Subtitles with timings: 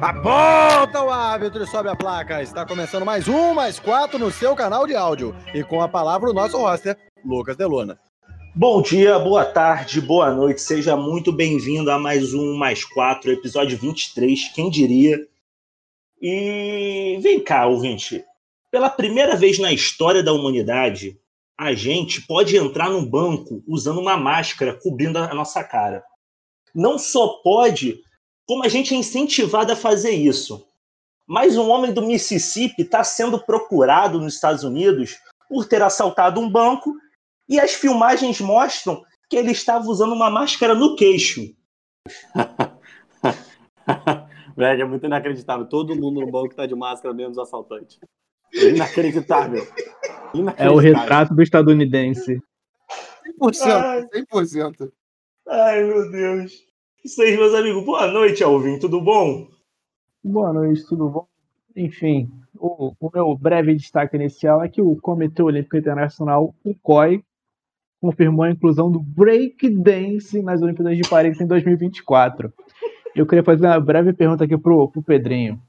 [0.00, 2.42] Aponta o árbitro e sobe a placa.
[2.42, 5.34] Está começando mais um, mais quatro no seu canal de áudio.
[5.54, 7.98] E com a palavra o nosso roster, Lucas Delona.
[8.54, 10.60] Bom dia, boa tarde, boa noite.
[10.60, 15.18] Seja muito bem-vindo a mais um, mais quatro, episódio 23, quem diria.
[16.20, 18.24] E vem cá, ouvinte.
[18.70, 21.18] Pela primeira vez na história da humanidade,
[21.58, 26.02] a gente pode entrar no banco usando uma máscara cobrindo a nossa cara.
[26.74, 28.00] Não só pode,
[28.52, 30.68] como a gente é incentivado a fazer isso.
[31.26, 36.50] Mas um homem do Mississippi está sendo procurado nos Estados Unidos por ter assaltado um
[36.50, 36.94] banco
[37.48, 41.54] e as filmagens mostram que ele estava usando uma máscara no queixo.
[44.54, 45.66] Velho, é muito inacreditável.
[45.66, 47.98] Todo mundo no banco está de máscara, menos o assaltante.
[48.52, 49.66] Inacreditável.
[50.34, 50.54] inacreditável.
[50.58, 52.38] É o retrato do estadunidense.
[53.40, 54.92] 100%, 100%.
[55.48, 56.70] Ai, meu Deus.
[57.04, 57.84] Isso aí, meus amigos.
[57.84, 58.78] Boa noite, Alvin.
[58.78, 59.48] Tudo bom?
[60.22, 61.26] Boa noite, tudo bom?
[61.74, 67.20] Enfim, o, o meu breve destaque inicial é que o Comitê Olímpico Internacional, o COI,
[68.00, 72.52] confirmou a inclusão do breakdance nas Olimpíadas de Paris em 2024.
[73.16, 75.60] Eu queria fazer uma breve pergunta aqui pro, pro Pedrinho.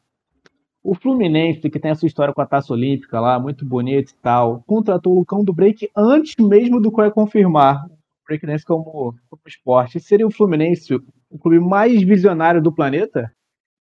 [0.84, 4.16] O Fluminense, que tem a sua história com a taça olímpica lá, muito bonito e
[4.22, 7.88] tal, contratou o Lucão do break antes mesmo do COI confirmar
[8.26, 10.00] breakdance como, como esporte.
[10.00, 13.34] Seria o Fluminense o clube mais visionário do planeta?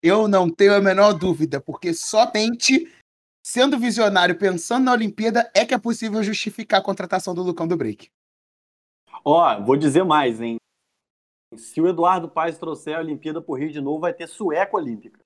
[0.02, 2.88] Eu não tenho a menor dúvida, porque somente
[3.42, 7.76] sendo visionário, pensando na Olimpíada, é que é possível justificar a contratação do Lucão do
[7.76, 8.10] Break.
[9.24, 10.56] Ó, oh, vou dizer mais, hein?
[11.56, 15.19] Se o Eduardo Paes trouxer a Olimpíada pro Rio de novo, vai ter sueco olímpica.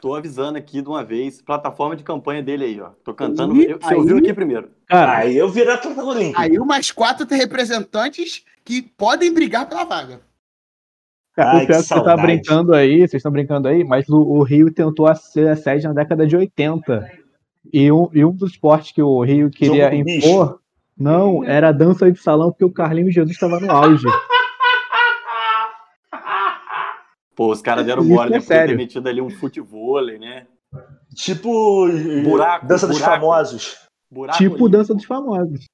[0.00, 2.90] Tô avisando aqui de uma vez, plataforma de campanha dele aí, ó.
[3.04, 3.56] Tô cantando.
[3.56, 4.70] E, eu, você aí, ouviu aqui primeiro.
[4.86, 6.40] Cara, aí eu virar plataforma olímpica.
[6.40, 10.20] Aí mais quatro representantes que podem brigar pela vaga.
[11.36, 14.42] Ai, o pior que, você tá brincando aí, vocês estão brincando aí, mas o, o,
[14.42, 17.10] Rio tentou ser a sede na década de 80.
[17.72, 20.60] E um, e um dos esportes que o Rio queria impor, bicho.
[20.96, 24.06] não, era a dança de salão, porque o Carlinhos Jesus estava no auge.
[27.38, 28.44] Pô, os caras deram mole, é né?
[28.44, 30.48] Ter metido ali um futebol, né?
[31.14, 31.86] Tipo
[32.24, 33.88] buraco, dança buraco, dos famosos.
[34.10, 34.68] Buraco tipo olímpico.
[34.68, 35.64] dança dos famosos.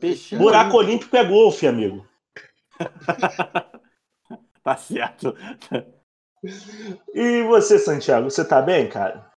[0.00, 1.14] Peixinho buraco olímpico.
[1.14, 2.08] olímpico é golfe, amigo.
[4.64, 5.36] tá certo.
[7.12, 9.30] E você, Santiago, você tá bem, cara?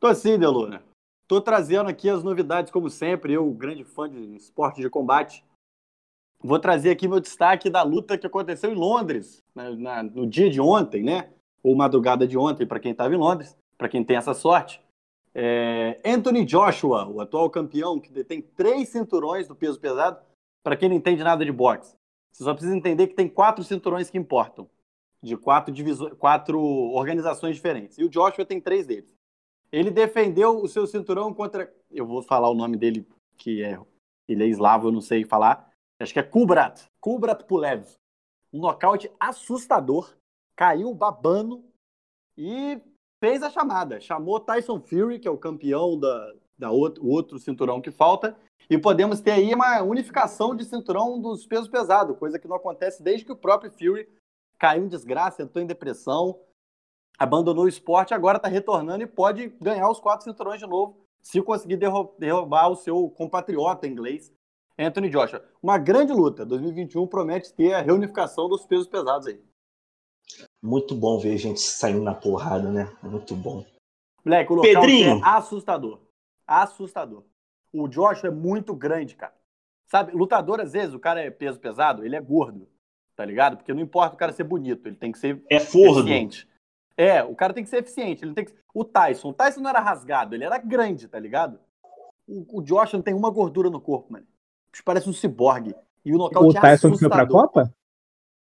[0.00, 0.82] Tô sim, Deluna.
[1.28, 3.34] Tô trazendo aqui as novidades, como sempre.
[3.34, 5.44] Eu, grande fã de esporte de combate,
[6.44, 10.50] vou trazer aqui meu destaque da luta que aconteceu em Londres, na, na, no dia
[10.50, 11.30] de ontem, né?
[11.62, 14.80] Ou madrugada de ontem, para quem estava em Londres, para quem tem essa sorte.
[15.34, 20.20] É Anthony Joshua, o atual campeão, que detém três cinturões do peso pesado.
[20.62, 21.96] Para quem não entende nada de boxe,
[22.30, 24.68] você só precisa entender que tem quatro cinturões que importam,
[25.22, 25.74] de quatro,
[26.16, 27.98] quatro organizações diferentes.
[27.98, 29.14] E o Joshua tem três deles.
[29.72, 31.72] Ele defendeu o seu cinturão contra.
[31.90, 33.06] Eu vou falar o nome dele,
[33.36, 33.78] que é.
[34.28, 35.73] Ele é eslavo, eu não sei falar.
[36.04, 36.82] Acho que é Kubrat.
[37.00, 37.86] Kubrat Pulev.
[38.52, 40.14] Um nocaute assustador.
[40.54, 41.64] Caiu babando
[42.36, 42.78] e
[43.18, 44.00] fez a chamada.
[44.00, 48.36] Chamou Tyson Fury, que é o campeão da, da outro, outro cinturão que falta,
[48.68, 53.02] e podemos ter aí uma unificação de cinturão dos pesos pesados, coisa que não acontece
[53.02, 54.08] desde que o próprio Fury
[54.58, 56.38] caiu em desgraça, entrou em depressão,
[57.18, 61.40] abandonou o esporte, agora está retornando e pode ganhar os quatro cinturões de novo, se
[61.42, 61.78] conseguir
[62.18, 64.32] derrubar o seu compatriota inglês,
[64.78, 65.44] Anthony Joshua.
[65.62, 66.44] Uma grande luta.
[66.44, 69.40] 2021 promete ter a reunificação dos pesos pesados aí.
[70.62, 72.90] Muito bom ver a gente saindo na porrada, né?
[73.02, 73.64] Muito bom.
[74.24, 75.18] Moleque, o local Pedrinho.
[75.18, 76.00] é assustador.
[76.46, 77.24] Assustador.
[77.72, 79.34] O Joshua é muito grande, cara.
[79.86, 82.66] Sabe, lutador, às vezes, o cara é peso pesado, ele é gordo,
[83.14, 83.56] tá ligado?
[83.56, 86.48] Porque não importa o cara ser bonito, ele tem que ser é eficiente.
[86.96, 88.24] É, o cara tem que ser eficiente.
[88.24, 88.54] Ele tem que...
[88.72, 91.60] O Tyson, o Tyson não era rasgado, ele era grande, tá ligado?
[92.26, 94.26] O, o Joshua não tem uma gordura no corpo, mano.
[94.82, 95.74] Parece um ciborgue.
[96.04, 97.74] E o nocaute O Tyson é foi pra Copa?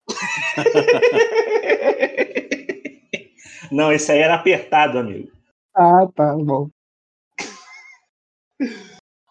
[3.71, 5.31] não, esse aí era apertado, amigo.
[5.75, 6.69] Ah, tá bom.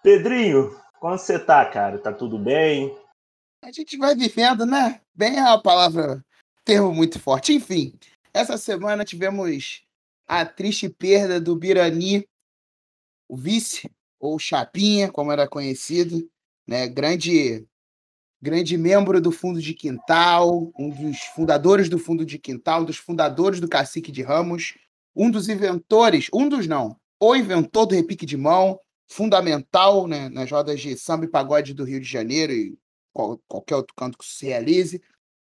[0.02, 1.98] Pedrinho, como você tá, cara?
[1.98, 2.96] Tá tudo bem?
[3.62, 5.00] A gente vai vivendo, né?
[5.14, 6.24] Bem é a palavra,
[6.64, 7.52] termo muito forte.
[7.52, 7.98] Enfim,
[8.32, 9.84] essa semana tivemos
[10.26, 12.26] a triste perda do Birani,
[13.28, 13.90] o vice,
[14.20, 16.28] ou Chapinha, como era conhecido,
[16.66, 16.88] né?
[16.88, 17.66] Grande
[18.40, 22.98] grande membro do Fundo de Quintal, um dos fundadores do Fundo de Quintal, um dos
[22.98, 24.74] fundadores do Cacique de Ramos,
[25.14, 28.78] um dos inventores, um dos não, o inventor do repique de mão,
[29.08, 32.78] fundamental né, nas rodas de samba e pagode do Rio de Janeiro e
[33.12, 35.00] qual, qualquer outro canto que se realize.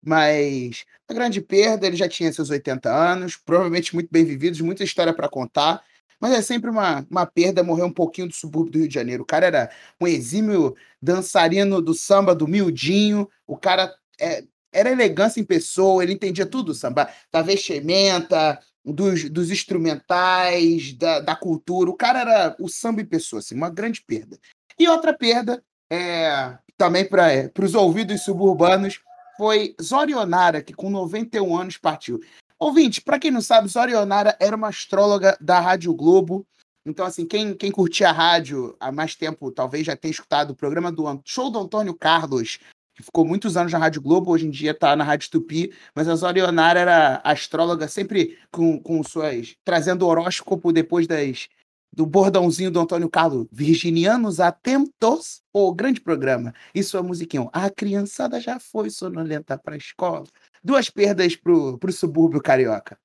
[0.03, 4.85] mas a grande perda, ele já tinha seus 80 anos, provavelmente muito bem vividos, muita
[4.85, 5.83] história para contar,
[6.25, 9.25] mas é sempre uma, uma perda morrer um pouquinho do subúrbio do Rio de Janeiro.
[9.25, 14.43] O cara era um exímio dançarino do samba do miudinho, o cara é,
[14.73, 21.21] era elegância em pessoa, ele entendia tudo do samba, da vestimenta, dos, dos instrumentais, da,
[21.21, 21.91] da cultura.
[21.91, 24.39] O cara era o samba em pessoa, assim, uma grande perda.
[24.79, 25.63] E outra perda,
[25.93, 28.99] é, também para é, os ouvidos suburbanos,
[29.37, 32.19] foi Zorionara, que com 91 anos partiu.
[32.65, 36.47] Ouvinte, para quem não sabe, Zorionara era uma astróloga da Rádio Globo.
[36.87, 40.57] Então, assim, quem, quem curtia a rádio há mais tempo talvez já tenha escutado o
[40.57, 42.59] programa do show do Antônio Carlos,
[42.95, 46.09] que ficou muitos anos na Rádio Globo, hoje em dia está na Rádio Tupi, mas
[46.09, 49.55] a Zorionara era astróloga, sempre com, com suas.
[49.63, 51.51] trazendo horóscopo depois das
[51.93, 56.53] do bordãozinho do Antônio Carlos, Virginianos Atentos, o grande programa.
[56.75, 60.25] E sua musiquinha, a criançada já foi sonolenta para a escola.
[60.65, 62.99] Duas perdas pro, pro subúrbio carioca.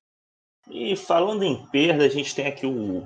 [0.70, 3.06] E falando em perda, a gente tem aqui o,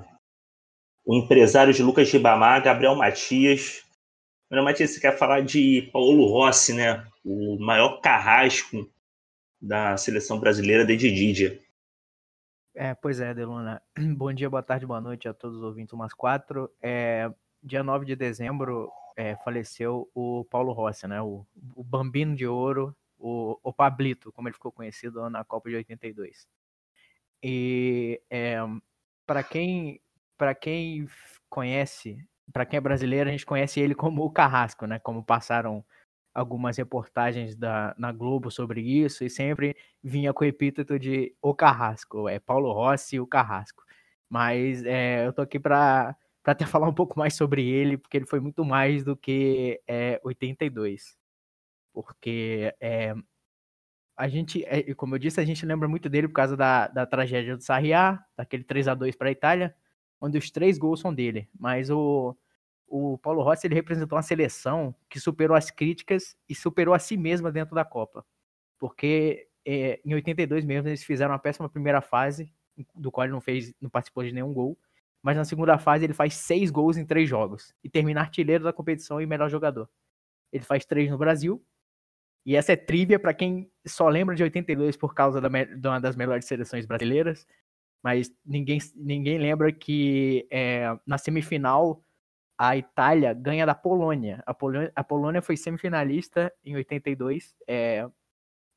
[1.04, 3.82] o empresário de Lucas Ribamar, Gabriel Matias.
[4.48, 7.04] Gabriel Matias, você quer falar de Paulo Rossi, né?
[7.24, 8.88] O maior carrasco
[9.60, 11.60] da seleção brasileira desde Didia.
[12.76, 13.82] É, pois é, Deluna.
[14.16, 16.70] Bom dia, boa tarde, boa noite a todos os ouvintes, umas quatro.
[16.80, 17.28] É,
[17.60, 21.20] dia 9 de dezembro é, faleceu o Paulo Rossi, né?
[21.20, 25.76] O, o Bambino de Ouro, o, o, Pablito, como ele ficou conhecido na Copa de
[25.76, 26.46] 82.
[27.42, 28.56] E é,
[29.26, 29.98] para quem,
[30.60, 31.08] quem
[31.48, 32.18] conhece,
[32.52, 34.98] para quem é brasileiro, a gente conhece ele como o Carrasco, né?
[34.98, 35.82] Como passaram
[36.34, 41.54] algumas reportagens da, na Globo sobre isso e sempre vinha com o epíteto de o
[41.54, 43.82] Carrasco, é Paulo Rossi o Carrasco.
[44.28, 48.26] Mas é, eu tô aqui para até falar um pouco mais sobre ele, porque ele
[48.26, 51.23] foi muito mais do que é, 82.
[51.94, 53.14] Porque é,
[54.16, 57.06] a gente, é, como eu disse, a gente lembra muito dele por causa da, da
[57.06, 59.74] tragédia do Sarriá, daquele 3 a 2 para a Itália,
[60.20, 61.48] onde os três gols são dele.
[61.58, 62.36] Mas o,
[62.86, 67.16] o Paulo Rossi ele representou uma seleção que superou as críticas e superou a si
[67.16, 68.24] mesma dentro da Copa.
[68.78, 72.52] Porque é, em 82 mesmo eles fizeram uma péssima primeira fase,
[72.94, 74.78] do qual ele não fez, não participou de nenhum gol.
[75.22, 78.72] Mas na segunda fase ele faz seis gols em três jogos e termina artilheiro da
[78.72, 79.88] competição e melhor jogador.
[80.52, 81.64] Ele faz três no Brasil.
[82.46, 86.00] E essa é trivia para quem só lembra de 82 por causa da, de uma
[86.00, 87.46] das melhores seleções brasileiras.
[88.02, 92.04] Mas ninguém, ninguém lembra que é, na semifinal
[92.58, 94.42] a Itália ganha da Polônia.
[94.46, 98.06] A Polônia, a Polônia foi semifinalista em 82, é,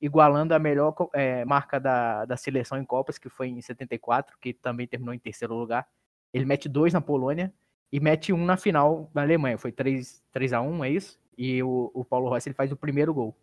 [0.02, 4.54] igualando a melhor é, marca da, da seleção em Copas, que foi em 74, que
[4.54, 5.86] também terminou em terceiro lugar.
[6.34, 7.54] Ele mete dois na Polônia
[7.92, 9.58] e mete um na final na Alemanha.
[9.58, 11.20] Foi 3, 3 a 1 é isso?
[11.38, 13.36] E o, o Paulo Rossi ele faz o primeiro gol.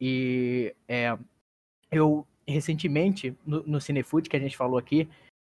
[0.00, 1.16] E é,
[1.90, 5.08] eu, recentemente, no, no Cinefoot, que a gente falou aqui,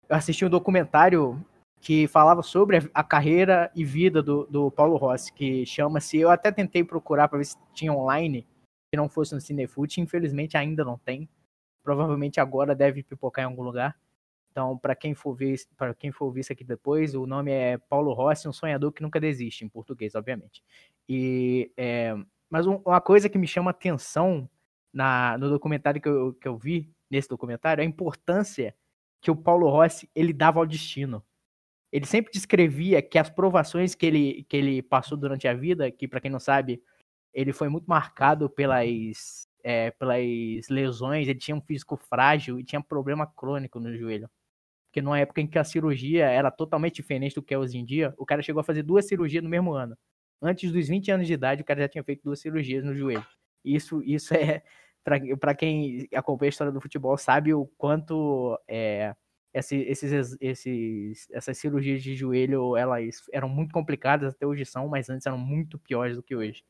[0.08, 1.42] eu assisti um documentário
[1.80, 6.18] que falava sobre a, carreira e vida do, do Paulo Rossi, que chama-se.
[6.18, 8.46] Eu até tentei procurar para ver se tinha online,
[8.90, 11.28] que não fosse no Cinefoot, infelizmente ainda não tem.
[11.82, 13.96] Provavelmente agora deve pipocar em algum lugar.
[14.50, 17.76] Então, para quem for ver, para quem for ver isso aqui depois, o nome é
[17.76, 20.64] Paulo Rossi, um sonhador que nunca desiste, em português, obviamente.
[21.08, 22.16] E é,
[22.50, 24.48] mas um, uma coisa que me chama atenção
[24.92, 28.74] na, no documentário que eu, que eu vi nesse documentário é a importância
[29.20, 31.24] que o Paulo Rossi ele dava ao destino
[31.92, 36.08] ele sempre descrevia que as provações que ele, que ele passou durante a vida, que
[36.08, 36.82] para quem não sabe,
[37.32, 42.82] ele foi muito marcado pelas, é, pelas lesões, ele tinha um físico frágil e tinha
[42.82, 44.28] problema crônico no joelho.
[44.88, 47.84] Porque numa época em que a cirurgia era totalmente diferente do que é hoje em
[47.84, 49.96] dia, o cara chegou a fazer duas cirurgias no mesmo ano.
[50.40, 53.26] Antes dos 20 anos de idade, o cara já tinha feito duas cirurgias no joelho.
[53.64, 54.62] Isso, isso é,
[55.40, 59.14] para quem acompanha a história do futebol, sabe o quanto é,
[59.54, 65.26] esses, esses, essas cirurgias de joelho, elas eram muito complicadas, até hoje são, mas antes
[65.26, 66.62] eram muito piores do que hoje.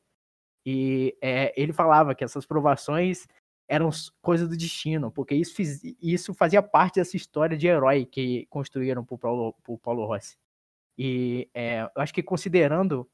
[0.65, 3.27] E é, ele falava que essas provações
[3.67, 3.89] eram
[4.21, 9.03] coisas do destino, porque isso, fiz, isso fazia parte dessa história de herói que construíram
[9.03, 10.37] para o Paulo, Paulo Rossi.
[10.97, 13.09] E é, eu acho que considerando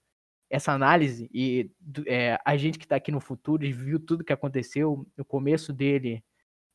[0.53, 1.71] essa análise e
[2.05, 6.23] é, a gente que está aqui no futuro viu tudo que aconteceu, no começo dele,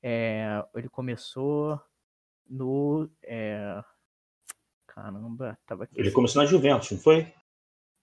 [0.03, 1.81] é, ele começou
[2.51, 3.09] no.
[3.23, 3.81] É...
[4.85, 5.95] Caramba, tava aqui.
[5.97, 7.33] Ele começou na Juventus, não foi?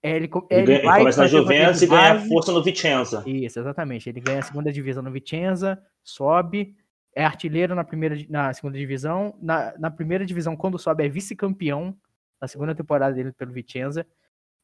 [0.02, 3.22] É, ele, ele, ele, ele começa na Juventus e ganha força no Vicenza.
[3.26, 4.08] Isso, exatamente.
[4.08, 6.74] Ele ganha a segunda divisão no Vicenza, sobe,
[7.14, 9.36] é artilheiro na, primeira, na segunda divisão.
[9.42, 11.94] Na, na primeira divisão, quando sobe, é vice-campeão
[12.40, 14.06] na segunda temporada dele pelo Vicenza.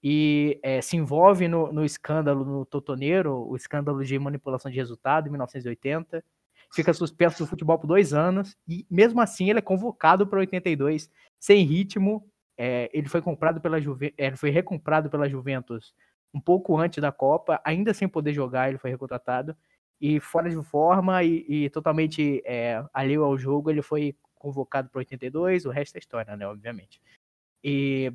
[0.03, 5.29] E é, se envolve no, no, escândalo no Totoneiro, o escândalo de manipulação de resultado
[5.29, 6.25] em 1980,
[6.75, 11.09] fica suspenso do futebol por dois anos e mesmo assim ele é convocado para 82
[11.39, 12.27] sem ritmo.
[12.59, 15.95] É, ele foi comprado pela Juve, ele foi recomprado pela Juventus
[16.35, 19.57] um pouco antes da Copa, ainda sem poder jogar, ele foi recontratado
[20.01, 24.99] e fora de forma e, e totalmente é, alheio ao jogo, ele foi convocado para
[24.99, 27.01] 82, o resto é história, né, obviamente.
[27.63, 28.13] E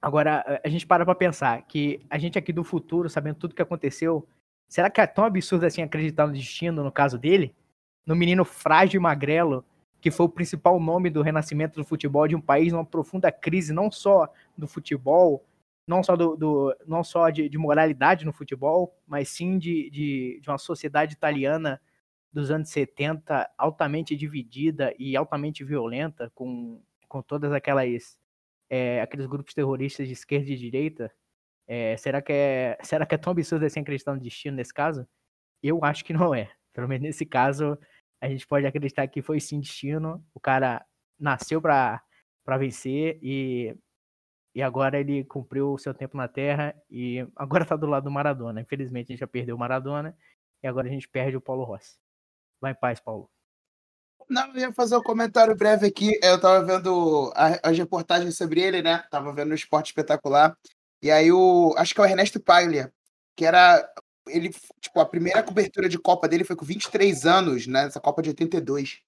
[0.00, 3.62] agora a gente para para pensar que a gente aqui do futuro, sabendo tudo que
[3.62, 4.26] aconteceu,
[4.68, 7.54] será que é tão absurdo assim acreditar no destino no caso dele?
[8.06, 9.64] No menino frágil e magrelo,
[10.00, 13.72] que foi o principal nome do renascimento do futebol de um país numa profunda crise,
[13.72, 15.44] não só do futebol,
[15.86, 20.40] não só, do, do não só de, de, moralidade no futebol, mas sim de, de,
[20.40, 21.80] de, uma sociedade italiana
[22.32, 28.16] dos anos 70 altamente dividida e altamente violenta, com, com todas aquelas
[28.70, 31.12] é, aqueles grupos terroristas de esquerda e direita.
[31.68, 35.06] É, será, que é, será que é tão absurdo assim acreditar no destino nesse caso?
[35.62, 36.50] Eu acho que não é.
[36.72, 37.78] Pelo menos nesse caso,
[38.20, 40.24] a gente pode acreditar que foi sim destino.
[40.34, 40.84] O cara
[41.18, 42.02] nasceu para
[42.58, 43.76] vencer e
[44.54, 48.10] e agora ele cumpriu o seu tempo na Terra e agora tá do lado do
[48.10, 48.60] Maradona.
[48.60, 50.16] Infelizmente a gente já perdeu o Maradona
[50.62, 51.98] e agora a gente perde o Paulo Rossi.
[52.60, 53.30] Vai em paz, Paulo.
[54.30, 56.16] Não, eu ia fazer um comentário breve aqui.
[56.22, 58.98] Eu tava vendo as reportagens sobre ele, né?
[59.10, 60.56] Tava vendo o Esporte Espetacular.
[61.02, 61.74] E aí o.
[61.76, 62.92] Acho que é o Ernesto Paglia,
[63.36, 63.84] que era.
[64.28, 67.86] Ele, tipo, a primeira cobertura de Copa dele foi com 23 anos, né?
[67.86, 69.00] Essa Copa de 82.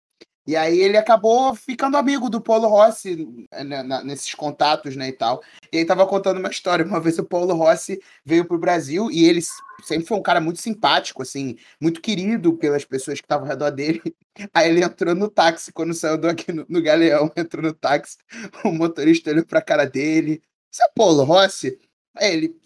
[0.47, 3.29] E aí ele acabou ficando amigo do Paulo Rossi
[3.65, 5.41] né, nesses contatos, né, e tal.
[5.73, 6.85] E aí tava contando uma história.
[6.85, 9.41] Uma vez o Paulo Rossi veio pro Brasil e ele
[9.85, 13.71] sempre foi um cara muito simpático, assim, muito querido pelas pessoas que estavam ao redor
[13.71, 14.03] dele.
[14.53, 18.17] Aí ele entrou no táxi, quando saiu do aqui no, no Galeão, entrou no táxi,
[18.65, 20.43] o motorista olhou pra cara dele.
[20.71, 21.79] Você é Paulo Rossi?
[22.17, 22.57] Aí ele,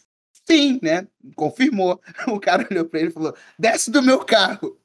[0.49, 1.07] sim, né?
[1.35, 2.01] Confirmou.
[2.29, 4.79] O cara olhou pra ele e falou: desce do meu carro.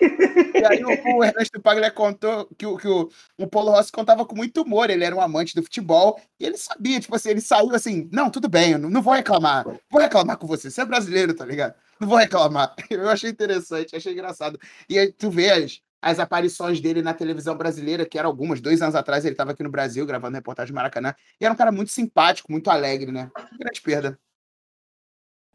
[0.00, 4.24] E aí o, o Ernesto Paglia contou que, o, que o, o Paulo Rossi contava
[4.24, 7.40] com muito humor, ele era um amante do futebol, e ele sabia, tipo assim, ele
[7.40, 10.80] saiu assim, não, tudo bem, eu não, não vou reclamar, vou reclamar com você, você
[10.80, 11.74] é brasileiro, tá ligado?
[12.00, 12.74] Não vou reclamar.
[12.90, 14.58] Eu achei interessante, achei engraçado.
[14.88, 18.82] E aí tu vê as, as aparições dele na televisão brasileira, que eram algumas, dois
[18.82, 21.72] anos atrás ele estava aqui no Brasil gravando reportagem de Maracanã, e era um cara
[21.72, 23.30] muito simpático, muito alegre, né?
[23.58, 24.18] Grande perda.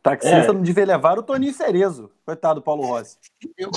[0.04, 0.48] Taxista é.
[0.48, 2.12] não devia levar o Toninho Cerezo.
[2.26, 3.18] Coitado do Paulo Rossi.
[3.58, 3.70] Eu,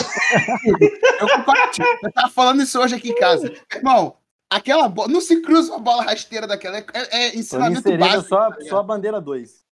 [1.21, 1.87] eu compartilho.
[2.02, 3.52] Eu tava falando isso hoje aqui em casa.
[3.75, 4.16] Irmão,
[4.49, 5.09] aquela bola.
[5.09, 6.78] Não se cruza uma bola rasteira daquela.
[6.78, 8.28] É, é ensinamento Toninho Cerezo básico.
[8.28, 9.64] Só, tá só a bandeira 2.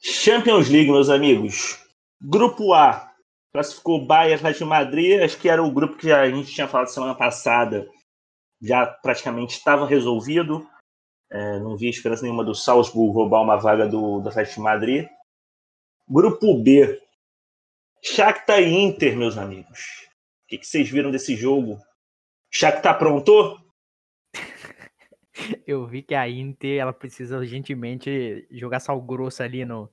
[0.00, 1.78] Champions League, meus amigos.
[2.20, 3.12] Grupo A.
[3.52, 5.22] Classificou Bayern Atlético de Madrid.
[5.22, 7.88] Acho que era o grupo que a gente tinha falado semana passada.
[8.60, 10.66] Já praticamente estava resolvido.
[11.30, 15.08] É, não vi esperança nenhuma do Salzburg roubar uma vaga do, do Atlético de Madrid.
[16.08, 17.00] Grupo B.
[18.02, 19.80] Shakhtar e Inter, meus amigos.
[20.44, 21.78] O que, que vocês viram desse jogo?
[22.50, 23.58] Shakhtar pronto?
[25.66, 29.90] Eu vi que a Inter ela precisa urgentemente jogar sal grosso ali no,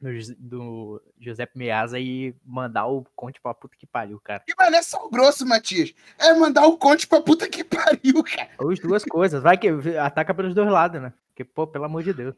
[0.00, 4.42] no, do Giuseppe Meazza e mandar o Conte pra puta que pariu, cara.
[4.48, 5.94] E, mas não é só grosso, Matias.
[6.18, 8.50] É mandar o Conte pra puta que pariu, cara.
[8.58, 9.42] As duas coisas.
[9.42, 11.12] Vai que ataca pelos dois lados, né?
[11.28, 12.34] Porque, pô, pelo amor de Deus.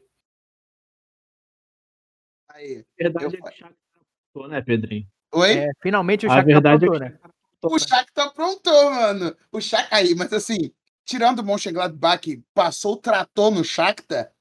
[2.49, 2.85] Aí.
[2.97, 3.29] Verdade eu...
[3.45, 3.63] é que
[4.33, 5.07] o né, Pedrinho?
[5.33, 5.57] Oi?
[5.57, 7.15] É, finalmente o Shakhtar verdade aprontou, é que...
[7.15, 7.31] né?
[7.63, 9.37] O Shakhtar aprontou, mano.
[9.51, 9.99] O Shakhtar...
[9.99, 10.71] Aí, mas assim,
[11.05, 14.31] tirando o Mönchengladbach, passou o trator no Shakhtar,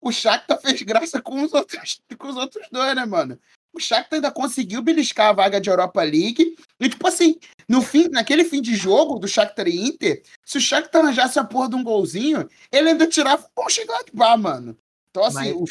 [0.00, 3.38] o Shakhtar fez graça com os outros, com os outros dois, né, mano?
[3.72, 6.56] O Shakhtar ainda conseguiu beliscar a vaga de Europa League.
[6.80, 7.38] E, tipo assim,
[7.68, 11.44] no fim, naquele fim de jogo do Shakhtar e Inter, se o Shakhtar arranjasse a
[11.44, 14.76] porra de um golzinho, ele ainda tirava o Mönchengladbach, mano.
[15.10, 15.56] Então, assim, Mas...
[15.56, 15.70] os,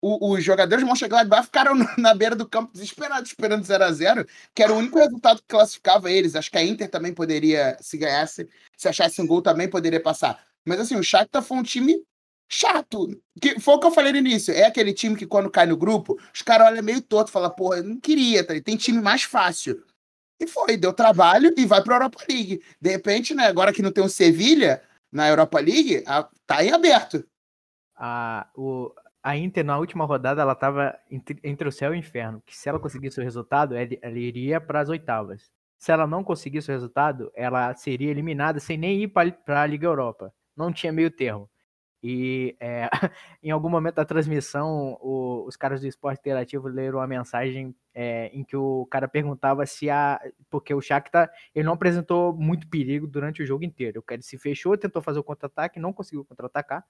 [0.00, 4.26] o, os jogadores do Mönchengladbach ficaram na beira do campo desesperados, esperando 0 a 0
[4.52, 6.34] que era o único resultado que classificava eles.
[6.34, 10.42] Acho que a Inter também poderia, se ganhasse, se achasse um gol, também poderia passar.
[10.66, 12.02] Mas, assim, o Shakhtar foi um time
[12.48, 13.08] chato.
[13.40, 14.52] Que foi o que eu falei no início.
[14.52, 17.78] É aquele time que quando cai no grupo, os caras olham meio torto falam, porra,
[17.78, 18.54] eu não queria, tá?
[18.60, 19.84] tem time mais fácil.
[20.40, 22.62] E foi, deu trabalho e vai pra Europa League.
[22.80, 26.72] De repente, né, agora que não tem o Sevilha na Europa League, a, tá em
[26.72, 27.24] aberto.
[27.96, 31.98] A, o, a Inter, na última rodada, ela tava entre, entre o céu e o
[31.98, 32.40] inferno.
[32.46, 35.50] Que se ela conseguisse o resultado, ela, ela iria para as oitavas.
[35.76, 39.86] Se ela não conseguisse o resultado, ela seria eliminada sem nem ir para a Liga
[39.86, 40.32] Europa.
[40.56, 41.48] Não tinha meio termo.
[42.02, 42.88] E é,
[43.42, 48.30] em algum momento da transmissão, o, os caras do esporte interativo leram uma mensagem é,
[48.32, 50.20] em que o cara perguntava se a.
[50.48, 54.04] Porque o Shakhtar ele não apresentou muito perigo durante o jogo inteiro.
[54.10, 56.84] Ele se fechou, tentou fazer o contra-ataque, não conseguiu contra-atacar,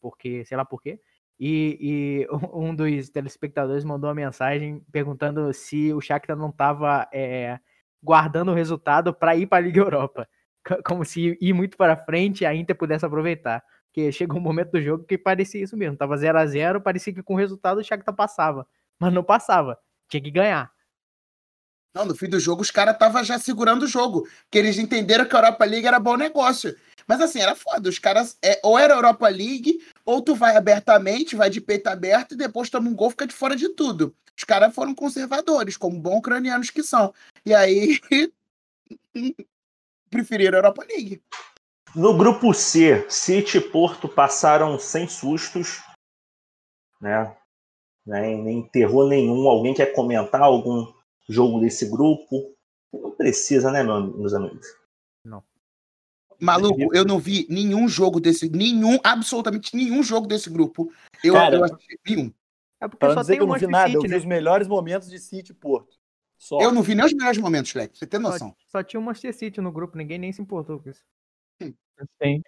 [0.00, 1.00] porque sei lá por quê.
[1.38, 7.58] E, e um dos telespectadores mandou uma mensagem perguntando se o Shakhtar não estava é,
[8.02, 10.28] guardando o resultado para ir para a Liga Europa.
[10.84, 13.62] Como se ir muito para frente a Inter pudesse aproveitar.
[13.90, 15.96] Porque chegou um momento do jogo que parecia isso mesmo.
[15.96, 18.66] Tava 0 a 0 parecia que com o resultado o Shakhtar passava.
[18.98, 19.78] Mas não passava.
[20.08, 20.70] Tinha que ganhar.
[21.92, 24.22] Não, no fim do jogo os caras estavam já segurando o jogo.
[24.42, 26.76] Porque eles entenderam que a Europa League era bom negócio.
[27.06, 27.88] Mas assim, era foda.
[27.88, 28.38] Os caras.
[28.42, 32.70] É, ou era Europa League, ou tu vai abertamente, vai de peito aberto e depois
[32.70, 34.14] toma um gol, fica de fora de tudo.
[34.36, 37.12] Os caras foram conservadores, como bons ucranianos que são.
[37.44, 38.00] E aí.
[40.10, 41.22] preferiram a Europa League.
[41.94, 45.82] No grupo C, City e Porto passaram sem sustos,
[47.00, 47.36] né?
[48.06, 49.48] Nem, nem terror nenhum.
[49.48, 50.92] Alguém quer comentar algum
[51.28, 52.54] jogo desse grupo?
[52.92, 54.66] Não precisa, né, meus amigos?
[55.24, 55.42] Não.
[56.40, 60.92] Maluco, eu não vi nenhum jogo desse, nenhum, absolutamente nenhum jogo desse grupo.
[61.22, 62.32] Eu, Cara, eu assisti nenhum.
[62.80, 64.12] É porque Pra só dizer tem que eu um não vi nada, eu City, vi
[64.12, 64.16] né?
[64.16, 65.98] os melhores momentos de City e Porto.
[66.38, 66.58] Só.
[66.60, 67.98] Eu não vi nem os melhores momentos, Leque.
[67.98, 68.56] Você tem Só, noção.
[68.66, 71.04] só tinha o Manchester City no grupo, ninguém nem se importou com isso.
[72.22, 72.42] Sim.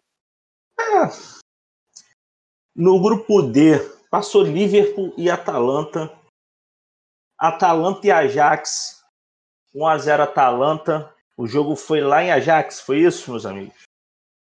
[2.75, 3.78] No grupo D,
[4.11, 6.11] passou Liverpool e Atalanta.
[7.38, 9.02] Atalanta e Ajax.
[9.75, 11.14] 1x0 Atalanta.
[11.37, 13.83] O jogo foi lá em Ajax, foi isso, meus amigos?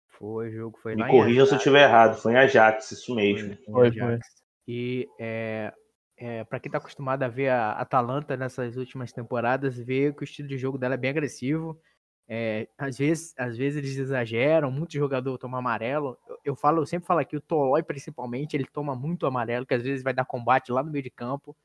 [0.08, 2.20] Foi, o jogo foi Me lá em corrija se eu estiver errado.
[2.20, 3.56] Foi em Ajax, isso mesmo.
[3.64, 4.26] Foi, Foi, Ajax.
[4.68, 5.72] E é,
[6.16, 10.24] é, para quem tá acostumado a ver a Atalanta nessas últimas temporadas, vê que o
[10.24, 11.80] estilo de jogo dela é bem agressivo.
[12.28, 16.18] É, às, vezes, às vezes eles exageram, muito jogador toma amarelo.
[16.28, 19.74] Eu, eu falo, eu sempre falo aqui, o Tolói principalmente, ele toma muito amarelo, que
[19.74, 21.56] às vezes vai dar combate lá no meio de campo,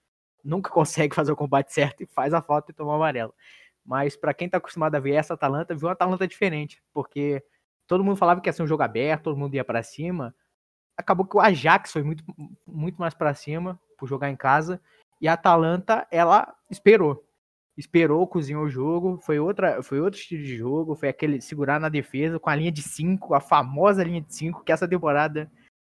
[0.44, 3.34] nunca consegue fazer o combate certo e faz a falta e toma amarelo.
[3.84, 7.44] Mas para quem tá acostumado a ver essa Atalanta, viu uma Atalanta diferente, porque
[7.88, 10.36] todo mundo falava que ia ser um jogo aberto, todo mundo ia para cima.
[10.96, 12.24] Acabou que o Ajax foi muito,
[12.68, 14.80] muito mais para cima por jogar em casa
[15.20, 17.24] e a Atalanta ela esperou,
[17.78, 21.90] esperou, cozinhou o jogo, foi outra, foi outro estilo de jogo, foi aquele segurar na
[21.90, 25.50] defesa com a linha de 5, a famosa linha de 5, que essa temporada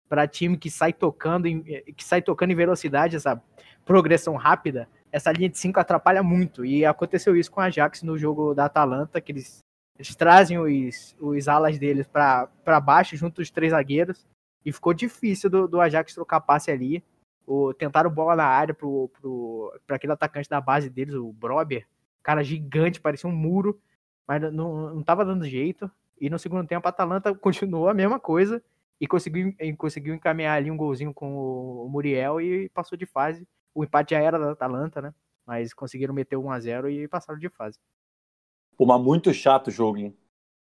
[0.08, 3.42] para time que sai tocando em, que sai tocando em velocidade, essa
[3.84, 6.64] progressão rápida, essa linha de 5 atrapalha muito.
[6.64, 9.58] E aconteceu isso com a Ajax no jogo da Atalanta, que eles,
[9.96, 14.26] eles trazem os, os alas deles para baixo, junto dos três zagueiros,
[14.64, 17.02] e ficou difícil do, do Ajax trocar passe ali.
[17.46, 21.86] O, tentaram bola na área pro, pro, aquele atacante da base deles, o Brober,
[22.22, 23.80] cara gigante, parecia um muro,
[24.26, 25.90] mas não, não tava dando jeito.
[26.20, 28.62] E no segundo tempo a Atalanta continuou a mesma coisa
[29.00, 33.46] e conseguiu, e conseguiu encaminhar ali um golzinho com o Muriel e passou de fase.
[33.74, 35.14] O empate já era da Atalanta, né?
[35.46, 37.78] Mas conseguiram meter 1 a 0 e passaram de fase.
[38.76, 40.16] Pô, mas muito chato o jogo, hein?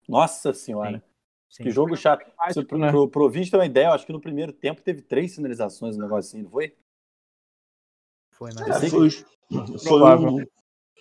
[0.07, 0.99] Nossa senhora.
[0.99, 1.14] Sim.
[1.57, 2.25] Que jogo chato.
[2.51, 2.91] Se, pro, né?
[2.91, 6.03] pro, pro ter uma ideia, eu acho que no primeiro tempo teve três sinalizações no
[6.03, 6.75] negocinho, não foi?
[8.31, 8.89] Foi, É, mas...
[8.91, 9.09] foi,
[9.79, 10.45] foi um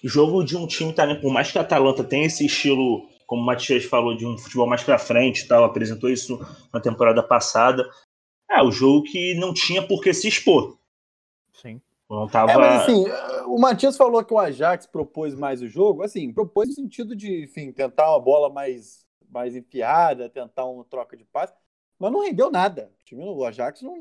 [0.05, 3.47] jogo de um time também, por mais que a Atalanta tenha esse estilo, como o
[3.47, 6.39] Matias falou, de um futebol mais pra frente e tal, apresentou isso
[6.73, 7.89] na temporada passada.
[8.51, 10.79] É, o jogo que não tinha por que se expor.
[11.53, 11.81] Sim.
[12.09, 12.53] Não tava.
[12.53, 13.05] É, mas assim,
[13.47, 17.45] o Matias falou que o Ajax propôs mais o jogo, assim, propôs no sentido de,
[17.45, 19.04] enfim, tentar uma bola mais,
[19.35, 21.53] mais enfiada, tentar uma troca de passe,
[21.99, 22.93] mas não rendeu nada.
[23.01, 23.97] O time do Ajax não.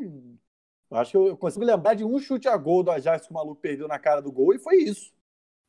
[0.91, 3.33] Eu acho que eu consigo lembrar de um chute a gol do Ajax que o
[3.33, 5.11] maluco perdeu na cara do gol e foi isso.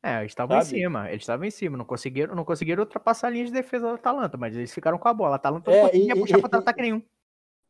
[0.03, 3.29] É, eles estavam em cima, eles estavam em cima, não conseguiram, não conseguiram ultrapassar a
[3.31, 5.33] linha de defesa da Atalanta, mas eles ficaram com a bola.
[5.33, 7.01] A Atalanta É, não conseguia e- puxar e- contra-ataque nenhum.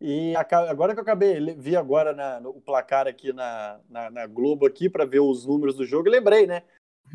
[0.02, 4.28] E agora que eu acabei, vi agora na- no, o placar aqui na, na, na
[4.28, 6.64] Globo aqui para ver os números do jogo, lembrei, né?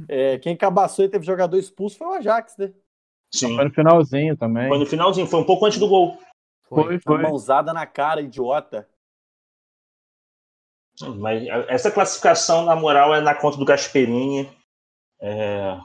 [0.09, 2.73] É, quem cabaçou e teve jogador expulso foi o Ajax, né?
[3.33, 3.55] Sim.
[3.55, 4.69] Foi no finalzinho também.
[4.69, 6.19] Foi no finalzinho, foi um pouco antes do gol.
[6.69, 7.23] Foi, Uma foi.
[7.23, 8.89] mãozada na cara, idiota.
[11.19, 14.49] Mas essa classificação, na moral, é na conta do Gasperini.
[15.21, 15.79] É,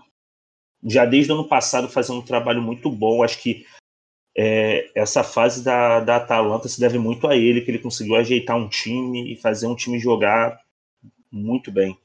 [0.84, 3.23] já desde o ano passado fazendo um trabalho muito bom.
[3.23, 3.65] Acho que
[4.38, 8.58] é, essa fase da, da Atalanta se deve muito a ele, que ele conseguiu ajeitar
[8.58, 10.62] um time e fazer um time jogar
[11.31, 11.97] muito bem.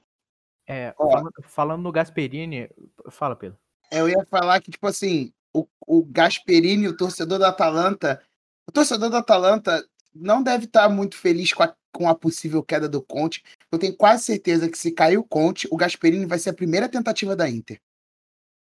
[0.66, 2.70] É, falando, falando no Gasperini,
[3.10, 3.58] fala, Pedro.
[3.90, 8.22] Eu ia falar que, tipo assim, o, o Gasperini, o torcedor da Atalanta,
[8.68, 12.88] o torcedor da Atalanta não deve estar muito feliz com a, com a possível queda
[12.88, 13.42] do Conte.
[13.70, 16.88] Eu tenho quase certeza que se cair o Conte, o Gasperini vai ser a primeira
[16.88, 17.80] tentativa da Inter.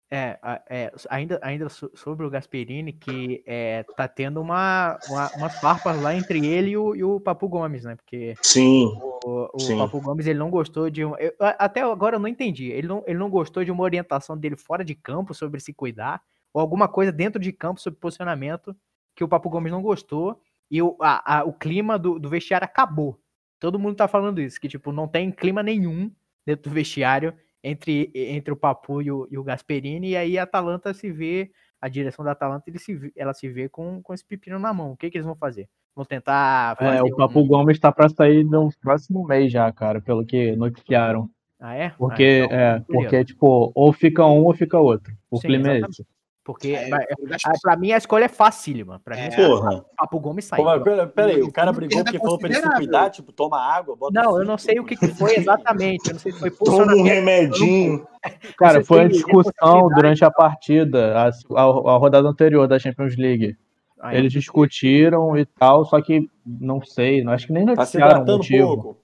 [0.10, 0.40] É,
[0.70, 6.02] é, ainda, ainda so- sobre o Gasperini, que é, tá tendo uma, uma, umas farpas
[6.02, 7.96] lá entre ele e o, e o Papu Gomes, né?
[7.98, 8.86] Porque Sim,
[9.26, 9.78] o, o Sim.
[9.78, 11.04] Papu Gomes ele não gostou de.
[11.04, 12.72] um- eu- até agora eu não entendi.
[12.72, 16.22] Ele não, ele não gostou de uma orientação dele fora de campo sobre se cuidar,
[16.54, 18.74] ou alguma coisa dentro de campo sobre posicionamento
[19.14, 20.40] que o Papu Gomes não gostou,
[20.72, 23.20] e o, a- a- o clima do, do vestiário acabou.
[23.60, 26.10] Todo mundo tá falando isso, que tipo, não tem clima nenhum
[26.46, 27.34] dentro do vestiário
[27.68, 31.52] entre, entre o Papu e o, e o Gasperini, e aí a Atalanta se vê,
[31.82, 34.92] a direção da Atalanta, ele se, ela se vê com, com esse pepino na mão.
[34.92, 35.68] O que, que eles vão fazer?
[35.96, 37.48] Vão tentar fazer É, o Papo um...
[37.48, 41.30] Gomes tá pra sair no próximo mês já, cara, pelo que noticiaram.
[41.60, 41.90] Ah, é?
[41.90, 45.14] Porque, Ah, então, é, porque, tipo, ou fica um ou fica outro.
[45.30, 46.02] O Sim, clima é exatamente.
[46.02, 46.17] esse.
[46.48, 49.02] Porque, É, o ah, pra mim, a escolha é facílima.
[49.04, 49.36] Pra mim, É.
[49.36, 49.80] Porra.
[49.80, 50.56] o Papo Gomes sai.
[50.58, 53.60] Pô, mas pera- Peraí, o cara brigou porque falou pra ele se cuidar, tipo, toma
[53.60, 56.08] água, bota Não, eu não sei o que, que foi exatamente.
[56.08, 58.08] Eu não sei se foi Toma um remedinho.
[58.58, 61.62] Cara, foi uma discussão durante a partida, a, a-
[61.96, 63.58] a rodada anterior da Champions League.
[64.00, 68.08] Aí, Eles discutiram e tal, só que não sei, não- acho que nem Tá noticiaram
[68.08, 68.68] o hidratando motivo.
[68.84, 68.98] pouco.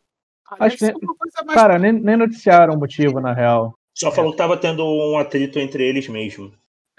[0.49, 0.93] Ah, acho que-
[1.53, 3.73] Cara, nem, nem noticiaram o motivo, na real.
[3.93, 6.49] Só falou que tava tendo um atrito entre eles mesmo.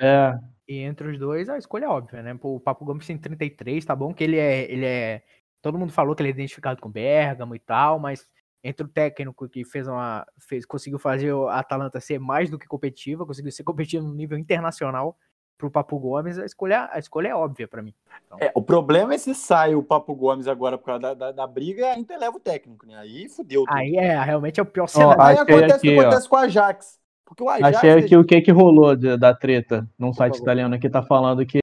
[0.00, 2.34] É, E entre os dois, a escolha é óbvia, né?
[2.34, 5.22] Pô, o Papo Gomes tem 33, tá bom que ele é, ele é.
[5.60, 8.28] Todo mundo falou que ele é identificado com o Bergamo e tal, mas
[8.62, 10.26] entre o técnico que fez uma.
[10.38, 14.38] Fez, conseguiu fazer a Atalanta ser mais do que competitiva, conseguiu ser competitiva no nível
[14.38, 15.16] internacional
[15.56, 17.94] pro Papo Gomes, a escolha, a escolha é óbvia pra mim.
[18.40, 21.46] É, o problema é se sai o Papo Gomes agora por causa da, da, da
[21.46, 22.96] briga, aí interleva o técnico, né?
[22.96, 23.76] Aí fudeu tudo.
[23.76, 25.22] Aí é, realmente é o pior cenário.
[25.22, 26.00] Aí achei acontece o que ó.
[26.00, 26.98] acontece com o Ajax.
[27.26, 27.76] Porque o Ajax.
[27.76, 30.42] achei aqui o que que rolou de- da treta num site favor.
[30.44, 31.58] italiano que tá falando que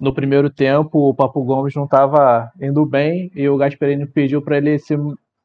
[0.00, 4.56] no primeiro tempo o Papo Gomes não tava indo bem e o Gasperini pediu pra
[4.58, 4.96] ele se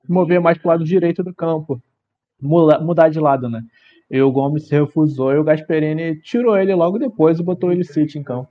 [0.07, 1.81] mover mais pro lado direito do campo,
[2.41, 3.61] mula- mudar de lado, né?
[4.11, 7.83] E o Gomes se recusou e o Gasperini tirou ele logo depois e botou ele
[7.83, 8.49] City em campo.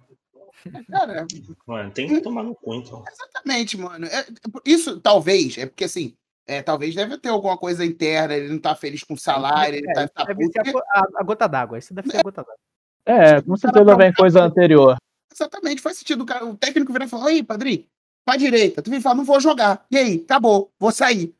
[0.90, 1.24] Cara,
[1.66, 3.04] Mano, tem que tomar no cu, então.
[3.08, 4.06] exatamente, mano.
[4.06, 4.26] É,
[4.64, 6.12] isso talvez, é porque assim,
[6.46, 9.90] é, talvez deve ter alguma coisa interna, ele não tá feliz com o salário, ele
[9.90, 11.78] É, tá, isso tá deve ser a, a- a gota d'água.
[11.78, 12.56] Isso deve ser a gota d'água.
[13.04, 14.96] É, com certeza vem coisa anterior.
[15.32, 16.22] Exatamente, faz sentido.
[16.22, 17.84] O, cara, o técnico vira e fala: Oi, padrinho,
[18.24, 18.80] pra direita.
[18.82, 19.84] Tu vem falar, não vou jogar.
[19.90, 21.34] E aí, acabou, vou sair.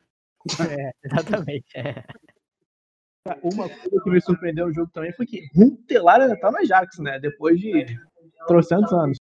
[0.69, 1.65] É, exatamente.
[1.75, 2.03] É.
[3.43, 6.97] Uma coisa que me surpreendeu no jogo também foi que Runtelar ainda tá no Ajax,
[6.99, 7.19] né?
[7.19, 7.85] Depois de
[8.47, 9.17] trocentos anos.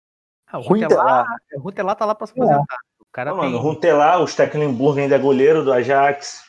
[0.47, 2.43] Ah, o Runtelar, o Runtelar tá lá pra se É.
[2.43, 2.77] aposentar.
[3.11, 3.49] O cara Não, tem.
[3.51, 6.45] mano, Runtelar, o Stecklenburg ainda é goleiro do Ajax.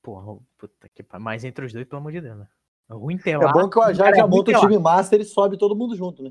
[0.00, 1.24] Porra, puta que pariu.
[1.24, 2.46] Mas entre os dois, pelo amor de Deus, né?
[2.88, 5.74] O É bom que o Ajax já é monta o time master e sobe todo
[5.74, 6.30] mundo junto, né?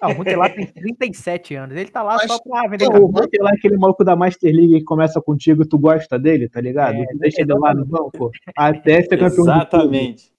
[0.00, 1.76] Ah, o Runtelar tem 37 anos.
[1.76, 3.06] Ele tá lá Mas- só pra vender O.
[3.06, 6.94] Runtelar é aquele maluco da Master League que começa contigo, tu gosta dele, tá ligado?
[6.94, 9.42] É, deixa ele lá no banco até ser campeão.
[9.44, 10.32] Exatamente.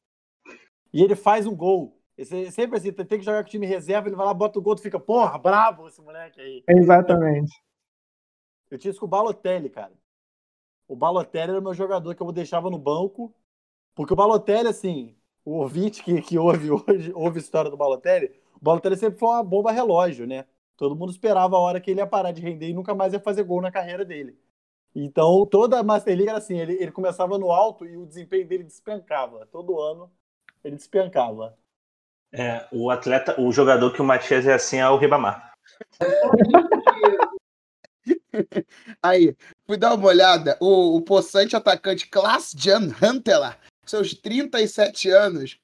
[0.93, 1.95] E ele faz um gol.
[2.17, 4.61] Esse- sempre assim, tem que jogar com o time reserva, ele vai lá, bota o
[4.61, 6.63] gol, tu fica, porra, bravo esse moleque aí.
[6.69, 7.51] Exatamente.
[8.71, 9.91] Eu tinha isso com o Balotelli, cara.
[10.87, 13.35] O Balotelli era o meu jogador que eu deixava no banco,
[13.93, 18.31] porque o Balotelli, assim, o ouvinte que, que ouve hoje, ouve a história do Balotelli,
[18.55, 20.45] o Balotelli sempre foi uma bomba relógio, né?
[20.77, 23.19] Todo mundo esperava a hora que ele ia parar de render e nunca mais ia
[23.19, 24.37] fazer gol na carreira dele.
[24.95, 28.47] Então, toda a Master League era assim, ele, ele começava no alto e o desempenho
[28.47, 29.45] dele despencava.
[29.51, 30.11] Todo ano
[30.63, 31.57] ele despencava.
[32.31, 35.53] É, o atleta, o jogador que o Matias é assim é o Ribamar.
[39.01, 40.57] Aí, fui dar uma olhada.
[40.59, 45.59] O, o possante atacante Klaas Jan Huntelaar, seus 37 anos,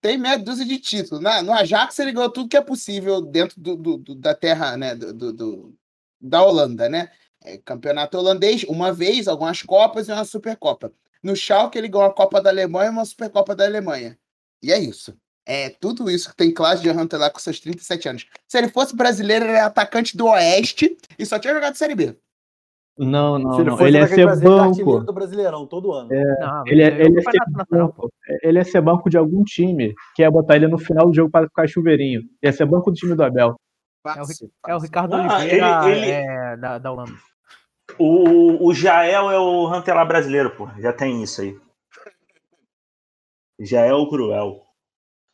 [0.00, 1.22] tem meia dúzia de títulos.
[1.22, 1.42] né?
[1.42, 4.94] no Ajax ele ganhou tudo que é possível dentro do, do- do- da terra, né?
[4.94, 5.74] Do- do-
[6.20, 7.10] da Holanda, né?
[7.44, 10.92] É, campeonato holandês, uma vez, algumas Copas e uma Supercopa.
[11.22, 14.18] No Schalke ele ganhou a Copa da Alemanha e uma Supercopa da Alemanha.
[14.62, 15.16] E é isso.
[15.46, 18.26] É tudo isso que tem Klaas Jan Huntelaar com seus 37 anos.
[18.46, 22.16] Se ele fosse brasileiro, ele é atacante do Oeste e só tinha jogado Série B.
[22.96, 23.76] Não, não, Se ele não.
[23.78, 25.00] fosse Ele ia ser ele é banco.
[25.00, 26.10] do Brasileirão, todo ano.
[26.10, 28.02] Não, Ele, é- ele, o ia ser Nacional, pô.
[28.02, 28.12] banco.
[28.42, 31.30] ele ia ser banco de algum time que ia botar ele no final do jogo
[31.30, 32.20] para ficar chuveirinho.
[32.42, 33.56] Ia ser banco do time do Abel.
[34.06, 34.24] É o,
[34.68, 34.78] é o.
[34.78, 37.12] Ricardo Ah, Oliveira ele- ele- é, da, da Holanda.
[37.98, 40.68] O, o Jael é o Rantelar brasileiro, pô.
[40.78, 41.58] Já tem isso aí.
[43.60, 44.66] Jael o Cruel.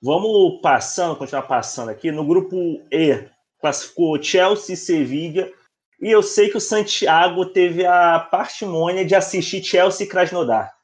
[0.02, 2.12] Vamos passando, continuar passando aqui.
[2.12, 2.56] No grupo
[2.90, 3.28] E,
[3.60, 5.50] classificou Chelsea e Sevilla.
[6.00, 10.76] E eu sei que o Santiago teve a parcimônia de assistir Chelsea e Krasnodar.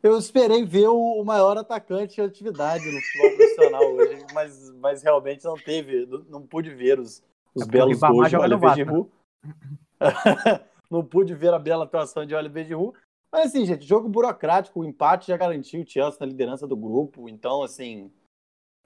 [0.00, 5.44] Eu esperei ver o maior atacante em atividade no futebol profissional hoje, mas, mas realmente
[5.44, 7.22] não teve, não, não pude ver os,
[7.54, 9.10] os É belos gols de Oliver Giroud.
[10.90, 12.98] não pude ver a bela atuação de Oliver Giroud.
[13.32, 17.28] Mas assim, gente, jogo burocrático, o empate já garantiu o Chelsea na liderança do grupo,
[17.28, 18.10] então assim,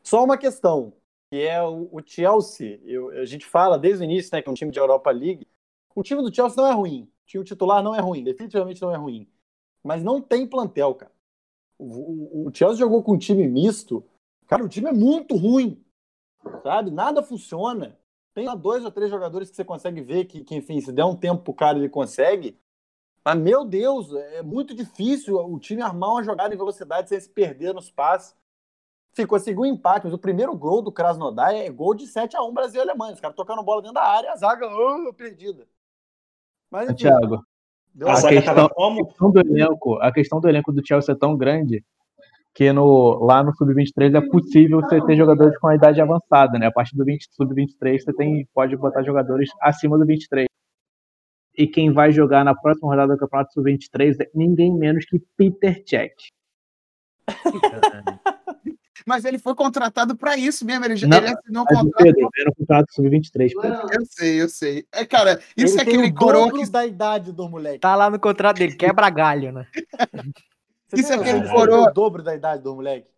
[0.06, 0.92] só uma questão,
[1.30, 4.52] que é o, o Chelsea, eu- a gente fala desde o início, né, que é
[4.52, 5.46] um time de Europa League,
[5.94, 8.92] o time do Chelsea não é ruim, o time titular não é ruim, definitivamente não
[8.92, 9.28] é ruim,
[9.82, 11.12] mas não tem plantel, cara.
[11.78, 11.84] O,
[12.44, 14.04] o- o Chelsea jogou com um time misto.
[14.46, 15.82] Cara, o time é muito ruim.
[16.62, 16.90] Sabe?
[16.90, 17.98] Nada funciona.
[18.34, 21.04] Tem lá dois ou três jogadores que você consegue ver que, que, enfim, se der
[21.04, 22.58] um tempo pro cara, ele consegue.
[23.24, 27.28] Mas, meu Deus, é muito difícil o time armar uma jogada em velocidade sem se
[27.28, 28.36] perder nos passes.
[29.16, 32.42] Sim, conseguiu um empate, mas o primeiro gol do Krasnodar é gol de 7 a
[32.42, 33.14] 1 Brasil e Alemanha.
[33.14, 35.66] Os caras tocando bola dentro da área, a zaga oh, perdida.
[36.70, 37.42] Mas, enfim, Thiago,
[38.02, 41.82] A questão- a questão do elenco, a questão do elenco do Chelsea é tão grande
[42.54, 46.66] que no, lá no Sub-23 é possível você ter jogadores com a idade avançada, né?
[46.66, 50.46] A partir do 20 Sub-23 você tem, pode botar jogadores acima do 23.
[51.56, 55.82] E quem vai jogar na próxima rodada do Campeonato Sub-23 é ninguém menos que Peter
[55.86, 56.14] Cech.
[59.06, 60.84] Mas ele foi contratado pra isso mesmo.
[60.84, 62.02] Ele, já- Não, ele assinou um contrato.
[62.02, 63.52] Pedro é no Campeonato Sub-23.
[63.54, 63.62] pô.
[63.64, 64.84] Eu sei, eu sei.
[64.92, 66.70] É, cara, isso ele é aquele o coroa dobro que.
[66.70, 67.78] da idade do moleque.
[67.78, 69.66] Tá lá no contrato dele, quebra galho, né?
[70.88, 73.08] Você Isso é aquele coroa- o dobro da idade do moleque.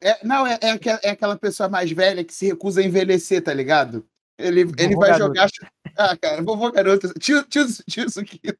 [0.00, 3.52] É, não, é, é, é aquela pessoa mais velha que se recusa a envelhecer, tá
[3.54, 4.04] ligado?
[4.38, 5.26] Ele, ele Vovô vai garoto.
[5.36, 5.48] jogar.
[5.96, 7.12] Ah, cara, vovô garoto.
[7.20, 8.56] Tio, tio, tio Suquita.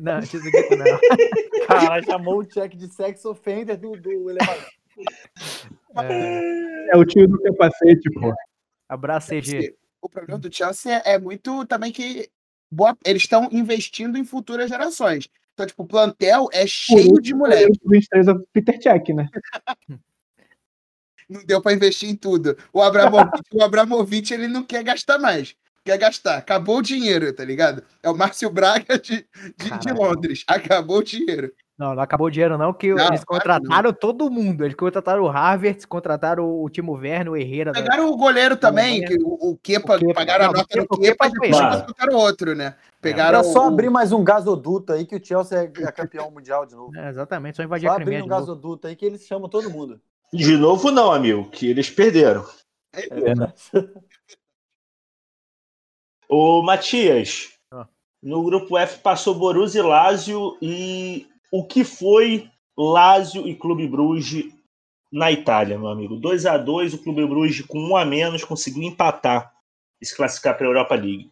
[0.00, 0.86] Não, isso aqui não.
[1.66, 4.64] Cara, chamou o check de sex offender do, do elevador.
[5.94, 8.32] É, É o tio do capacete, pô.
[8.88, 9.74] abraço, CG.
[10.00, 12.30] O problema do Chelsea é, muito também que
[12.70, 15.28] boa- eles estão investindo em futuras gerações.
[15.52, 17.78] Então, tipo, o plantel é cheio de moleque.
[17.84, 19.28] O 23 é o Peter Cech, né?
[21.28, 22.56] Não deu pra investir em tudo.
[22.72, 25.54] O Abramovich, o Abramovich, ele não quer gastar mais.
[25.84, 26.38] Quer gastar.
[26.38, 27.82] Acabou o dinheiro, tá ligado?
[28.02, 29.26] É o Márcio Braga de,
[29.58, 29.92] de, de.
[29.92, 30.44] Londres.
[30.46, 31.52] Acabou o dinheiro.
[31.82, 34.64] Não, não acabou o dinheiro, não, que Não, eles claro que contrataram todo mundo.
[34.64, 37.72] Eles contrataram o Havertz, contrataram o Timo Werner, o Herrera.
[37.72, 40.14] da- Pegaram o goleiro também, que o, o Kepa, O Kepa.
[40.14, 42.76] pagaram a Não, o nota no Kepa- Kepa, e depois contrataram outro, né?
[43.00, 46.30] Pegaram Era só o- abrir mais um gasoduto aí que o Chelsea é é campeão
[46.30, 46.96] mundial de novo.
[46.96, 48.40] É, exatamente, só invadir Só a abrir Crimeia um novo.
[48.40, 50.00] gasoduto aí que eles chamam todo mundo.
[50.32, 52.46] De novo, não, amigo, que eles perderam.
[52.92, 53.54] É verdade.
[56.28, 57.86] Ô, Matias, Ah.
[58.22, 64.50] no grupo F passou Borussia e Lazio e o que foi Lazio e Clube Bruges
[65.12, 66.16] na Itália, meu amigo?
[66.16, 69.52] 2 a 2 o Clube Bruges com um a menos conseguiu empatar
[70.00, 71.30] e se classificar para a Europa League.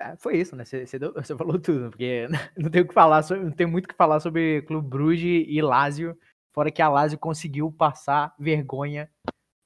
[0.00, 0.64] É, foi isso, né?
[0.66, 0.98] Você, você
[1.36, 4.20] falou tudo, porque não tem o que falar, sobre- não tem muito o que falar
[4.20, 6.16] sobre Clube Bruges e Lazio,
[6.52, 9.10] fora que a Lazio conseguiu passar vergonha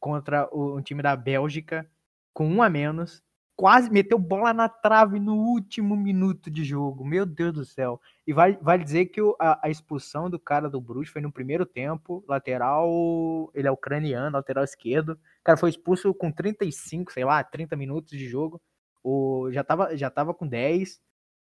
[0.01, 1.91] contra o, um time da Bélgica
[2.33, 3.21] com um a menos,
[3.63, 7.05] quase meteu bola na trave no último minuto de jogo.
[7.05, 8.01] Meu Deus do céu.
[8.27, 11.31] E vai, vale dizer que o- a, a expulsão do cara do Bruges foi no
[11.31, 15.11] primeiro tempo, lateral, ele é ucraniano, lateral esquerdo.
[15.13, 18.61] O cara foi expulso com 35, sei lá, 30 minutos de jogo.
[19.03, 21.01] O, já, tava, já tava com 10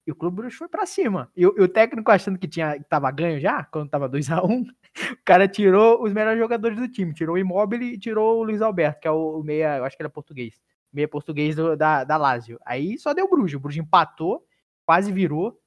[0.07, 1.31] e o Clube Bruges foi pra cima.
[1.37, 4.64] E, o- e o técnico achando que tinha, que tava ganho já, quando tava 2x1,
[5.12, 7.14] o cara tirou os melhores jogadores do time.
[7.14, 9.96] Tirou o Immobile e tirou o Luiz Alberto, que é o, o meia, eu acho
[9.96, 10.61] que ele é português.
[10.92, 12.59] Meia português do- da, da Lazio.
[12.64, 13.57] Aí só deu o Bruges.
[13.57, 14.44] O Bruges empatou,
[14.87, 15.59] quase virou.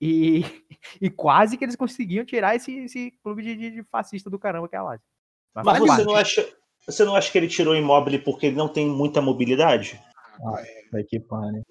[0.00, 0.42] E,
[1.00, 4.76] e quase que eles conseguiam tirar esse, esse clube de, de- fascista do caramba que
[4.76, 5.04] é a Lazio.
[5.54, 6.04] Mas faz você parte.
[6.04, 6.48] não acha,
[6.86, 10.00] você não acha que ele tirou o imóvel porque ele não tem muita mobilidade?
[10.92, 11.62] Daqui, pane.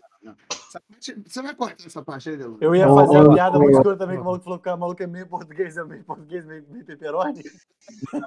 [0.52, 2.58] Essa parte- Você vai cortar essa parte aí, Delu?
[2.60, 5.02] Eu ia fazer uma piada muito escura também, que o maluco falou que o maluco
[5.04, 7.44] é meio português, é meio português, meio, meio pepperoni.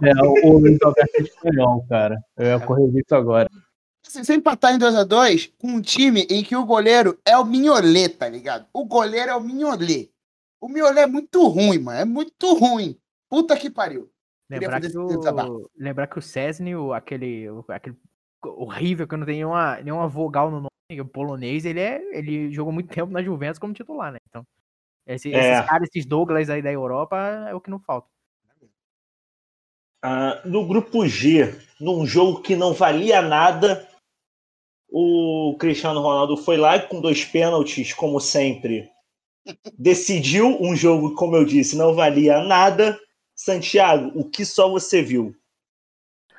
[0.02, 2.18] É, o, Luiz Alberto é espanhol, cara.
[2.38, 3.50] Eu ia corrigir isso agora.
[4.06, 8.16] Assim, você empatar em 2x2 com um time em que o goleiro é o Mignolet,
[8.16, 8.66] tá ligado?
[8.72, 10.10] O goleiro é o Mignolet.
[10.60, 11.98] O Mignolet é muito ruim, mano.
[12.00, 12.98] É muito ruim.
[13.28, 14.10] Puta que pariu.
[14.48, 17.96] Lembrar que, o, lembrar que o Cesny, o, aquele, o- aquele
[18.44, 22.72] horrível que não tem nenhuma, nenhuma vogal no nome, o polonês, ele, é, ele jogou
[22.72, 24.18] muito tempo na Juventus como titular, né?
[24.28, 24.44] Então,
[25.06, 25.52] esse- É.
[25.58, 27.16] esses caras, esses Douglas aí da Europa,
[27.48, 28.08] é o que não falta.
[30.02, 33.86] Ah, no grupo G, num jogo que não valia nada,
[34.90, 38.90] o Cristiano Ronaldo foi lá e com dois pênaltis, como sempre,
[39.78, 42.98] decidiu um jogo, como eu disse, não valia nada.
[43.34, 45.34] Santiago, o que só você viu?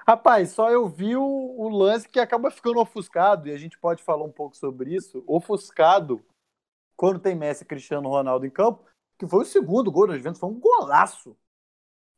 [0.05, 4.03] Rapaz, só eu vi o, o lance que acaba ficando ofuscado, e a gente pode
[4.03, 5.23] falar um pouco sobre isso.
[5.25, 6.21] Ofuscado,
[6.95, 8.83] quando tem Messi e Cristiano Ronaldo em campo,
[9.17, 11.37] que foi o segundo gol do Juventus, foi um golaço.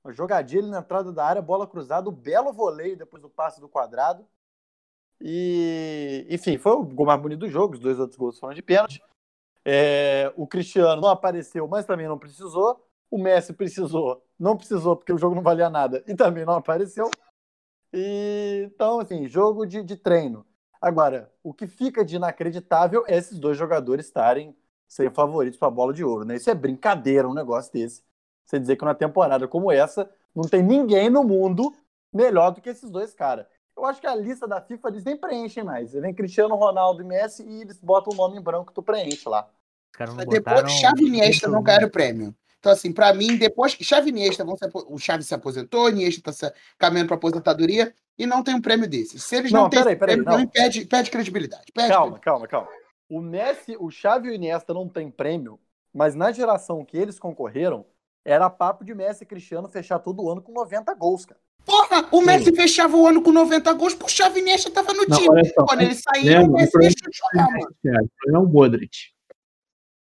[0.04, 3.62] Uma jogadinha ali na entrada da área, bola cruzada, um belo voleio depois do passe
[3.62, 4.26] do quadrado.
[5.22, 8.62] E, enfim, foi o gol mais bonito do jogo, os dois outros gols foram de
[8.62, 9.02] pênalti.
[9.66, 12.86] É, o Cristiano não apareceu, mas também não precisou.
[13.10, 17.10] O Messi precisou, não precisou porque o jogo não valia nada e também não apareceu.
[17.94, 20.46] E, então, assim, jogo de, de treino.
[20.82, 24.56] Agora, o que fica de inacreditável é esses dois jogadores estarem
[24.88, 26.36] sem favoritos para a bola de ouro, né?
[26.36, 28.04] Isso é brincadeira, um negócio desse.
[28.46, 31.74] Você dizer que numa temporada como essa, não tem ninguém no mundo
[32.14, 33.48] melhor do que esses dois caras.
[33.76, 35.94] Eu acho que a lista da FIFA eles nem preenchem mais.
[35.94, 39.50] Vem Cristiano Ronaldo e Messi e eles botam o nome em branco, tu preenche lá.
[39.92, 42.36] Os caras não Depois, botaram Xavi e Iniesta não ganharam o prêmio.
[42.60, 45.90] Então, assim, pra mim, depois que Xavi e Iniesta vão se o Xavi se aposentou,
[45.90, 49.20] Iniesta tá se- caminhando pra aposentadoria e não tem um prêmio desse.
[49.20, 50.32] Se eles não, Não, têm peraí, peraí, prêmio, não.
[50.34, 51.66] também perde, perde credibilidade.
[51.74, 52.70] Perde Calma, calma, calma.
[53.10, 55.60] O Messi, o Xavi e o Iniesta não tem prêmio,
[55.94, 57.86] mas na geração que eles concorreram,
[58.26, 61.40] era papo de Messi e Cristiano fechar todo ano com 90 gols, cara.
[61.66, 65.06] Porra, o Messi fechava o ano com 90 gols, pro Xavi e Iniesta tava no
[65.08, 65.46] Não, time.
[65.54, 65.66] só.
[65.66, 67.76] Quando ele saía, Lembra, o Messi o deixou de jogar, mano.
[68.28, 68.92] O é o Modric.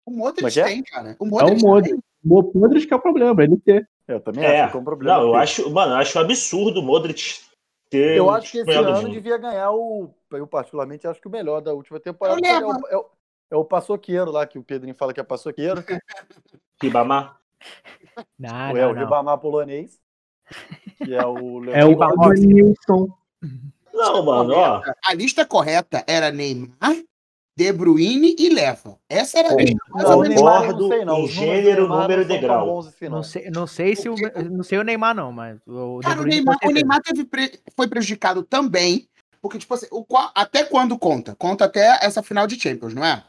[0.05, 0.63] O é Modric que é?
[0.63, 1.15] tem, cara.
[1.19, 1.89] O É o Modric Modric.
[1.95, 2.03] tem.
[2.21, 3.89] O Modric que é o problema, ele ter.
[4.07, 5.17] Eu também É, acho que é um problema.
[5.19, 7.39] não, eu acho, mano, eu acho absurdo o Modric
[7.89, 8.17] ter.
[8.17, 9.11] Eu o acho que esse ano mundo.
[9.11, 10.09] devia ganhar o.
[10.31, 12.39] Eu, particularmente, acho que o melhor da última temporada.
[12.45, 13.05] É, o, é, o,
[13.51, 15.83] é o paçoqueiro lá, que o Pedrinho fala que é paçoqueiro.
[16.81, 17.39] Ribamar.
[18.37, 19.01] Não, é o não.
[19.03, 19.99] Ribamar polonês.
[21.03, 21.63] Que é o.
[21.71, 22.33] É o Ribamar.
[22.37, 23.07] Nilson.
[23.93, 24.81] Não, mano, ó.
[25.05, 26.95] A lista correta era Neymar,
[27.57, 28.97] De Bruyne e Leva.
[29.09, 29.77] Essa era a lista.
[29.89, 31.19] Não, o Concordo não sei, não.
[31.19, 32.79] em gênero, Neymar número e degrau.
[32.79, 33.23] assim, não.
[33.23, 34.15] Sei, não sei se o,
[34.49, 36.71] não sei o Neymar, não, mas o De Cara, o Bruyne, Neymar, o.
[36.71, 39.07] Neymar teve pre- foi prejudicado também,
[39.41, 41.35] porque, tipo assim, o, até quando conta?
[41.35, 43.23] Conta até essa final de Champions, não é?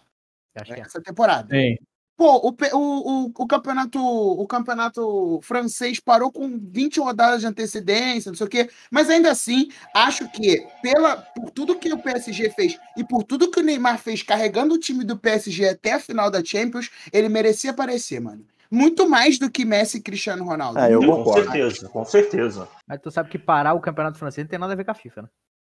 [0.56, 0.82] Acho que é.
[0.84, 1.48] Essa temporada.
[1.50, 1.76] Sim.
[2.20, 8.30] Pô, o, o, o, o campeonato o campeonato francês parou com 20 rodadas de antecedência,
[8.30, 12.50] não sei o quê, mas ainda assim, acho que pela, por tudo que o PSG
[12.50, 15.98] fez e por tudo que o Neymar fez carregando o time do PSG até a
[15.98, 18.44] final da Champions, ele merecia aparecer, mano.
[18.70, 20.78] Muito mais do que Messi e Cristiano Ronaldo.
[20.78, 21.50] É, eu Com concordo.
[21.50, 22.68] certeza, com certeza.
[22.86, 24.94] Mas tu sabe que parar o campeonato francês não tem nada a ver com a
[24.94, 25.28] FIFA, né?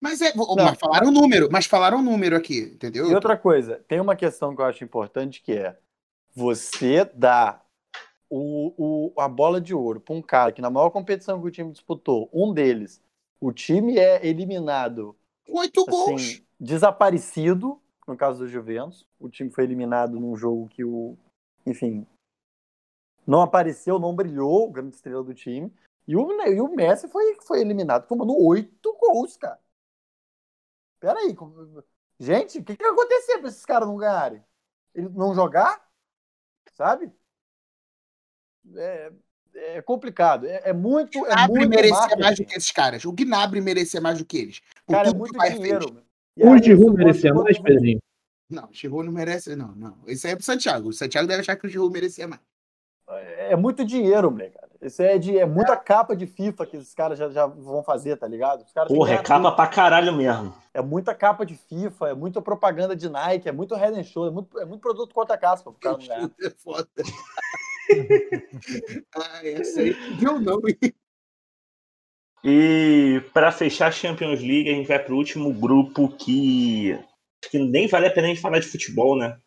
[0.01, 3.11] Mas, é, mas falaram um número, mas falaram um número aqui, entendeu?
[3.11, 5.77] E outra coisa, tem uma questão que eu acho importante que é
[6.35, 7.63] você dá
[8.29, 11.51] o, o, a bola de ouro para um cara que na maior competição que o
[11.51, 13.03] time disputou, um deles,
[13.41, 15.17] o time é eliminado,
[15.49, 16.21] Oito gols.
[16.21, 21.17] assim, desaparecido, no caso do Juventus, o time foi eliminado num jogo que o,
[21.67, 22.07] enfim,
[23.27, 25.73] não apareceu, não brilhou, o grande estrela do time,
[26.07, 29.61] e o, e o Messi foi, foi eliminado tomando oito gols, cara.
[30.99, 31.35] Peraí,
[32.19, 34.45] gente, o que, que vai acontecer para esses caras não ganharem?
[34.95, 35.90] Ele não jogar?
[36.81, 37.13] Sabe?
[38.75, 39.13] É,
[39.55, 40.47] é complicado.
[40.47, 41.19] É, é muito.
[41.27, 42.23] É Gnabry muito merecia marketing.
[42.23, 43.05] mais do que esses caras.
[43.05, 44.61] O Gnabry merecia mais do que eles.
[44.87, 46.03] Por Cara, é muito o dinheiro.
[46.39, 48.01] O Giroud merecia mais, como- Pedrinho.
[48.49, 49.99] Não, o Giroud não merece, não, não.
[50.07, 50.89] Isso aí é pro Santiago.
[50.89, 52.41] O Santiago deve achar que o Giroud merecia mais.
[53.07, 54.57] É muito dinheiro, moleque.
[54.81, 58.17] Isso é, de, é muita capa de FIFA que esses caras já, já vão fazer,
[58.17, 58.63] tá ligado?
[58.63, 59.57] Os caras Porra, é capa tudo.
[59.57, 60.55] pra caralho mesmo.
[60.73, 64.33] É muita capa de FIFA, é muita propaganda de Nike, é muito head and shoulder,
[64.33, 66.31] é muito, é muito produto contra caspa pro cara não ganhar.
[66.43, 66.89] É foda.
[69.17, 70.61] ah, essa aí eu não.
[70.67, 70.95] hein?
[72.43, 76.93] E para fechar a Champions League, a gente vai pro último grupo que
[77.43, 79.39] acho que nem vale a pena a gente falar de futebol, né?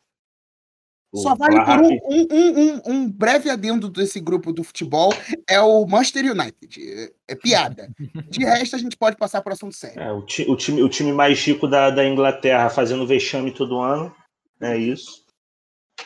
[1.16, 5.14] Só vale por um, um, um, um, breve adendo desse grupo do futebol.
[5.48, 6.80] É o Manchester United.
[6.82, 7.88] É, é piada.
[8.30, 10.02] De resto, a gente pode passar para assunto sério.
[10.02, 13.80] É, o, ti- o time, o time mais rico da, da Inglaterra fazendo vexame todo
[13.80, 14.14] ano.
[14.60, 15.24] É isso.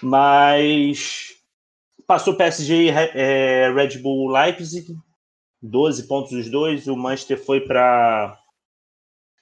[0.01, 1.35] Mas
[2.05, 4.93] passou PSG e é, Red Bull Leipzig.
[5.61, 6.87] 12 pontos os dois.
[6.87, 8.37] O Manchester foi para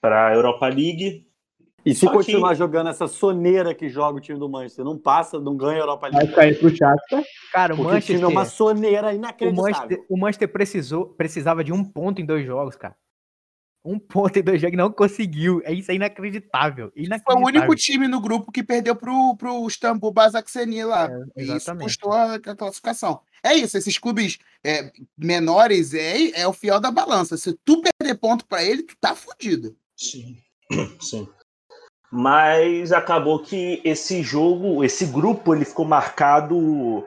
[0.04, 1.25] a Europa League.
[1.86, 4.98] E se Só que- continuar jogando essa soneira que joga o time do Manchester, não
[4.98, 6.34] passa, não ganha a Europa Vai League.
[6.36, 7.24] cair pro Shakhtar.
[7.54, 9.64] Cara, o Porque o time Manchester, é uma soneira o inacreditável.
[9.64, 12.96] Manchester, o Manchester precisou, precisava de um ponto em dois jogos, cara.
[13.88, 15.62] Um ponto em dois jogos e não conseguiu.
[15.64, 16.92] É isso é inacreditável.
[16.92, 17.46] Foi o inacreditável.
[17.46, 21.08] único time no grupo que perdeu pro, pro Istambul Basaksehir lá.
[21.38, 23.20] É, E isso custou a, a classificação.
[23.44, 27.38] É isso, esses clubes é, menores é, é o fiel da balança.
[27.38, 29.76] Se tu perder ponto pra ele, tu tá fudido.
[29.96, 30.36] Sim.
[31.00, 31.28] Sim.
[32.18, 37.06] Mas acabou que esse jogo, esse grupo, ele ficou marcado,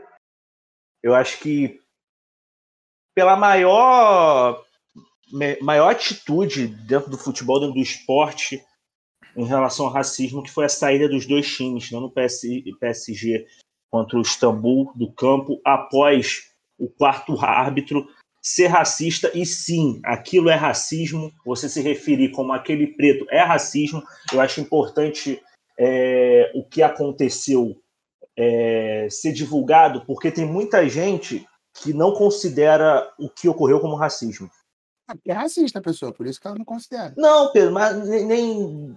[1.02, 1.80] eu acho que
[3.14, 4.62] pela maior
[5.62, 8.62] maior atitude dentro do futebol, dentro do esporte,
[9.34, 12.42] em relação ao racismo, que foi a saída dos dois times, não no PS,
[12.78, 13.46] PSG
[13.90, 18.06] contra o Istambul do campo, após o quarto árbitro
[18.40, 24.02] ser racista, e sim, aquilo é racismo, você se referir como aquele preto é racismo,
[24.32, 25.42] eu acho importante
[25.78, 27.76] é, o que aconteceu
[28.36, 34.50] é, ser divulgado, porque tem muita gente que não considera o que ocorreu como racismo.
[35.08, 37.14] Ah, porque É racista a pessoa, por isso que ela não considera.
[37.16, 38.96] Não, Pedro, mas nem, nem,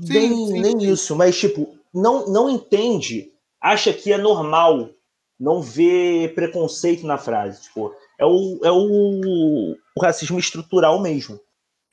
[0.00, 0.92] Sim, nem, sim, nem sim.
[0.92, 4.90] isso, mas tipo, não, não entende, acha que é normal
[5.38, 7.62] não ver preconceito na frase.
[7.62, 7.92] Tipo,
[8.22, 11.40] é o, é o, o racismo estrutural mesmo.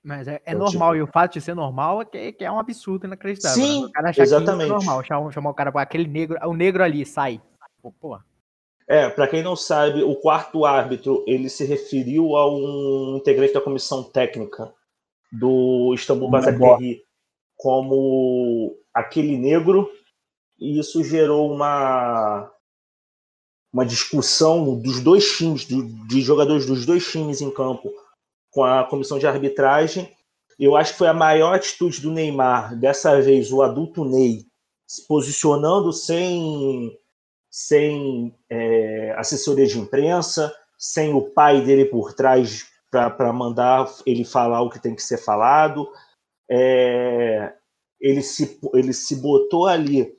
[0.04, 2.46] Mas é, é Eu, normal, tipo- e o fato de ser normal é que, que
[2.46, 3.64] é um absurdo inacreditável.
[3.64, 3.88] Sim, né?
[3.88, 4.70] O cara achar que isso exatamente.
[4.70, 7.42] é normal, chamar, chamar o cara com aquele negro, o negro ali, sai.
[7.82, 8.20] Pô, pô.
[8.88, 13.62] É, para quem não sabe, o quarto árbitro ele se referiu a um integrante da
[13.62, 14.74] comissão técnica
[15.32, 17.04] do Istambul Basaksehir
[17.56, 19.92] como aquele negro
[20.60, 22.52] e isso gerou uma
[23.72, 27.92] uma discussão dos dois times, de jogadores dos dois times em campo
[28.52, 30.12] com a comissão de arbitragem.
[30.60, 34.46] Eu acho que foi a maior atitude do Neymar, dessa vez o adulto Ney,
[34.88, 36.98] se posicionando sem,
[37.50, 44.62] sem é, assessoria de imprensa, sem o pai dele por trás para mandar ele falar
[44.62, 45.88] o que tem que ser falado.
[46.50, 47.54] É,
[48.02, 50.19] ele, se, ele se botou ali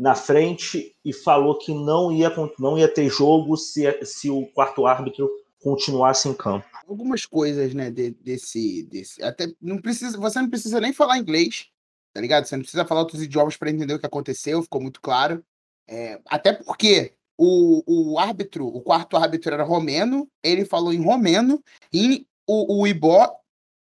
[0.00, 4.86] na frente e falou que não ia, não ia ter jogo se, se o quarto
[4.86, 5.30] árbitro
[5.62, 6.66] continuasse em campo.
[6.88, 9.22] Algumas coisas, né, de, desse, desse.
[9.22, 11.68] Até não precisa, você não precisa nem falar inglês,
[12.14, 12.46] tá ligado?
[12.46, 15.44] Você não precisa falar outros idiomas para entender o que aconteceu, ficou muito claro.
[15.86, 21.62] É, até porque o, o árbitro, o quarto árbitro era romeno, ele falou em romeno
[21.92, 23.36] e o, o Ibó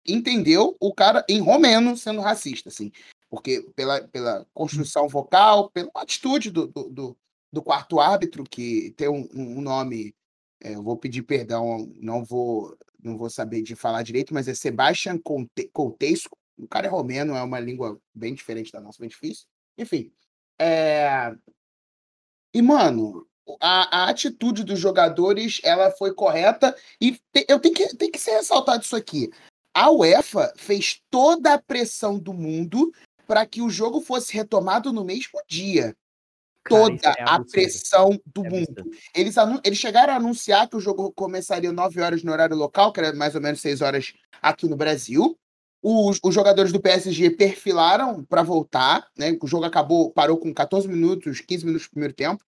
[0.05, 2.91] entendeu o cara em romeno sendo racista, assim
[3.31, 7.17] porque pela, pela construção vocal, pela atitude do, do,
[7.53, 10.15] do, quarto árbitro, que tem um, um nome,
[10.63, 14.55] é, eu vou pedir perdão, não vou, não vou saber de falar direito, mas é
[14.55, 15.19] Sebastian
[15.73, 19.47] Coutesco, o cara é romeno, é uma língua bem diferente da nossa, bem difícil.
[19.77, 20.11] Enfim.
[20.59, 21.35] É...
[22.53, 23.27] E, mano,
[23.61, 28.19] a, a, atitude dos jogadores ela foi correta e te, eu tenho que, tenho que
[28.19, 29.31] ser ressaltado isso aqui.
[29.73, 32.93] A UEFA fez toda a pressão do mundo
[33.29, 35.95] para que o jogo fosse retomado no mesmo dia.
[36.67, 38.91] Toda é a pressão do é mundo.
[39.15, 43.01] Eles, eles chegaram a anunciar que o jogo começaria 9 horas no horário local, que
[43.01, 45.39] era mais ou menos 6 horas aqui no Brasil.
[45.83, 49.37] Os, os jogadores do PSG perfilaram para voltar, né?
[49.43, 52.43] O jogo acabou, parou com 14 minutos, 15 minutos do primeiro tempo.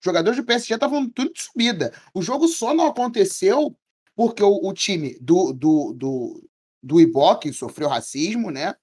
[0.00, 1.92] Os jogadores do PSG estavam tudo de subida.
[2.14, 3.76] O jogo só não aconteceu
[4.14, 6.48] porque o, o time do, do, do,
[6.82, 8.74] do Iboque sofreu racismo, né?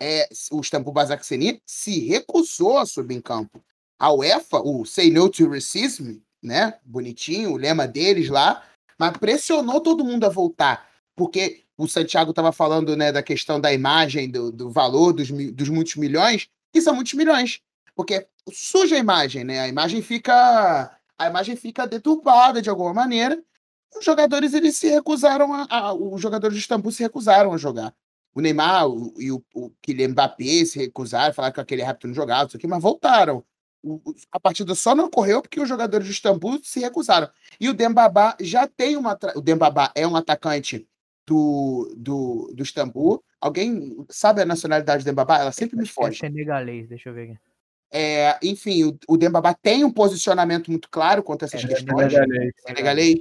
[0.00, 3.64] É, o Istanbul Basaksehir se recusou a subir em campo.
[3.98, 6.78] A UEFA, o Say No to Racism, né?
[6.84, 8.62] Bonitinho, o lema deles lá,
[8.98, 13.72] mas pressionou todo mundo a voltar, porque o Santiago estava falando né, da questão da
[13.72, 17.60] imagem, do, do valor dos, dos muitos milhões, que são muitos milhões,
[17.96, 19.60] porque suja a imagem, né?
[19.60, 23.42] A imagem fica a imagem fica deturbada de alguma maneira.
[23.96, 27.94] Os jogadores eles se recusaram a, a os jogadores de Istambul se recusaram a jogar
[28.34, 32.14] o Neymar o, e o, o Kylian Mbappé se recusaram, falaram que aquele rápido não
[32.14, 33.44] jogava, isso aqui, mas voltaram.
[33.82, 34.00] O,
[34.32, 37.28] a partida só não ocorreu porque os jogadores de Istambul se recusaram.
[37.60, 39.16] E o Dembabá já tem uma.
[39.36, 40.88] O Dembabá é um atacante
[41.26, 43.22] do, do, do Istambul.
[43.40, 45.38] Alguém sabe a nacionalidade do Dembabá?
[45.38, 46.16] Ela sempre me foge.
[46.16, 47.38] É senegalês, deixa eu ver aqui.
[47.92, 52.12] É, enfim, o, o Dembabá tem um posicionamento muito claro quanto a essas é, questões.
[52.12, 52.52] Senegalês.
[52.66, 53.20] senegalês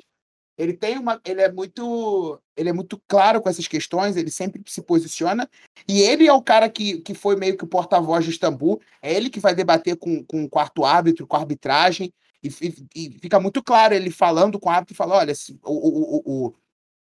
[0.58, 4.62] ele tem uma, ele é muito, ele é muito claro com essas questões, ele sempre
[4.68, 5.50] se posiciona
[5.88, 9.14] e ele é o cara que, que foi meio que o porta-voz de Istambul, é
[9.14, 13.20] ele que vai debater com, com o quarto árbitro, com a arbitragem e, e, e
[13.20, 16.54] fica muito claro ele falando com o árbitro, fala, olha, se, o, o, o,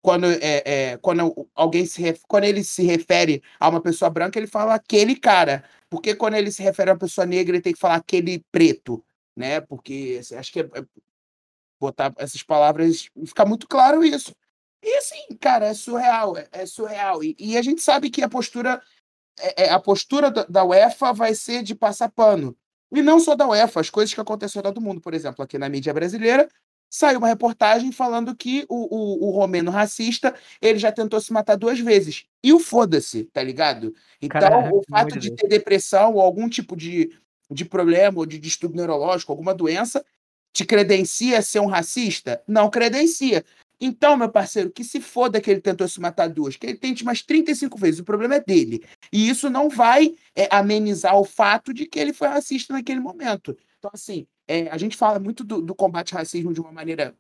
[0.03, 4.47] quando, é, é, quando alguém se quando ele se refere a uma pessoa branca, ele
[4.47, 7.79] fala aquele cara, porque quando ele se refere a uma pessoa negra, ele tem que
[7.79, 9.05] falar aquele preto,
[9.37, 9.61] né?
[9.61, 10.85] Porque assim, acho que é, é
[11.81, 14.33] botar essas palavras ficar muito claro isso.
[14.83, 17.25] E assim, cara, é surreal, é, é surreal.
[17.25, 18.81] E, e, a gente sabe que a postura
[19.39, 22.57] é, é, a postura da, da, UEFA vai ser de passar pano.
[22.93, 25.69] E não só da UEFA, as coisas que aconteceram do mundo, por exemplo, aqui na
[25.69, 26.49] mídia brasileira,
[26.89, 31.57] saiu uma reportagem falando que o, o, o romeno racista ele já tentou se matar
[31.57, 32.25] duas vezes.
[32.43, 33.95] E o foda-se, tá ligado?
[34.23, 37.11] Então, Cara, o fato de ter depressão ou algum tipo de,
[37.51, 40.05] de problema ou de distúrbio neurológico, alguma doença,
[40.57, 42.43] te credencia ser um racista?
[42.49, 43.45] Não credencia.
[43.79, 47.05] Então, meu parceiro, que se foda que ele tentou se matar duas, que ele tente
[47.05, 48.83] mais 35 vezes, o problema é dele.
[49.13, 53.55] E isso não vai é, amenizar o fato de que ele foi racista naquele momento.
[53.79, 57.15] Então, assim, é, a gente fala muito do, do combate ao racismo de uma maneira.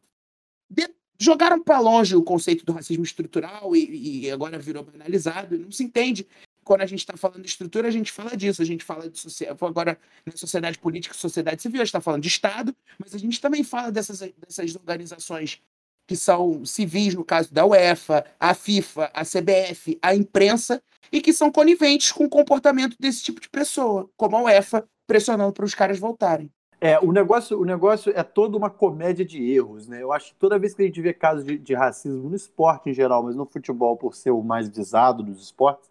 [0.70, 0.88] De...
[1.18, 5.84] Jogaram para longe o conceito do racismo estrutural e, e agora virou banalizado, não se
[5.84, 6.26] entende
[6.66, 9.46] quando a gente está falando de estrutura, a gente fala disso, a gente fala de
[9.60, 9.96] agora
[10.26, 13.40] na sociedade política e sociedade civil, a gente está falando de Estado, mas a gente
[13.40, 15.62] também fala dessas, dessas organizações
[16.08, 21.32] que são civis, no caso da UEFA, a FIFA, a CBF, a imprensa, e que
[21.32, 25.74] são coniventes com o comportamento desse tipo de pessoa, como a UEFA, pressionando para os
[25.74, 26.50] caras voltarem.
[26.80, 30.02] É, o negócio, o negócio é toda uma comédia de erros, né?
[30.02, 32.90] Eu acho que toda vez que a gente vê casos de, de racismo no esporte
[32.90, 35.88] em geral, mas no futebol por ser o mais visado dos esportes,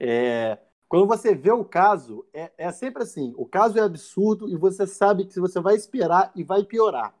[0.00, 4.56] é, quando você vê o caso, é, é, sempre assim: o caso é absurdo e
[4.56, 7.14] você sabe que você vai esperar e vai piorar.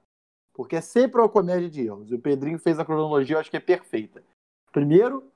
[0.52, 2.10] porque é sempre uma comédia de erros.
[2.10, 4.22] E o Pedrinho fez a cronologia, eu acho que é perfeita.
[4.72, 5.30] Primeiro,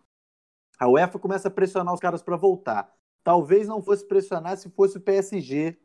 [0.79, 2.93] a UEFA começa a pressionar os caras para voltar.
[3.23, 5.79] Talvez não fosse pressionar se fosse o PSG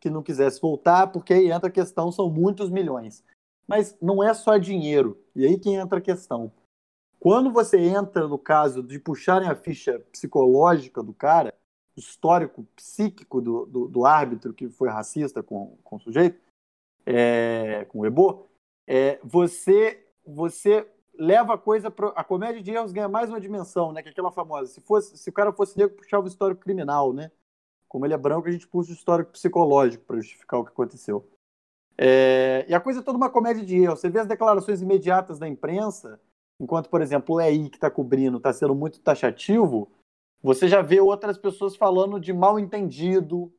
[0.00, 3.24] que não quisesse voltar, porque aí entra a questão, são muitos milhões.
[3.66, 5.22] Mas não é só dinheiro.
[5.34, 6.52] E aí que entra a questão.
[7.20, 11.52] Quando você entra no caso de puxarem a ficha psicológica do cara,
[11.96, 16.40] histórico psíquico do, do, do árbitro que foi racista com, com o sujeito,
[17.04, 18.46] é, com o Ebo,
[18.86, 20.86] é, você, você
[21.18, 24.02] leva a coisa para a comédia de erros ganha mais uma dimensão, né?
[24.02, 24.72] Que é aquela famosa.
[24.72, 27.30] Se fosse, se o cara fosse negro, puxava o histórico criminal, né?
[27.88, 31.28] Como ele é branco, a gente puxa o histórico psicológico para justificar o que aconteceu.
[31.96, 34.00] É, e a coisa é toda uma comédia de erros.
[34.00, 36.20] Você vê as declarações imediatas da imprensa,
[36.58, 39.90] enquanto, por exemplo, o EI que está cobrindo está sendo muito taxativo,
[40.42, 43.52] você já vê outras pessoas falando de mal entendido,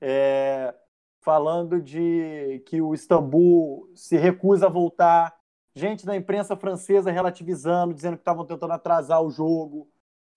[0.00, 0.74] é,
[1.20, 5.38] falando de que o Istambul se recusa a voltar,
[5.74, 9.78] gente da imprensa francesa relativizando, dizendo que estavam tentando atrasar o jogo.
[9.78, 9.88] Ou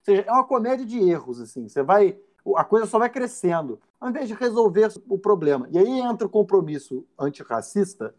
[0.04, 1.68] seja, é uma comédia de erros, assim.
[1.68, 2.18] Você vai.
[2.56, 5.66] A coisa só vai crescendo, ao invés de resolver o problema.
[5.70, 8.14] E aí entra o compromisso antirracista,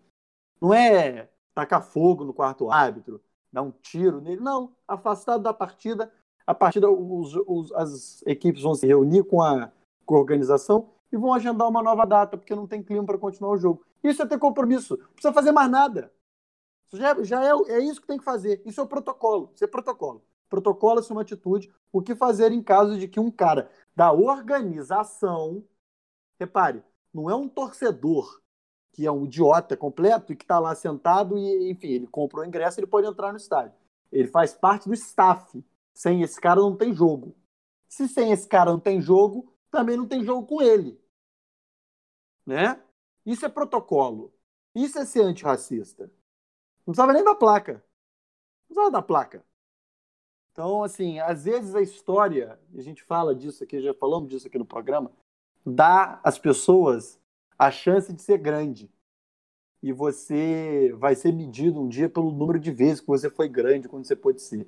[0.59, 3.21] não é tacar fogo no quarto árbitro,
[3.55, 4.75] dar um tiro nele, não.
[4.85, 6.11] Afastado da partida,
[6.45, 9.71] a partida, os, os, as equipes vão se reunir com a,
[10.05, 13.51] com a organização e vão agendar uma nova data, porque não tem clima para continuar
[13.51, 13.85] o jogo.
[14.03, 14.97] Isso é ter compromisso.
[14.97, 16.11] Não precisa fazer mais nada.
[16.85, 18.61] Isso já, já é, é isso que tem que fazer.
[18.65, 19.49] Isso é o protocolo.
[19.55, 20.21] Isso é protocolo.
[20.49, 21.73] Protocolo é uma atitude.
[21.93, 25.63] O que fazer em caso de que um cara da organização,
[26.37, 26.83] repare,
[27.13, 28.41] não é um torcedor
[28.95, 32.47] que é um idiota completo e que está lá sentado e, enfim, ele comprou o
[32.47, 33.77] ingresso, ele pode entrar no estádio.
[34.09, 35.61] Ele faz parte do staff.
[35.93, 37.35] Sem esse cara não tem jogo.
[37.89, 40.97] Se sem esse cara não tem jogo, também não tem jogo com ele.
[42.45, 42.81] Né?
[43.25, 44.33] Isso é protocolo.
[44.73, 46.05] Isso é ser antirracista.
[46.85, 47.73] Não precisava nem da placa.
[47.73, 49.45] Não precisava da placa.
[50.53, 54.57] Então, assim, às vezes a história, a gente fala disso aqui, já falamos disso aqui
[54.57, 55.11] no programa,
[55.65, 57.19] dá às pessoas
[57.57, 58.89] a chance de ser grande.
[59.81, 63.87] E você vai ser medido um dia pelo número de vezes que você foi grande,
[63.87, 64.67] quando você pode ser.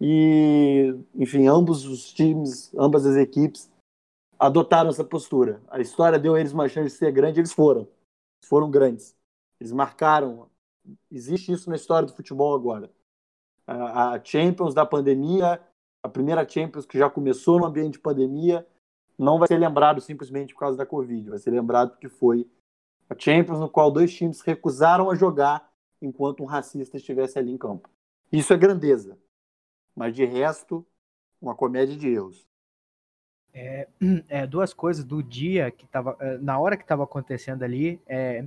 [0.00, 3.70] E, enfim, ambos os times, ambas as equipes
[4.38, 5.60] adotaram essa postura.
[5.68, 7.88] A história deu a eles uma chance de ser grande, eles foram.
[8.44, 9.16] Foram grandes.
[9.60, 10.48] Eles marcaram.
[11.10, 12.90] Existe isso na história do futebol agora.
[13.66, 15.60] A Champions da pandemia,
[16.02, 18.66] a primeira Champions que já começou no ambiente de pandemia,
[19.18, 21.30] não vai ser lembrado simplesmente por causa da Covid.
[21.30, 22.48] Vai ser lembrado porque foi
[23.10, 25.68] a Champions no qual dois times recusaram a jogar
[26.00, 27.90] enquanto um racista estivesse ali em campo.
[28.30, 29.18] Isso é grandeza.
[29.96, 30.86] Mas de resto,
[31.40, 32.46] uma comédia de erros.
[33.52, 33.88] É,
[34.28, 36.16] é, duas coisas do dia que tava.
[36.20, 38.00] É, na hora que tava acontecendo ali.
[38.06, 38.44] É,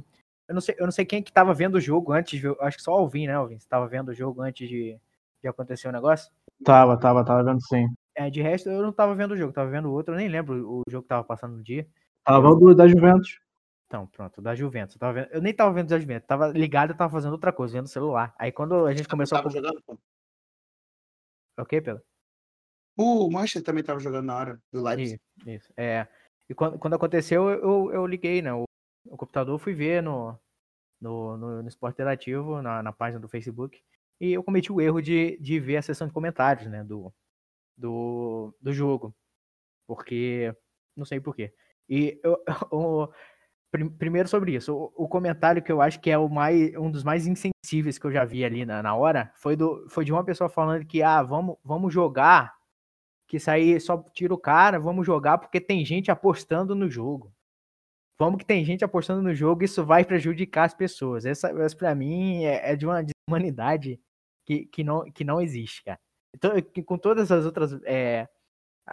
[0.48, 2.40] eu, não sei, eu não sei quem que tava vendo o jogo antes.
[2.40, 3.60] De, acho que só o Alvin, né, Alvin?
[3.60, 4.98] Você tava vendo o jogo antes de,
[5.42, 6.32] de acontecer o negócio?
[6.64, 7.88] Tava, tava, tava vendo sim.
[8.16, 10.28] É, de resto, eu não tava vendo o jogo, tava vendo o outro, eu nem
[10.28, 11.88] lembro o jogo que tava passando no dia.
[12.24, 13.39] Tava o da Juventus.
[13.88, 14.95] Então, pronto, da Juventus.
[14.95, 17.51] Eu, tava vendo, eu nem tava vendo da Juventus, tava ligado, eu tava fazendo outra
[17.51, 18.34] coisa, vendo o celular.
[18.38, 19.51] Aí quando a gente começou tava a.
[19.51, 19.97] jogando, pô.
[21.57, 22.01] Ok, Pedro?
[22.97, 25.20] O Manchester também tava jogando na hora do Leipzig.
[25.39, 25.74] Isso, isso.
[25.78, 26.07] É.
[26.49, 28.53] E quando, quando aconteceu, eu, eu liguei, né?
[28.53, 28.64] O,
[29.05, 30.38] o computador, fui ver no,
[30.99, 33.82] no, no, no Esporte Interativo, na, na página do Facebook,
[34.20, 36.84] e eu cometi o erro de, de ver a sessão de comentários, né?
[36.84, 37.14] Do,
[37.78, 39.16] do, do jogo.
[39.88, 40.54] Porque.
[40.96, 41.54] Não sei porquê.
[41.90, 42.38] E eu,
[43.98, 47.26] primeiro sobre isso, o, comentário que eu acho que é o mais, um dos mais
[47.26, 50.50] insensíveis que eu já vi ali na, na hora foi, do, foi de uma pessoa
[50.50, 52.54] falando que, ah, vamos, vamos jogar,
[53.28, 57.34] que aí só tira o cara, vamos jogar porque tem gente apostando no jogo.
[58.20, 61.26] Vamos que tem gente apostando no jogo, isso vai prejudicar as pessoas.
[61.26, 64.00] Essa, essa para mim, é, é, de uma humanidade
[64.46, 66.00] que, que, não, que não existe, cara.
[66.34, 66.52] Então,
[66.86, 68.28] com todas as outras é,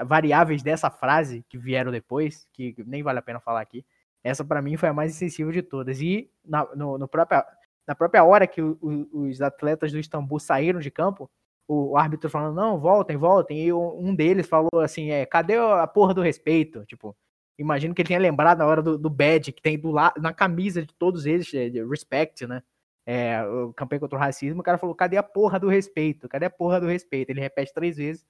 [0.05, 3.85] variáveis dessa frase que vieram depois, que nem vale a pena falar aqui,
[4.23, 6.01] essa para mim foi a mais insensível de todas.
[6.01, 7.47] E na, no, no própria,
[7.87, 11.31] na própria hora que o, o, os atletas do Istambul saíram de campo,
[11.67, 13.65] o, o árbitro falando, não, voltem, voltem.
[13.65, 16.85] E um deles falou assim, é, cadê a porra do respeito?
[16.87, 17.17] Tipo,
[17.59, 20.33] imagino que ele tenha lembrado na hora do, do badge que tem do lado, na
[20.33, 22.63] camisa de todos eles, é, de respect, né?
[23.11, 23.41] É,
[23.75, 26.29] campanha contra o racismo, o cara falou, cadê a porra do respeito?
[26.29, 27.31] Cadê a porra do respeito?
[27.31, 28.27] Ele repete três vezes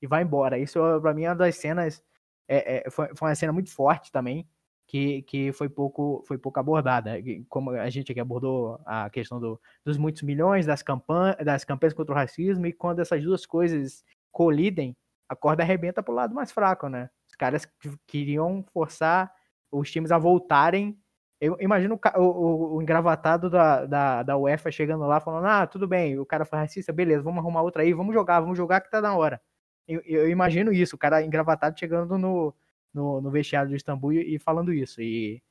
[0.00, 0.56] e vai embora.
[0.56, 2.00] Isso, pra mim, é uma das cenas,
[2.46, 4.48] é, é, foi, foi uma cena muito forte também,
[4.86, 7.14] que, que foi, pouco, foi pouco abordada.
[7.48, 11.94] Como a gente aqui abordou a questão do, dos muitos milhões, das, campanhas, das campanhas
[11.94, 14.96] contra o racismo, e quando essas duas coisas colidem,
[15.28, 17.10] a corda arrebenta para o lado mais fraco, né?
[17.28, 17.68] Os caras
[18.06, 19.32] queriam forçar
[19.72, 20.96] os times a voltarem
[21.40, 25.88] Eu imagino o, o, o engravatado da, da, da UEFA chegando lá falando: ah, tudo
[25.88, 28.90] bem, o cara foi racista, beleza, vamos arrumar outra aí, vamos jogar, vamos jogar que
[28.90, 29.40] tá na hora.
[29.88, 32.54] Eu, eu imagino isso, o cara engravatado chegando no,
[32.92, 35.00] no, no vestiário do Istambul e, e falando isso.
[35.00, 35.42] E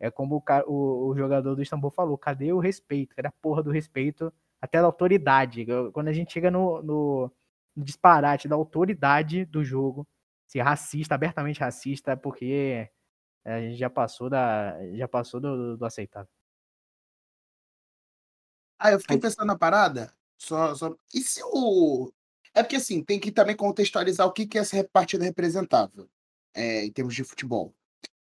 [0.00, 3.14] é como o, o, o, jogador do Istambul falou: cadê o respeito?
[3.14, 5.66] Cadê a porra do respeito até da autoridade?
[5.92, 7.32] Quando a gente chega no, no,
[7.76, 10.06] no disparate da autoridade do jogo,
[10.46, 12.88] ser racista, abertamente racista, porque
[13.44, 16.30] a gente já passou da já passou do, do aceitável.
[18.78, 20.12] Ah, eu fiquei pensando na parada.
[20.36, 20.94] Só, só...
[21.12, 22.12] E se o.
[22.52, 26.08] É porque assim, tem que também contextualizar o que é essa partida representável
[26.54, 27.74] é, em termos de futebol.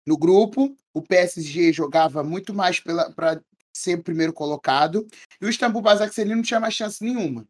[0.07, 3.43] No grupo, o PSG jogava muito mais para
[3.73, 5.07] ser o primeiro colocado,
[5.41, 7.47] e o Istambul Basaksehir não tinha mais chance nenhuma.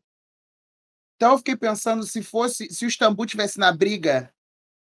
[1.16, 4.32] Então eu fiquei pensando se fosse, se o Istambul tivesse na briga,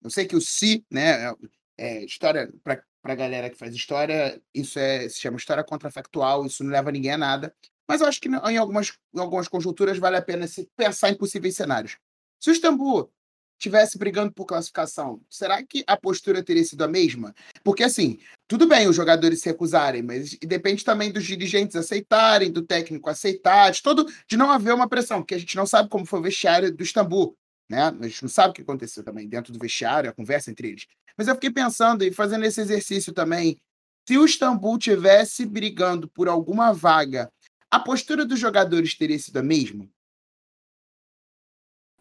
[0.03, 1.33] eu sei que o Si, né,
[1.79, 6.65] é, história para a galera que faz história, isso é, se chama história contrafactual, isso
[6.65, 7.55] não leva ninguém a nada.
[7.89, 11.17] Mas eu acho que em algumas, em algumas conjunturas vale a pena se pensar em
[11.17, 11.97] possíveis cenários.
[12.39, 13.11] Se o Istambul
[13.59, 17.35] tivesse brigando por classificação, será que a postura teria sido a mesma?
[17.65, 22.63] Porque, assim, tudo bem os jogadores se recusarem, mas depende também dos dirigentes aceitarem, do
[22.63, 26.07] técnico aceitar, de, todo, de não haver uma pressão, porque a gente não sabe como
[26.07, 27.37] foi o vestiário do Istambul,
[27.69, 27.85] né?
[27.85, 30.87] A gente não sabe o que aconteceu também dentro do vestiário, a conversa entre eles.
[31.17, 33.61] Mas eu fiquei pensando e fazendo esse exercício também.
[34.09, 37.31] Se o Istambul tivesse brigando por alguma vaga,
[37.71, 39.87] a postura dos jogadores teria sido a mesma?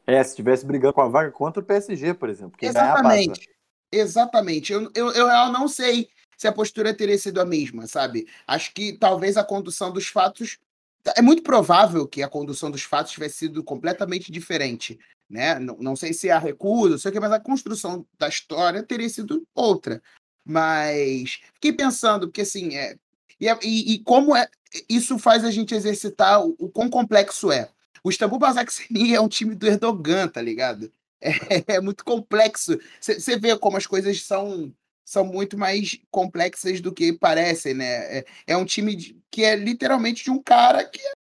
[0.05, 2.57] É, se estivesse brigando com a vaga contra o PSG, por exemplo.
[2.61, 3.49] Exatamente.
[3.91, 4.71] Exatamente.
[4.71, 8.27] Eu, eu, eu, eu não sei se a postura teria sido a mesma, sabe?
[8.45, 10.59] Acho que talvez a condução dos fatos.
[11.15, 14.99] É muito provável que a condução dos fatos tivesse sido completamente diferente.
[15.29, 15.59] Né?
[15.59, 19.45] Não, não sei se a recusa, sei que, mas a construção da história teria sido
[19.53, 20.01] outra.
[20.45, 22.97] Mas fiquei pensando, porque assim, é,
[23.39, 24.47] e, e, e como é,
[24.89, 27.69] isso faz a gente exercitar o, o quão complexo é.
[28.03, 30.91] O Istambul Basaksehir é um time do Erdogan, tá ligado?
[31.21, 31.31] É,
[31.75, 32.77] é muito complexo.
[33.01, 34.73] Você vê como as coisas são
[35.03, 38.19] são muito mais complexas do que parecem, né?
[38.19, 41.11] É, é um time de, que é literalmente de um cara que é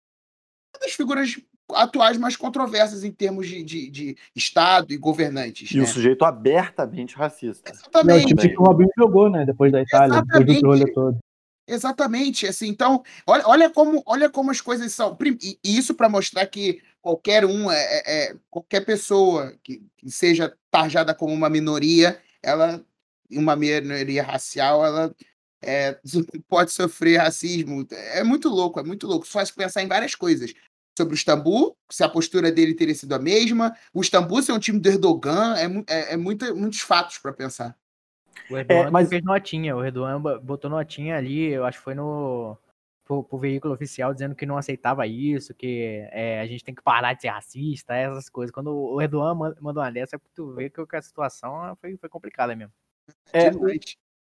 [0.75, 1.39] uma das figuras
[1.73, 5.71] atuais mais controversas em termos de, de, de Estado e governantes.
[5.71, 5.83] E né?
[5.83, 7.71] o sujeito abertamente racista.
[7.71, 8.21] Exatamente.
[8.21, 9.45] É o time que o Robinho jogou, né?
[9.45, 10.55] Depois da Itália, Exatamente.
[10.55, 11.19] depois do todo.
[11.69, 15.19] Exatamente, assim, então, olha, olha, como, olha como as coisas são.
[15.43, 20.57] E, isso para mostrar que qualquer um, é, é, é, qualquer pessoa que, que, seja
[20.71, 22.81] tarjada como uma minoria, ela,
[23.29, 25.13] uma minoria racial, ela
[25.61, 25.99] é,
[26.49, 27.85] pode sofrer racismo.
[27.91, 29.25] É muito louco, é muito louco.
[29.25, 30.55] Isso faz pensar em várias coisas.
[30.97, 34.59] Sobre o Istambul, se a postura dele teria sido a mesma, o Istambul ser um
[34.59, 37.77] time do Erdogan, é, é, é muito, muitos fatos para pensar.
[38.51, 39.09] O Redoan é, mas...
[39.09, 42.57] fez notinha, o Redoan botou notinha ali, eu acho que foi no
[43.07, 46.83] pro, pro veículo oficial dizendo que não aceitava isso, que é, a gente tem que
[46.83, 48.53] parar de ser racista, essas coisas.
[48.53, 52.73] Quando o Redoan mandou uma dessa, tu vê que a situação foi, foi complicada mesmo.
[53.33, 53.51] É,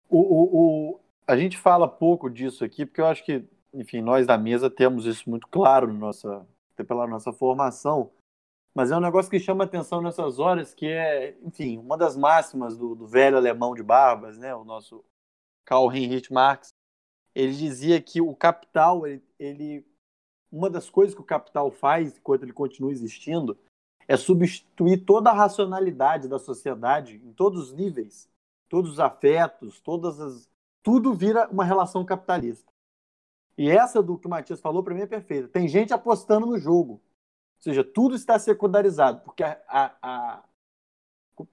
[0.08, 3.44] o, o, o, a gente fala pouco disso aqui, porque eu acho que,
[3.74, 6.46] enfim, nós da mesa temos isso muito claro nossa,
[6.86, 8.10] pela nossa formação,
[8.74, 12.76] mas é um negócio que chama atenção nessas horas, que é, enfim, uma das máximas
[12.76, 15.04] do, do velho alemão de barbas, né, o nosso
[15.64, 16.70] Karl Heinrich Marx,
[17.34, 19.86] ele dizia que o capital, ele, ele,
[20.50, 23.58] uma das coisas que o capital faz enquanto ele continua existindo
[24.08, 28.28] é substituir toda a racionalidade da sociedade em todos os níveis,
[28.68, 30.50] todos os afetos, todas as
[30.82, 32.71] tudo vira uma relação capitalista.
[33.56, 35.48] E essa do que o Matias falou para mim é perfeita.
[35.48, 36.94] Tem gente apostando no jogo.
[36.94, 40.44] Ou seja, tudo está secundarizado, porque a, a, a,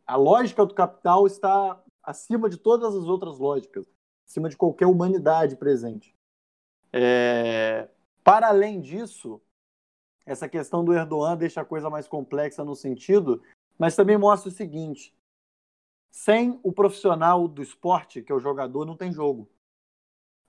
[0.08, 3.86] a lógica do capital está acima de todas as outras lógicas,
[4.28, 6.16] acima de qualquer humanidade presente.
[6.92, 7.88] É...
[8.24, 9.42] Para além disso,
[10.26, 13.42] essa questão do Erdogan deixa a coisa mais complexa no sentido,
[13.78, 15.16] mas também mostra o seguinte:
[16.10, 19.50] sem o profissional do esporte, que é o jogador, não tem jogo.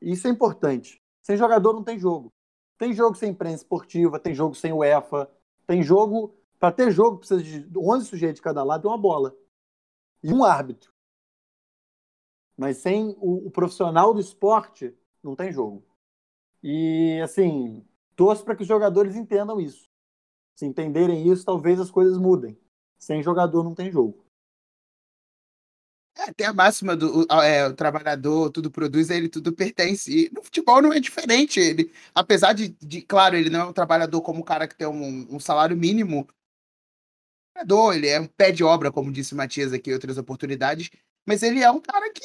[0.00, 1.02] Isso é importante.
[1.22, 2.32] Sem jogador não tem jogo.
[2.78, 5.30] Tem jogo sem imprensa esportiva, tem jogo sem UEFA,
[5.66, 9.36] tem jogo, para ter jogo, precisa de 11 sujeitos de cada lado e uma bola.
[10.22, 10.92] E um árbitro.
[12.56, 15.82] Mas sem o, o profissional do esporte, não tem jogo.
[16.62, 19.88] E, assim, torço para que os jogadores entendam isso.
[20.54, 22.58] Se entenderem isso, talvez as coisas mudem.
[22.98, 24.22] Sem jogador, não tem jogo.
[26.16, 30.10] É, tem a máxima do é, o trabalhador, tudo produz, ele tudo pertence.
[30.26, 31.58] E no futebol não é diferente.
[31.60, 34.86] Ele, apesar de, de, claro, ele não é um trabalhador como um cara que tem
[34.86, 36.28] um, um salário mínimo.
[37.94, 40.90] Ele é um pé de obra, como disse o Matias aqui em outras oportunidades.
[41.26, 42.22] Mas ele é um cara que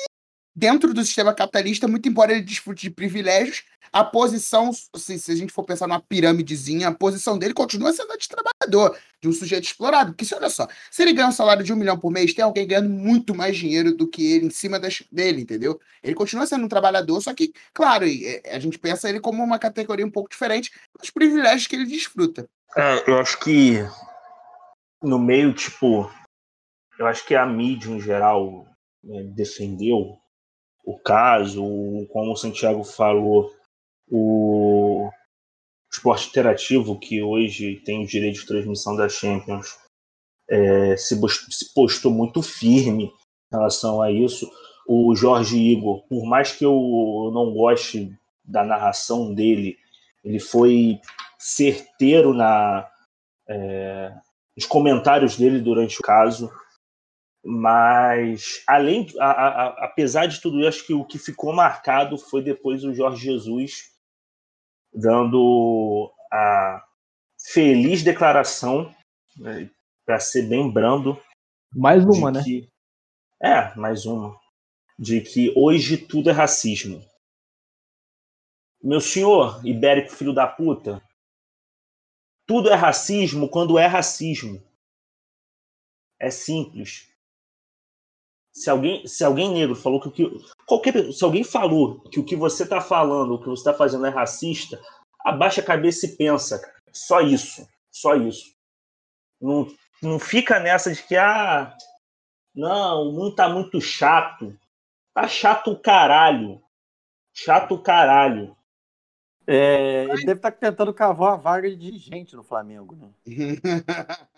[0.56, 5.36] dentro do sistema capitalista, muito embora ele desfrute de privilégios, a posição, se, se a
[5.36, 9.32] gente for pensar numa pirâmidezinha, a posição dele continua sendo a de trabalhador, de um
[9.32, 10.12] sujeito explorado.
[10.12, 12.44] Porque, se olha só, se ele ganha um salário de um milhão por mês, tem
[12.44, 15.80] alguém ganhando muito mais dinheiro do que ele em cima das, dele, entendeu?
[16.04, 18.06] Ele continua sendo um trabalhador, só que, claro,
[18.52, 22.50] a gente pensa ele como uma categoria um pouco diferente dos privilégios que ele desfruta.
[22.76, 23.78] É, eu acho que
[25.02, 26.12] no meio, tipo,
[27.00, 28.66] eu acho que a mídia em geral
[29.02, 30.18] né, defendeu
[30.86, 31.64] o caso,
[32.12, 33.52] como o Santiago falou,
[34.10, 35.10] o
[35.92, 39.78] esporte interativo, que hoje tem o direito de transmissão da Champions,
[40.48, 41.20] é, se,
[41.50, 44.50] se postou muito firme em relação a isso.
[44.88, 49.78] O Jorge Igor, por mais que eu não goste da narração dele,
[50.24, 51.00] ele foi
[51.40, 52.88] certeiro na,
[53.48, 54.14] é,
[54.56, 56.52] nos comentários dele durante o caso.
[57.48, 62.42] Mas, além, a, a, apesar de tudo isso, acho que o que ficou marcado foi
[62.42, 63.94] depois o Jorge Jesus
[64.92, 66.84] dando a
[67.52, 68.92] feliz declaração,
[69.38, 69.70] né,
[70.04, 71.22] para ser bem brando.
[71.72, 72.44] Mais uma, né?
[72.44, 72.68] Que,
[73.40, 74.40] é, mais uma.
[74.98, 77.06] De que hoje tudo é racismo.
[78.82, 81.00] Meu senhor, ibérico filho da puta,
[82.48, 84.64] tudo é racismo quando é racismo.
[86.20, 87.14] É simples.
[88.56, 90.46] Se alguém, se alguém negro falou que o que.
[90.66, 94.06] Qualquer, se alguém falou que o que você está falando, o que você está fazendo
[94.06, 94.82] é racista,
[95.26, 96.62] abaixa a cabeça e pensa.
[96.94, 97.68] Só isso.
[97.92, 98.56] Só isso.
[99.42, 99.68] Não,
[100.02, 101.76] não fica nessa de que, ah,
[102.56, 104.58] não, o mundo tá muito chato.
[105.14, 106.64] Tá chato o caralho.
[107.34, 108.56] Chato o caralho.
[109.46, 113.12] É, ele deve estar tá tentando cavar a vaga de dirigente no Flamengo, né?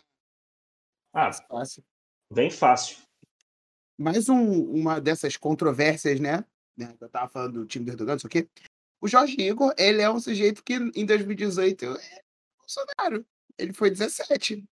[1.14, 1.84] ah, fácil.
[2.34, 3.07] Bem fácil
[3.98, 6.46] mais um, uma dessas controvérsias, né?
[6.78, 6.96] né?
[7.00, 8.48] Eu tava falando do time do Erdogan, não sei o quê.
[9.02, 12.22] O Jorge Igor, ele é um sujeito que em 2018 é
[12.60, 13.26] Bolsonaro.
[13.58, 14.64] Ele foi 17.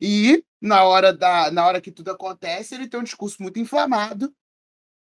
[0.00, 4.34] E na hora, da, na hora que tudo acontece, ele tem um discurso muito inflamado,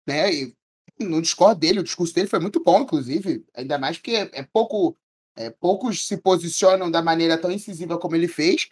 [0.08, 0.34] né?
[0.34, 0.54] E
[1.00, 4.44] não discordo dele, o discurso dele foi muito bom, inclusive, ainda mais porque é, é
[4.44, 4.98] pouco.
[5.40, 8.70] É, poucos se posicionam da maneira tão incisiva como ele fez,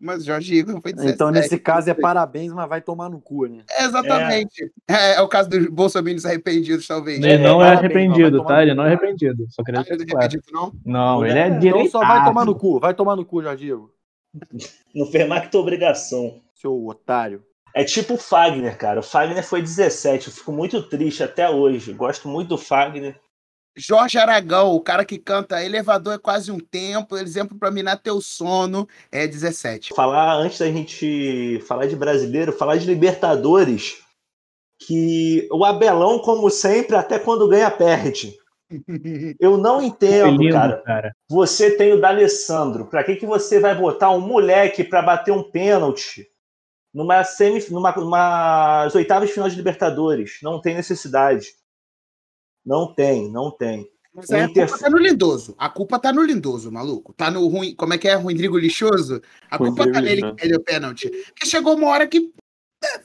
[0.00, 1.14] mas Jorge Igor foi 17.
[1.14, 3.64] Então, nesse caso, é parabéns, mas vai tomar no cu, né?
[3.78, 4.72] exatamente.
[4.88, 5.14] É.
[5.14, 7.22] é, o caso dos bolsominions arrependidos, talvez.
[7.22, 8.62] Ele não é, é arrependido, tá?
[8.62, 9.46] Ele não é arrependido.
[9.50, 10.72] Só queria ah, ele é arrependido, não?
[10.84, 11.86] Não, ele é direito.
[11.86, 13.90] Então só vai tomar no cu, vai tomar no cu, Jorge Igor.
[14.94, 16.40] Não fez mais que tua obrigação.
[16.54, 17.42] Seu otário.
[17.74, 19.00] É tipo o Fagner, cara.
[19.00, 20.28] O Fagner foi 17.
[20.28, 21.92] Eu fico muito triste até hoje.
[21.92, 23.16] Gosto muito do Fagner.
[23.76, 28.20] Jorge Aragão, o cara que canta Elevador é quase um tempo, exemplo para minar teu
[28.20, 29.92] sono, é 17.
[29.94, 33.98] Falar, antes da gente falar de brasileiro, falar de Libertadores,
[34.86, 38.36] que o Abelão, como sempre, até quando ganha, perde.
[39.40, 40.82] Eu não entendo, lindo, cara.
[40.82, 41.16] cara.
[41.28, 42.86] Você tem o D'Alessandro.
[42.86, 46.26] Para que, que você vai botar um moleque para bater um pênalti
[46.92, 50.38] numa, semi, numa, numa oitavas de final de Libertadores?
[50.42, 51.48] Não tem necessidade.
[52.64, 53.88] Não tem, não tem.
[54.14, 54.64] Mas aí Inter...
[54.64, 55.54] a culpa tá no lindoso.
[55.58, 57.12] A culpa tá no lindoso, maluco.
[57.12, 57.74] Tá no ruim.
[57.74, 58.14] Como é que é?
[58.14, 59.20] Rodrigo lixoso?
[59.50, 61.10] A culpa tá nele que perdeu o pênalti.
[61.10, 62.32] Porque chegou uma hora que.
[62.84, 63.00] É,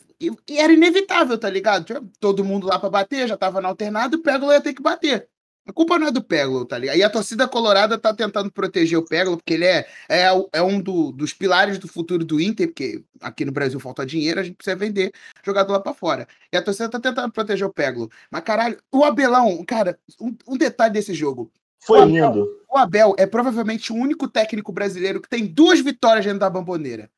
[0.47, 2.12] e era inevitável, tá ligado?
[2.20, 5.28] Todo mundo lá pra bater, já tava no alternado, o Pégolo ia ter que bater.
[5.68, 6.97] A culpa não é do Peglo, tá ligado?
[6.97, 10.82] E a torcida colorada tá tentando proteger o Peglo, porque ele é, é, é um
[10.82, 14.55] do, dos pilares do futuro do Inter, porque aqui no Brasil falta dinheiro, a gente
[14.55, 15.14] precisa vender
[15.45, 16.28] jogador lá pra fora.
[16.51, 18.10] E a torcida tá tentando proteger o Peglo.
[18.32, 21.51] Mas caralho, o Abelão, cara, um, um detalhe desse jogo.
[21.82, 22.47] Foi o Abel, lindo.
[22.70, 27.12] O Abel é provavelmente o único técnico brasileiro que tem duas vitórias dentro da bamboneira.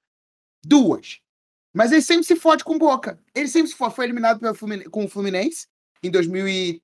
[0.64, 1.20] Duas.
[1.74, 3.20] Mas ele sempre se fode com boca.
[3.34, 3.96] Ele sempre se fode.
[3.96, 5.68] Foi eliminado pelo Fluminense, com o Fluminense
[6.04, 6.82] em 2000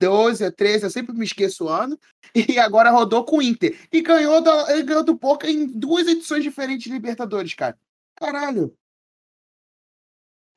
[0.00, 1.98] 12 a 13, eu sempre me esqueço o ano,
[2.34, 3.78] e agora rodou com o Inter.
[3.92, 7.76] E ganhou do, ele ganhou do Boca em duas edições diferentes de Libertadores, cara.
[8.16, 8.74] Caralho.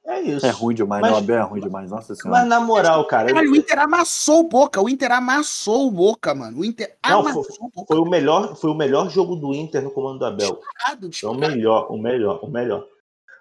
[0.07, 0.45] É isso.
[0.45, 2.39] É ruim demais, mas, não, Abel é ruim demais, nossa senhora.
[2.39, 3.28] Mas na moral, cara.
[3.28, 6.59] Caralho, o Inter amassou o Boca, o Inter amassou o Boca, mano.
[6.59, 7.88] O Inter não, amassou foi, o Boca.
[7.93, 10.61] Foi o, melhor, foi o melhor jogo do Inter no comando do Abel.
[10.61, 11.43] Disparado, disparado.
[11.43, 12.88] É o melhor, o melhor, o melhor.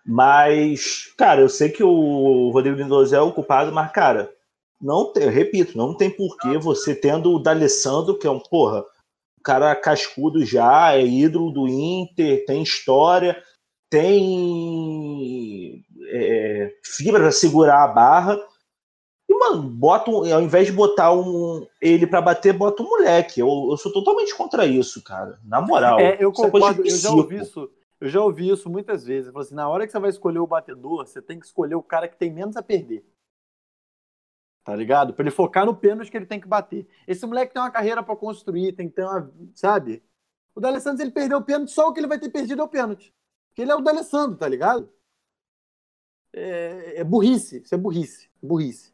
[0.04, 4.32] Mas, cara, eu sei que o Rodrigo Lindoso é o culpado, mas, cara,
[4.80, 8.80] não tem, eu repito, não tem porquê você tendo o D'Alessandro, que é um, porra,
[8.80, 13.42] um cara cascudo já, é ídolo do Inter, tem história,
[13.90, 18.38] tem é, fibra para segurar a barra.
[19.28, 23.40] E, mano, bota um, ao invés de botar um, ele para bater, bota um moleque.
[23.40, 25.40] Eu, eu sou totalmente contra isso, cara.
[25.44, 25.98] Na moral.
[25.98, 27.70] É, eu é concordo, eu já ouvi isso.
[27.98, 29.34] Eu já ouvi isso muitas vezes.
[29.34, 32.06] Assim, na hora que você vai escolher o batedor, você tem que escolher o cara
[32.06, 33.04] que tem menos a perder.
[34.66, 35.14] Tá ligado?
[35.14, 36.88] Pra ele focar no pênalti que ele tem que bater.
[37.06, 39.32] Esse moleque tem uma carreira pra construir, tem que ter uma.
[39.54, 40.02] Sabe?
[40.56, 42.68] O D'Alessandro, ele perdeu o pênalti, só o que ele vai ter perdido é o
[42.68, 43.14] pênalti.
[43.46, 44.92] Porque ele é o D'Alessandro, tá ligado?
[46.34, 47.62] É, é burrice.
[47.62, 48.28] Isso é burrice.
[48.42, 48.92] Burrice.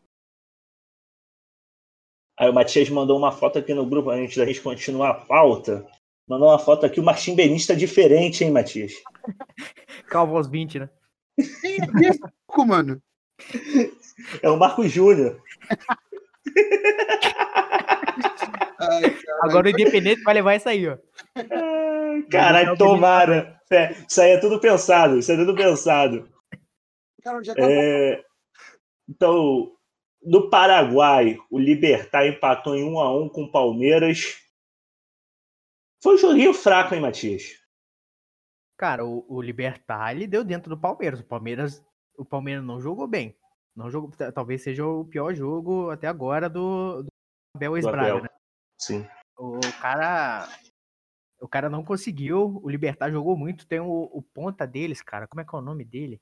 [2.38, 5.86] Aí o Matias mandou uma foto aqui no grupo, antes da gente continuar a pauta.
[6.28, 8.92] Mandou uma foto aqui, o Martim Benista diferente, hein, Matias?
[10.06, 10.90] Calvo aos 20, né?
[11.38, 13.02] Ih, mano.
[14.42, 15.42] É o Marco Júnior.
[18.78, 19.16] Ai.
[19.42, 20.98] Agora o Independente vai levar isso aí, ó.
[22.30, 23.60] Caralho, tomara.
[23.70, 26.28] É, isso aí é tudo pensado, isso é tudo pensado.
[27.22, 27.64] Cara, acabou.
[27.64, 28.22] É,
[29.08, 29.72] então,
[30.22, 34.38] no Paraguai, o Libertar empatou em 1 a 1 com o Palmeiras.
[36.02, 37.62] Foi um joguinho fraco, hein, Matias?
[38.76, 41.20] Cara, o, o Libertar, ele deu dentro do Palmeiras.
[41.20, 41.84] O Palmeiras,
[42.16, 43.36] o Palmeiras não jogou bem.
[43.74, 47.08] Não jogou, ta- talvez seja o pior jogo até agora do, do
[47.56, 48.22] Abel Abel.
[48.22, 48.28] né?
[48.78, 49.06] Sim.
[49.38, 50.48] O cara.
[51.40, 52.60] O cara não conseguiu.
[52.62, 53.66] O Libertar jogou muito.
[53.66, 55.26] Tem o, o ponta deles, cara.
[55.26, 56.20] Como é que é o nome dele?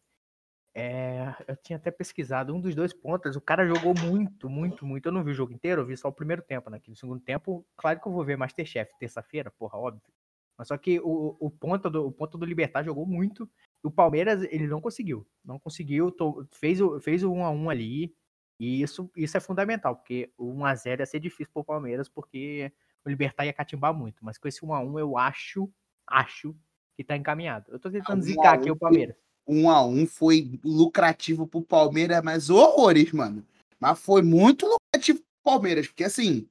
[0.73, 2.55] É, eu tinha até pesquisado.
[2.55, 3.37] Um dos dois pontas.
[3.37, 5.07] O cara jogou muito, muito, muito.
[5.07, 5.83] Eu não vi o jogo inteiro.
[5.83, 6.81] Eu vi só o primeiro tempo, né?
[6.87, 10.13] No segundo tempo, claro que eu vou ver Masterchef terça-feira, porra, óbvio.
[10.57, 13.51] Mas só que o, o, ponta do, o ponta do Libertar jogou muito.
[13.83, 15.27] O Palmeiras, ele não conseguiu.
[15.45, 16.11] Não conseguiu.
[16.11, 18.15] to- fez, o, fez o 1x1 ali.
[18.59, 22.71] E isso, isso é fundamental, porque o 1x0 ia ser difícil pro Palmeiras, porque
[23.05, 24.23] o Libertar ia catimbar muito.
[24.23, 25.71] Mas com esse 1x1 eu acho,
[26.07, 26.55] acho
[26.95, 27.73] que tá encaminhado.
[27.73, 29.17] Eu tô tentando Ah, 1 a zicar 1 aqui o Palmeiras.
[29.47, 33.43] um a um foi lucrativo pro Palmeiras, mas horrores, mano.
[33.81, 36.47] Mas foi muito lucrativo pro Palmeiras, porque assim,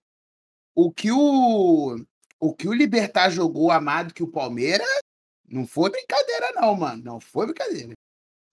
[0.73, 2.03] o que o
[2.41, 4.88] o que o Libertar jogou amado que o Palmeiras
[5.52, 7.93] não foi brincadeira não, mano, não foi brincadeira.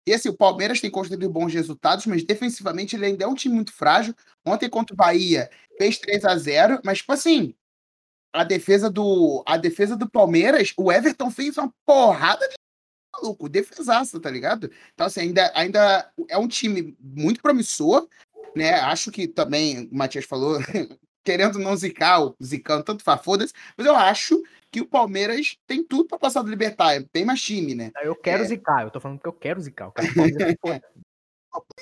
[0.07, 3.55] E assim, o Palmeiras tem construído bons resultados, mas defensivamente ele ainda é um time
[3.55, 4.15] muito frágil.
[4.45, 7.55] Ontem contra o Bahia fez 3 a 0, mas tipo assim,
[8.33, 12.55] a defesa do a defesa do Palmeiras, o Everton fez uma porrada de
[13.17, 14.71] maluco, defesaça, tá ligado?
[14.95, 18.09] Então, assim, ainda, ainda é um time muito promissor,
[18.55, 18.75] né?
[18.81, 20.59] Acho que também, o Matias falou,
[21.25, 24.41] querendo não zicar, ou zicando, tanto faz, foda-se, mas eu acho
[24.77, 27.91] que o Palmeiras tem tudo pra passar do Libertar, é bem mais time, né?
[28.03, 28.47] Eu quero É.
[28.47, 29.87] zicar, eu tô falando que eu quero zicar.
[29.87, 30.83] Eu quero que o Palmeiras se foda.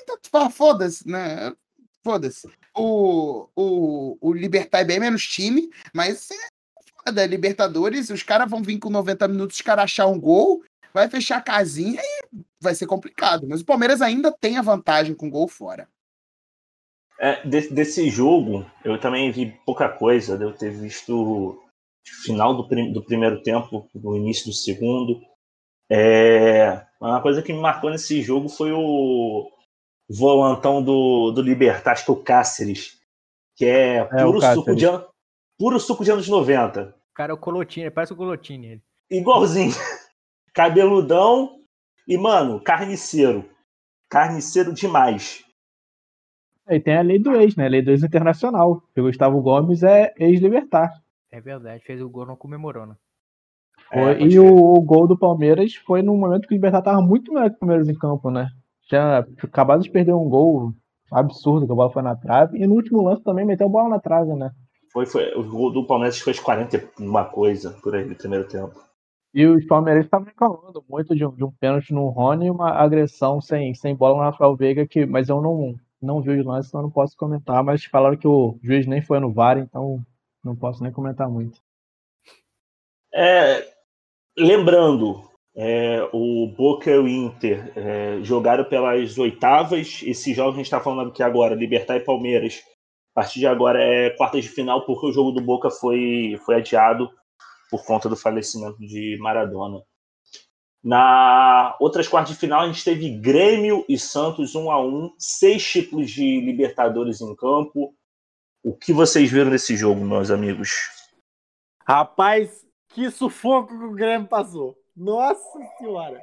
[0.05, 1.53] Tanto faz, foda-se, né?
[2.01, 2.49] Foda-se.
[2.73, 6.35] O, o, o Libertar é bem menos time, mas é
[7.03, 11.09] foda, Libertadores, os caras vão vir com 90 minutos, os caras achar um gol, vai
[11.09, 13.45] fechar a casinha e vai ser complicado.
[13.45, 15.89] Mas o Palmeiras ainda tem a vantagem com gol fora.
[17.19, 20.37] É, de- desse jogo, eu também vi pouca coisa.
[20.37, 21.61] Devo ter visto
[22.23, 25.21] final do, prim- do primeiro tempo, o início do segundo.
[25.89, 29.49] É, uma coisa que me marcou nesse jogo foi o
[30.09, 32.99] volantão do, do Libertar, acho que é o Cáceres,
[33.55, 35.05] que é o puro, suco de, an-
[35.57, 36.95] puro suco de anos 90.
[37.11, 38.83] O cara é o Colotini, parece o Colotini ele.
[39.09, 39.71] Igualzinho.
[40.53, 41.59] Cabeludão
[42.07, 43.49] e, mano, carniceiro.
[44.09, 45.43] Carniceiro demais.
[46.69, 47.65] E tem a lei do ex, né?
[47.65, 48.81] A lei do ex internacional.
[48.97, 50.91] O Gustavo Gomes é ex-libertar.
[51.35, 52.95] É verdade, fez o gol, não comemorou, né?
[53.91, 57.33] É, e o, o gol do Palmeiras foi num momento que o Libertar tava muito
[57.33, 58.49] melhor que o Palmeiras em campo, né?
[58.87, 60.71] Tinha acabado de perder um gol
[61.11, 62.57] absurdo, que a bola foi na trave.
[62.57, 64.49] E no último lance também meteu a bola na trave, né?
[64.93, 68.15] Foi, foi, o gol do Palmeiras foi de 40 e uma coisa por aí no
[68.15, 68.79] primeiro tempo.
[69.33, 72.71] E os palmeirenses estavam reclamando muito de um, de um pênalti no Rony e uma
[72.71, 76.69] agressão sem, sem bola no Rafael Veiga, que, mas eu não, não vi os lances,
[76.69, 77.61] então não posso comentar.
[77.61, 80.01] Mas falaram que o juiz nem foi no VAR, então
[80.45, 81.59] não posso nem comentar muito.
[83.13, 83.65] É,
[84.37, 85.23] lembrando,
[85.55, 90.01] é, o Boca e o Inter é, jogaram pelas oitavas.
[90.03, 92.61] Esse jogo que a gente está falando aqui agora, Libertar e Palmeiras,
[93.13, 96.55] a partir de agora é quartas de final, porque o jogo do Boca foi, foi
[96.55, 97.09] adiado
[97.71, 99.81] por conta do falecimento de Maradona.
[100.83, 105.65] Na outras quartas de final, a gente teve Grêmio e Santos 1 a 1 seis
[105.65, 107.95] títulos de Libertadores em campo.
[108.65, 110.71] O que vocês viram desse jogo, meus amigos?
[111.87, 114.75] Rapaz, que sufoco que o Grêmio passou.
[114.95, 116.19] Nossa senhora.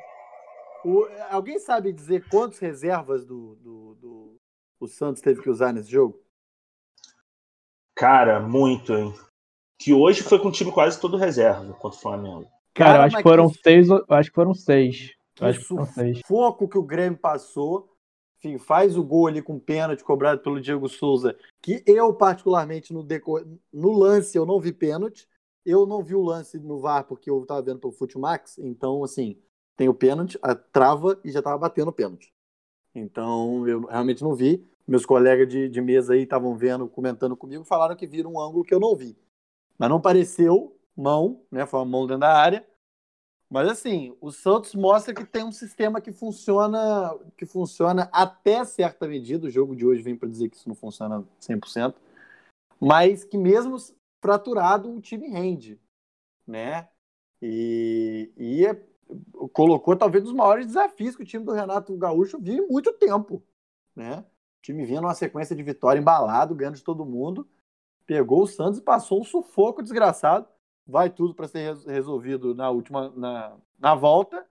[0.85, 4.37] O- alguém sabe dizer quantas reservas do, do, do-
[4.81, 6.21] o Santos teve que usar nesse jogo?
[7.97, 9.15] Cara, muito, hein?
[9.81, 12.51] Que hoje foi com o time quase todo reserva contra o Flamengo.
[12.75, 15.15] Cara, eu acho que foram que- seis, eu acho que foram seis.
[15.41, 16.19] Eu acho Que que foram seis.
[16.19, 17.92] sufoco que o Grêmio passou.
[18.45, 21.37] Enfim, faz o gol ali com pênalti cobrado pelo Diego Souza.
[21.61, 23.07] Que eu, particularmente, no,
[23.73, 25.29] no lance, eu não vi pênalti.
[25.65, 28.59] Eu não vi o lance no VAR porque eu tava vendo pelo Futimax.
[28.59, 29.41] Então, assim,
[29.77, 32.35] tem o pênalti, a trava e já tava batendo o pênalti.
[32.93, 34.69] Então, eu realmente não vi.
[34.89, 38.65] meus colegas de, de mesa aí estavam vendo, comentando comigo, falaram que viram um ângulo
[38.65, 39.17] que eu não vi.
[39.79, 41.65] Mas não pareceu mão, né?
[41.65, 42.67] Foi uma mão dentro da área.
[43.53, 49.07] Mas assim, o Santos mostra que tem um sistema que funciona, que funciona até certa
[49.07, 49.47] medida.
[49.47, 51.95] O jogo de hoje vem para dizer que isso não funciona 100%,
[52.81, 53.77] mas que mesmo
[54.23, 55.79] fraturado o time rende,
[56.47, 56.89] né?
[57.43, 58.83] E, e é,
[59.53, 62.91] colocou talvez um dos maiores desafios que o time do Renato Gaúcho vive em muito
[62.95, 63.43] tempo,
[63.95, 64.21] né?
[64.21, 67.47] O time vinha numa sequência de vitória embalado, ganhando de todo mundo,
[68.07, 70.49] pegou o Santos e passou um sufoco desgraçado
[70.87, 74.47] vai tudo para ser resolvido na última na, na volta,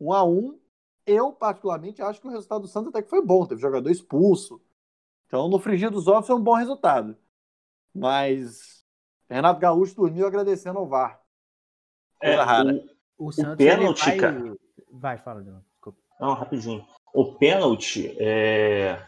[0.00, 0.58] um a um.
[1.04, 4.60] Eu, particularmente, acho que o resultado do Santos até que foi bom, teve jogador expulso.
[5.26, 7.16] Então, no frigir dos ovos foi um bom resultado.
[7.94, 8.84] Mas
[9.28, 11.20] Renato Gaúcho dormiu agradecendo ao VAR.
[12.20, 12.72] É, rara.
[13.18, 14.16] O, o, Santos, o pênalti, vai...
[14.16, 14.56] cara.
[14.90, 15.98] Vai, fala, Desculpa.
[16.20, 16.86] Não, rapidinho.
[17.12, 19.04] O pênalti, é...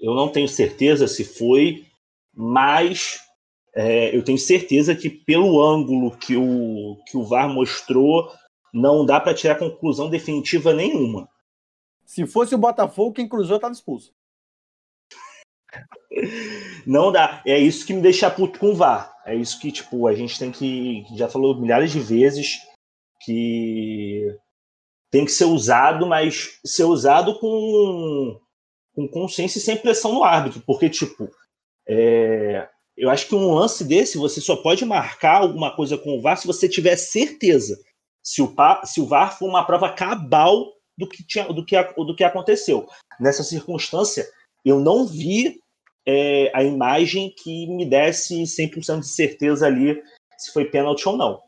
[0.00, 1.86] eu não tenho certeza se foi,
[2.32, 3.20] mas
[3.74, 8.30] é, eu tenho certeza que pelo ângulo que o, que o VAR mostrou,
[8.72, 11.28] não dá para tirar conclusão definitiva nenhuma.
[12.04, 14.12] Se fosse o Botafogo, quem cruzou estava expulso.
[16.86, 17.42] Não dá.
[17.46, 19.12] É isso que me deixa puto com o VAR.
[19.26, 21.04] É isso que, tipo, a gente tem que.
[21.16, 22.58] Já falou milhares de vezes
[23.22, 24.36] que
[25.10, 28.38] tem que ser usado, mas ser usado com,
[28.94, 30.62] com consciência e sem pressão no árbitro.
[30.66, 31.28] Porque, tipo,
[31.88, 36.20] é, eu acho que um lance desse você só pode marcar alguma coisa com o
[36.20, 37.76] VAR se você tiver certeza.
[38.22, 42.14] Se o, se o VAR for uma prova cabal do que, tinha, do que, do
[42.14, 42.88] que aconteceu.
[43.20, 44.26] Nessa circunstância,
[44.64, 45.58] eu não vi
[46.06, 50.00] é, a imagem que me desse 100% de certeza ali
[50.38, 51.42] se foi pênalti ou não.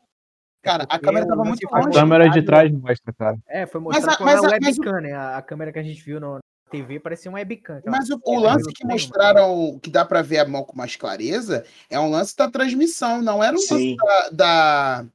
[0.63, 1.89] Cara, a câmera estava muito longe.
[1.89, 3.39] A câmera de trás mostra, cara.
[3.47, 5.13] É, foi mostrado mas, com mas, a webcam, mas, né?
[5.15, 6.41] A câmera que a gente viu no,
[6.71, 7.81] TV parecia um webcam.
[7.87, 11.65] Mas o, o lance que mostraram, que dá para ver a mão com mais clareza,
[11.89, 15.07] é um lance da transmissão, não era o lance da, da,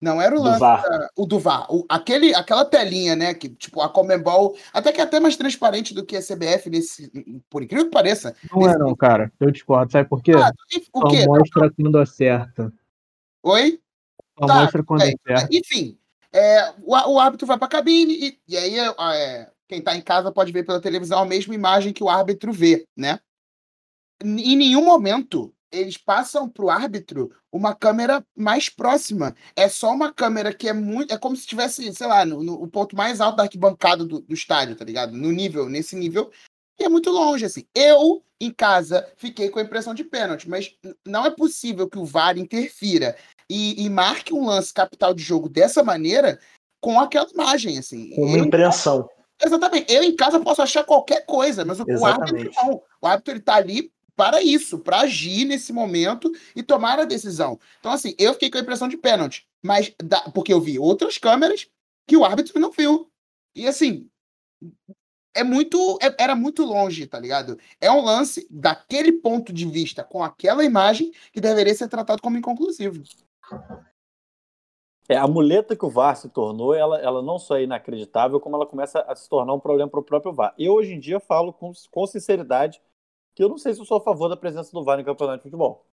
[0.00, 0.58] Não era o lance.
[0.58, 1.66] Do da, o do VAR.
[1.72, 3.34] O, aquele, aquela telinha, né?
[3.34, 4.56] Que, tipo, a Comembol.
[4.72, 7.10] Até que é até mais transparente do que a CBF, nesse,
[7.48, 8.34] por incrível que pareça.
[8.52, 9.32] Não é, não, cara.
[9.40, 9.90] Eu discordo.
[9.90, 10.32] Sabe por quê?
[10.32, 10.52] Ah,
[10.92, 11.24] o quê?
[11.24, 12.72] Só mostra quando acerta.
[13.42, 13.80] Oi?
[14.38, 15.48] Só tá, mostra quando é, acerta.
[15.50, 15.98] Enfim,
[16.32, 20.02] é, o, o árbitro vai pra cabine e, e aí é, é quem está em
[20.02, 23.20] casa pode ver pela televisão a mesma imagem que o árbitro vê, né?
[24.22, 29.36] Em nenhum momento eles passam para o árbitro uma câmera mais próxima.
[29.54, 31.14] É só uma câmera que é muito.
[31.14, 34.34] É como se estivesse, sei lá, no, no ponto mais alto da arquibancada do, do
[34.34, 35.12] estádio, tá ligado?
[35.12, 36.32] No nível, nesse nível.
[36.78, 37.64] E é muito longe, assim.
[37.72, 40.74] Eu, em casa, fiquei com a impressão de pênalti, mas
[41.06, 43.16] não é possível que o VAR interfira
[43.48, 46.40] e, e marque um lance capital de jogo dessa maneira
[46.80, 48.10] com aquela imagem, assim.
[48.10, 49.08] Com uma impressão.
[49.42, 49.92] Exatamente.
[49.92, 52.82] Eu em casa posso achar qualquer coisa, mas o, o árbitro não.
[53.00, 57.58] O árbitro ele tá ali para isso, para agir nesse momento e tomar a decisão.
[57.78, 61.16] Então, assim, eu fiquei com a impressão de pênalti, mas da, porque eu vi outras
[61.16, 61.66] câmeras
[62.06, 63.10] que o árbitro não viu.
[63.54, 64.08] E assim,
[65.34, 67.58] é muito, é, era muito longe, tá ligado?
[67.80, 72.36] É um lance daquele ponto de vista, com aquela imagem, que deveria ser tratado como
[72.36, 73.02] inconclusivo.
[75.10, 78.54] É, a muleta que o VAR se tornou, ela, ela não só é inacreditável, como
[78.54, 80.54] ela começa a se tornar um problema para o próprio VAR.
[80.56, 82.80] Eu, hoje em dia, falo com, com sinceridade
[83.34, 85.38] que eu não sei se eu sou a favor da presença do VAR no campeonato
[85.38, 85.84] de futebol.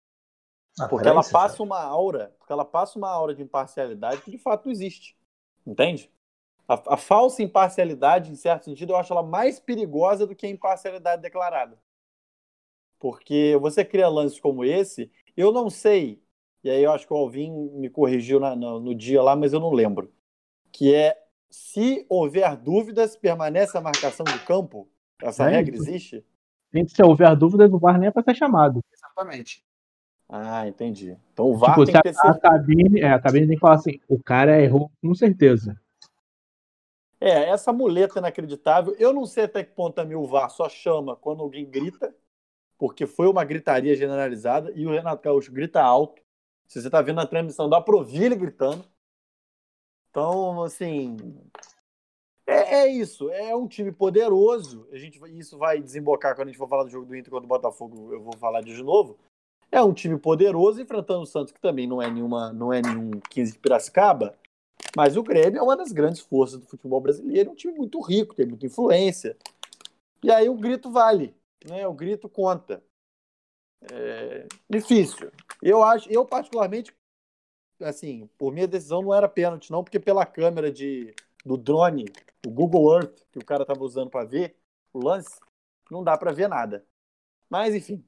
[0.79, 4.37] Ah, porque ela passa uma aura, porque ela passa uma aura de imparcialidade que de
[4.37, 5.17] fato não existe.
[5.67, 6.12] Entende?
[6.69, 10.51] A, a, falsa imparcialidade, em certo sentido, eu acho ela mais perigosa do que a
[10.51, 11.79] imparcialidade declarada.
[12.99, 16.23] Porque você cria lances como esse, eu não sei
[16.67, 19.53] e aí eu acho que o Alvin me corrigiu na, no, no dia lá, mas
[19.53, 20.12] eu não lembro.
[20.73, 21.17] Que é
[21.49, 24.89] se houver dúvidas, permanece a marcação do campo?
[25.23, 25.89] Essa é regra isso.
[25.89, 26.27] existe?
[26.89, 28.81] Se houver dúvidas, o VAR nem é para ser chamado.
[28.93, 29.64] Exatamente.
[30.29, 31.17] Ah, entendi.
[31.33, 33.61] Então o VAR tipo, tem que ter a, a cabine, é, a cabine tem que
[33.61, 35.81] falar assim, o cara errou com certeza.
[37.21, 38.93] É, essa muleta inacreditável.
[38.99, 42.12] Eu não sei até que ponto também o VAR só chama quando alguém grita,
[42.77, 46.26] porque foi uma gritaria generalizada, e o Renato Gaúcho grita alto.
[46.67, 48.85] Se você está vendo a transmissão, dá para ouvir ele gritando.
[50.11, 51.17] Então, assim,
[52.47, 53.31] é, é, isso.
[53.31, 54.89] É um time poderoso.
[54.93, 57.45] A gente, isso vai desembocar quando a gente for falar do jogo do Inter contra
[57.45, 58.12] o Botafogo.
[58.12, 59.19] Eu vou falar de novo.
[59.71, 63.11] É um time poderoso enfrentando o Santos, que também não é nenhuma, não é nenhum
[63.31, 64.35] 15 de Piracicaba.
[64.97, 67.51] Mas o Grêmio é uma das grandes forças do futebol brasileiro.
[67.51, 69.37] É um time muito rico, tem muita influência.
[70.23, 71.35] E aí o grito vale,
[71.69, 71.87] né?
[71.87, 72.83] O grito conta.
[73.93, 75.30] É difícil.
[75.62, 76.95] Eu acho, eu particularmente,
[77.80, 81.14] assim, por minha decisão não era pênalti, não, porque pela câmera de,
[81.45, 82.07] do drone,
[82.47, 84.57] o Google Earth, que o cara tava usando para ver
[84.93, 85.39] o lance,
[85.91, 86.84] não dá para ver nada.
[87.49, 88.05] Mas, enfim.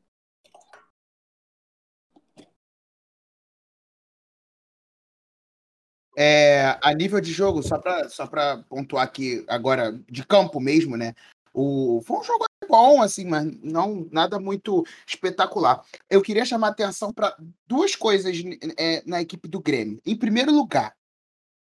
[6.16, 8.26] É, a nível de jogo, só para só
[8.68, 11.14] pontuar aqui agora, de campo mesmo, né?
[11.55, 15.83] O, foi um jogo bom, assim, mas não nada muito espetacular.
[16.09, 18.37] Eu queria chamar atenção para duas coisas
[18.79, 20.01] é, na equipe do Grêmio.
[20.05, 20.95] Em primeiro lugar,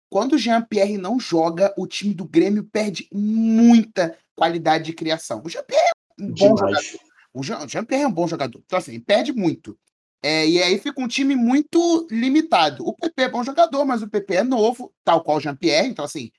[0.08, 5.42] quando o Jean-Pierre não joga, o time do Grêmio perde muita qualidade de criação.
[5.44, 6.58] O Jean-Pierre é um bom Demais.
[6.86, 7.10] jogador.
[7.32, 8.60] O Jean-Pierre é um bom jogador.
[8.64, 9.78] Então, assim, perde muito.
[10.22, 12.86] É, e aí fica um time muito limitado.
[12.86, 15.88] O PP é bom jogador, mas o PP é novo, tal qual o Jean-Pierre.
[15.88, 16.30] Então, assim,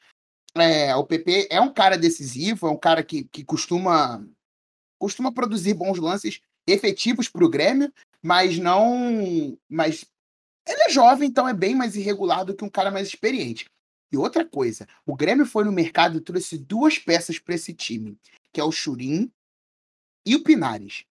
[0.55, 4.24] é, o PP é um cara decisivo, é um cara que, que costuma,
[5.02, 7.91] costuma produzir bons lances efetivos para o Grêmio,
[8.22, 9.58] mas não.
[9.68, 10.06] Mas
[10.68, 13.66] ele é jovem, então é bem mais irregular do que um cara mais experiente.
[14.12, 18.16] E outra coisa, o Grêmio foi no mercado e trouxe duas peças para esse time,
[18.54, 19.32] que é o Churin
[20.24, 21.04] e o Pinares.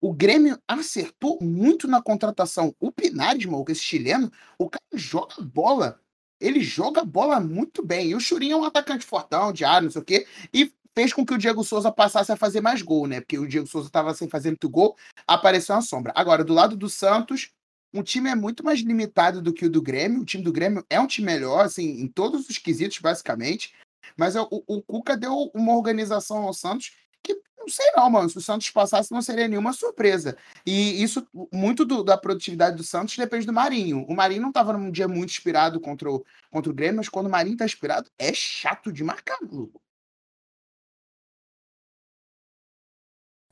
[0.00, 2.74] O Grêmio acertou muito na contratação.
[2.80, 6.00] O Pinares, mano, esse chileno, o cara joga bola
[6.40, 8.10] ele joga bola muito bem.
[8.10, 10.26] E o Churinho é um atacante fortão, de ar, não sei o quê.
[10.52, 13.20] E fez com que o Diego Souza passasse a fazer mais gol, né?
[13.20, 16.12] Porque o Diego Souza estava sem fazer muito gol, apareceu uma sombra.
[16.14, 17.50] Agora, do lado do Santos,
[17.92, 20.22] um time é muito mais limitado do que o do Grêmio.
[20.22, 23.74] O time do Grêmio é um time melhor, assim, em todos os quesitos, basicamente.
[24.16, 26.92] Mas o, o Cuca deu uma organização ao Santos
[27.64, 28.28] não sei não, mano.
[28.28, 30.36] Se o Santos passasse, não seria nenhuma surpresa.
[30.66, 34.04] E isso, muito do, da produtividade do Santos depende do Marinho.
[34.06, 37.26] O Marinho não estava num dia muito inspirado contra o, contra o Grêmio, mas quando
[37.26, 39.80] o Marinho tá inspirado, é chato de marcar, maluco.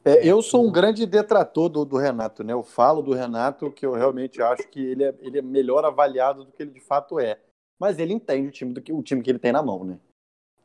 [0.04, 2.52] É, eu sou um grande detrator do, do, Renato, né?
[2.52, 6.44] Eu falo do Renato que eu realmente acho que ele é, ele é melhor avaliado
[6.44, 7.38] do que ele de fato é.
[7.78, 9.98] Mas ele entende o time, do que, o time que ele tem na mão, né?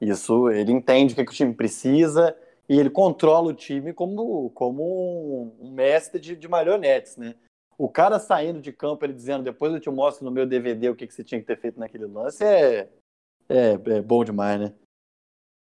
[0.02, 2.36] Isso, ele entende o que, que o time precisa,
[2.70, 7.36] e ele controla o time como, como um, mestre de, de marionetes, né?
[7.78, 10.96] O cara saindo de campo, ele dizendo, depois eu te mostro no meu DVD o
[10.96, 12.90] que, que você tinha que ter feito naquele lance, é,
[13.50, 14.74] é, é bom demais, né?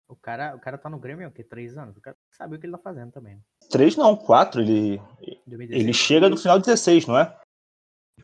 [0.06, 1.42] O cara, o cara tá no Grêmio há o quê?
[1.42, 1.96] Três anos?
[1.96, 3.42] O cara sabe o que ele tá fazendo também.
[3.74, 4.60] Três não, quatro.
[4.60, 5.02] Ele,
[5.48, 7.36] ele chega no final de 16, não é?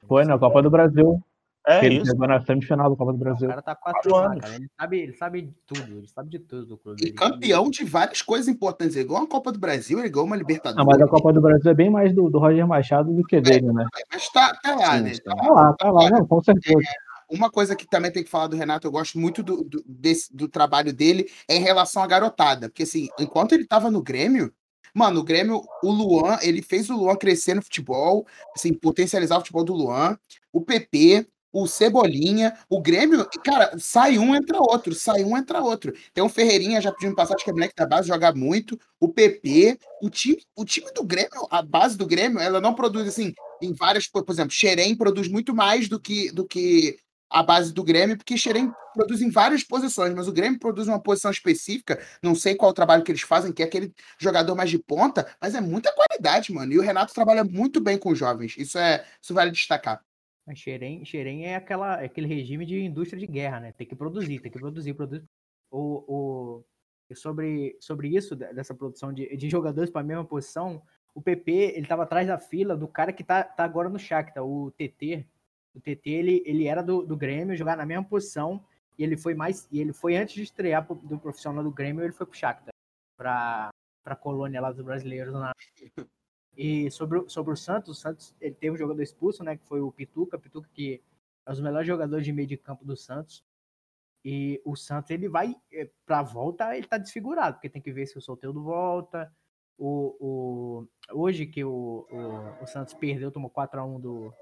[0.06, 1.20] Foi na Copa do Brasil.
[1.66, 2.14] É ele isso.
[2.14, 3.48] na semifinal da Copa do Brasil.
[3.48, 4.44] O cara tá quatro, quatro anos.
[4.44, 4.54] Cara.
[4.54, 7.04] Ele, sabe, ele sabe de tudo, ele sabe de tudo do clube.
[7.04, 8.94] E campeão de várias coisas importantes.
[8.94, 10.76] Ele ganhou a Copa do Brasil, ele ganhou uma Libertadores.
[10.78, 13.34] Não, mas a Copa do Brasil é bem mais do, do Roger Machado do que
[13.34, 13.86] é, dele, né?
[14.12, 15.12] Mas tá, tá lá, Sim, né?
[15.24, 16.78] Tá, tá lá, tá lá, não, com certeza.
[16.78, 19.82] É, uma coisa que também tem que falar do Renato, eu gosto muito do, do,
[19.84, 22.68] desse, do trabalho dele, é em relação à garotada.
[22.68, 24.52] Porque, assim, enquanto ele tava no Grêmio,
[24.94, 29.40] Mano, o Grêmio, o Luan, ele fez o Luan crescer no futebol, assim, potencializar o
[29.40, 30.18] futebol do Luan.
[30.52, 35.92] O PP, o Cebolinha, o Grêmio, cara, sai um, entra outro, sai um, entra outro.
[36.14, 39.78] Tem um Ferreirinha já pedindo passagem, que é moleque da base, joga muito, o PP,
[40.02, 43.72] o time, o time do Grêmio, a base do Grêmio, ela não produz assim, em
[43.72, 46.98] várias, por exemplo, Xerém produz muito mais do que, do que
[47.30, 51.00] a base do Grêmio, porque Xerém produz em várias posições, mas o Grêmio produz uma
[51.00, 54.68] posição específica, não sei qual o trabalho que eles fazem, que é aquele jogador mais
[54.68, 56.72] de ponta, mas é muita qualidade, mano.
[56.72, 60.04] E o Renato trabalha muito bem com jovens, isso é, isso vale destacar.
[60.54, 63.72] Xerém, Xerém é aquela, é aquele regime de indústria de guerra, né?
[63.72, 65.24] Tem que produzir, tem que produzir, produzir.
[65.70, 66.64] O,
[67.12, 70.82] o, sobre, sobre isso, dessa produção de, de jogadores para a mesma posição,
[71.14, 74.44] o PP, ele estava atrás da fila do cara que tá, tá agora no Shakhtar,
[74.44, 75.26] o TT.
[75.74, 78.64] O TT, ele, ele era do, do Grêmio, jogar na mesma posição,
[78.98, 82.12] e ele foi mais, e ele foi antes de estrear do profissional do Grêmio, ele
[82.12, 82.74] foi pro Shakhtar,
[83.16, 83.70] para
[84.04, 85.52] a colônia lá dos brasileiros na,
[86.56, 89.56] e sobre, sobre o Santos, o Santos ele teve um jogador expulso, né?
[89.56, 91.02] Que foi o Pituca, Pituca que
[91.46, 93.42] é um dos melhores jogadores de meio de campo do Santos.
[94.22, 98.06] E o Santos ele vai eh, para volta, ele tá desfigurado, porque tem que ver
[98.06, 99.32] se o Solteiro volta.
[99.78, 104.34] O, o, hoje que o, o, o Santos perdeu, tomou 4 a 1 do,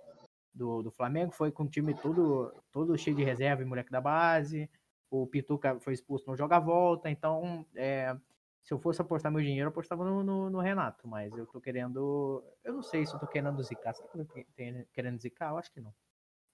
[0.54, 4.00] do, do, Flamengo, foi com o time todo, todo cheio de reserva e moleque da
[4.00, 4.68] base.
[5.10, 7.10] O Pituca foi expulso, não joga volta.
[7.10, 8.16] Então, é,
[8.62, 11.60] se eu fosse apostar meu dinheiro, eu apostava no, no, no, Renato, mas eu tô
[11.60, 12.44] querendo.
[12.62, 13.94] Eu não sei se eu tô querendo zicar.
[13.94, 14.34] Será que eu tô
[14.92, 15.50] querendo zicar?
[15.50, 15.94] Eu acho que não.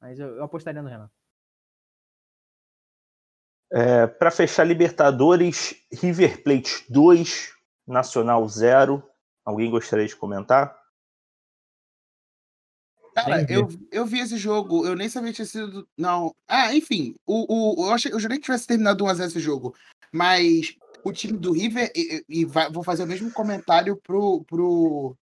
[0.00, 1.12] Mas eu, eu apostaria no Renato.
[3.72, 7.52] É, para fechar Libertadores, River Plate 2,
[7.84, 9.02] Nacional 0.
[9.44, 10.83] Alguém gostaria de comentar?
[13.14, 15.86] Cara, eu, eu vi esse jogo, eu nem sabia que tinha sido.
[15.96, 16.34] Não.
[16.48, 19.74] Ah, enfim, o, o, eu, achei, eu jurei que tivesse terminado 1x0 esse jogo.
[20.12, 20.74] Mas
[21.04, 25.16] o time do River, e, e vai, vou fazer o mesmo comentário pro, pro,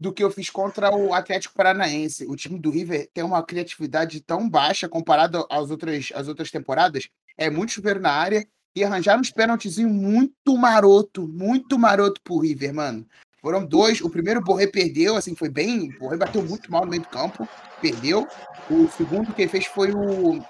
[0.00, 2.24] do que eu fiz contra o Atlético Paranaense.
[2.26, 7.08] O time do River tem uma criatividade tão baixa comparado às outras, às outras temporadas.
[7.36, 12.72] É muito chuveiro na área e arranjar uns pênaltizinhos muito maroto, muito maroto pro River,
[12.72, 13.06] mano.
[13.40, 14.00] Foram dois.
[14.00, 15.90] O primeiro, o Borré perdeu, assim, foi bem.
[15.96, 17.48] O Borré bateu muito mal no meio do campo,
[17.80, 18.26] perdeu.
[18.70, 20.42] O segundo quem fez foi o.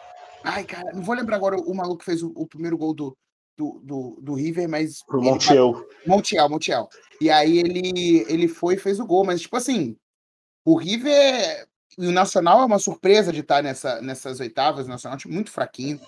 [0.43, 3.17] Ai, cara, não vou lembrar agora o maluco que fez o, o primeiro gol do,
[3.57, 5.03] do, do, do River, mas.
[5.05, 5.87] Pro ele Montiel.
[6.07, 6.89] Montiel, Montiel.
[7.21, 9.25] E aí ele, ele foi e fez o gol.
[9.25, 9.97] Mas, tipo assim,
[10.65, 14.87] o River e o Nacional é uma surpresa de estar nessa, nessas oitavas.
[14.87, 16.01] O Nacional é muito fraquinho.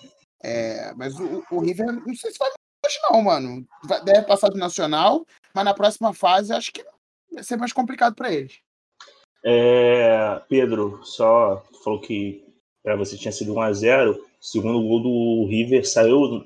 [0.43, 2.49] É, mas o, o River, não sei se vai
[2.91, 3.65] hoje não, mano.
[4.03, 6.83] Deve passar do Nacional, mas na próxima fase acho que
[7.31, 8.59] vai ser mais complicado para eles.
[9.43, 12.45] É, Pedro, só falou que
[12.83, 14.15] para você tinha sido 1x0.
[14.15, 16.43] O segundo gol do River saiu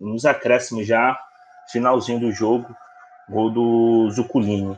[0.00, 1.18] nos acréscimos já,
[1.70, 2.66] finalzinho do jogo.
[3.28, 4.76] Gol do Zuculini.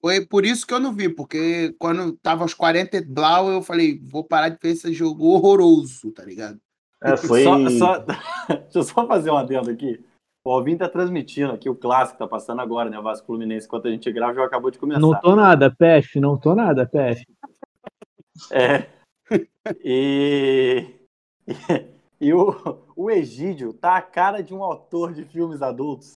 [0.00, 3.62] Foi por isso que eu não vi, porque quando tava aos 40 e blau, eu
[3.62, 6.60] falei, vou parar de ver esse jogo horroroso, tá ligado?
[7.02, 7.44] É, foi.
[7.44, 7.98] Só, só-
[8.48, 10.04] Deixa eu só fazer um adendo aqui.
[10.46, 12.98] O Alvin tá transmitindo aqui o clássico que tá passando agora, né?
[12.98, 15.00] O Vasco Fluminense, enquanto a gente grava, já acabou de começar.
[15.00, 17.24] Não tô nada, PF, não tô nada, PF.
[18.50, 18.86] É.
[19.84, 20.86] E.
[22.20, 22.52] E o,
[22.96, 26.14] o Egídio tá a cara de um autor de filmes adultos.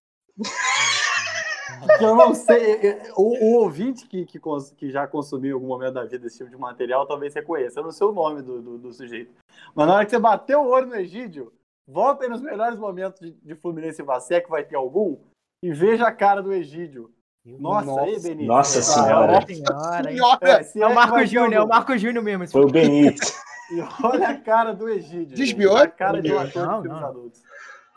[1.99, 3.01] Que eu não sei.
[3.17, 6.39] O, o ouvinte que, que, cons- que já consumiu em algum momento da vida esse
[6.39, 7.81] tipo de material talvez reconheça.
[7.81, 9.33] Eu não sei o nome do, do, do sujeito.
[9.75, 11.53] Mas na hora que você bater o olho no Egídio,
[11.87, 15.19] volta aí nos melhores momentos de, de Fluminense e Vacé, que vai ter algum,
[15.63, 17.11] e veja a cara do Egídio.
[17.45, 18.29] Nossa, aí, Nossa.
[18.29, 18.47] Benito.
[18.47, 19.33] Nossa Ah, senhora.
[19.33, 20.13] Nossa senhora?
[20.13, 21.67] Senhora, É, É o que Marco Júnior, é o.
[21.69, 22.49] Marco Júnior mesmo.
[22.49, 23.21] Foi o Benito.
[23.71, 25.35] E olha a cara do Egídio.
[25.35, 25.79] Desviou?
[25.79, 25.87] gente.
[25.87, 27.43] A cara de um ator de filmes adultos.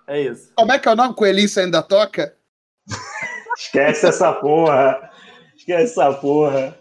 [0.08, 0.54] É isso.
[0.56, 1.14] Como é que é o nome?
[1.14, 2.34] Coelhinho ainda toca?
[3.58, 5.12] Esquece essa porra.
[5.56, 6.78] Esquece essa porra.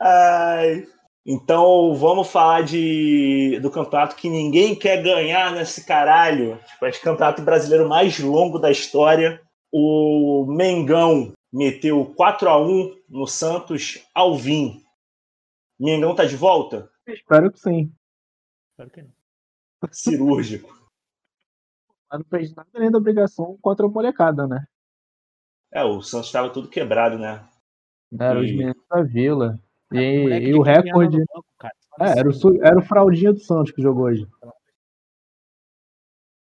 [0.00, 0.86] Ai.
[1.24, 6.58] Então vamos falar de, do campeonato que ninguém quer ganhar nesse caralho.
[6.66, 9.40] Tipo, esse campeonato brasileiro mais longo da história.
[9.70, 14.82] O Mengão meteu 4 a 1 no Santos Alvim.
[15.78, 16.90] Mengão tá de volta?
[17.06, 17.92] Espero que sim.
[18.76, 19.12] Claro que não.
[19.90, 20.72] Cirúrgico.
[22.10, 24.66] Mas não fez nada além da obrigação contra a molecada, né?
[25.72, 27.44] É, o Santos estava tudo quebrado, né?
[28.18, 29.58] Era os E- meninos da vila.
[29.92, 31.18] E, e o 15 anos recorde.
[31.18, 31.74] banco, cara.
[32.00, 34.26] É, era, o, era o fraldinha do Santos que jogou hoje.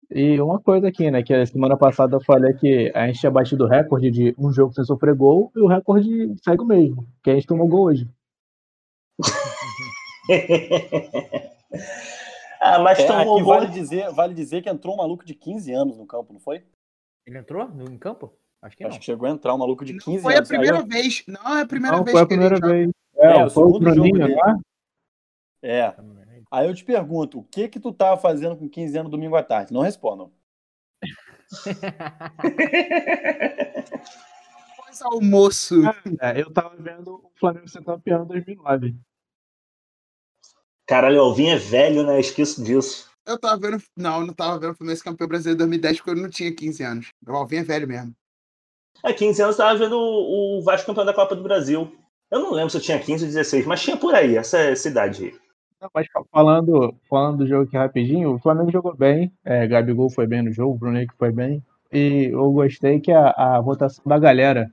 [0.09, 1.21] E uma coisa aqui, né?
[1.21, 4.51] Que a semana passada eu falei que a gente tinha batido o recorde de um
[4.51, 7.87] jogo sem sofrer gol e o recorde segue o mesmo, que a gente tomou gol
[7.87, 8.09] hoje.
[12.61, 13.55] ah, mas É, tomou gol.
[13.55, 16.63] vale dizer, vale dizer que entrou um maluco de 15 anos no campo, não foi?
[17.25, 18.31] Ele entrou no, em campo?
[18.67, 18.89] Acho que não.
[18.89, 20.51] Acho que chegou a entrar um maluco de Não 15 foi a anos.
[20.51, 21.23] Aí primeira eu- vez.
[21.27, 22.91] Não, é a primeira Não, vez foi a primeira vez.
[23.15, 24.35] É, É, o foi o Bruninho, dele.
[24.35, 24.59] né?
[25.63, 25.95] É.
[26.51, 29.43] Aí eu te pergunto, o que que tu tava fazendo com 15 anos domingo à
[29.43, 29.73] tarde?
[29.73, 30.31] Não respondam.
[34.77, 35.75] Pós almoço.
[36.21, 38.95] É, eu tava vendo o Flamengo ser campeão em 2009.
[40.87, 42.19] Caralho, o Alvin é velho, né?
[42.19, 43.09] Esqueço disso.
[43.25, 43.83] Eu tava vendo.
[43.95, 46.81] Não, eu não tava vendo o Fluminense campeão brasileiro 2010 porque eu não tinha 15
[46.83, 47.09] anos.
[47.27, 48.15] O Alvin é velho mesmo.
[49.03, 51.91] Há 15 anos eu tava vendo o Vasco campeão da Copa do Brasil.
[52.29, 54.87] Eu não lembro se eu tinha 15 ou 16, mas tinha por aí, essa, essa
[54.89, 55.35] idade aí.
[55.79, 60.09] Não, mas fa- falando, falando do jogo aqui rapidinho, o Flamengo jogou bem, é, Gabigol
[60.09, 63.61] foi bem no jogo, o Bruno Henrique foi bem, e eu gostei que a, a
[63.61, 64.69] votação da galera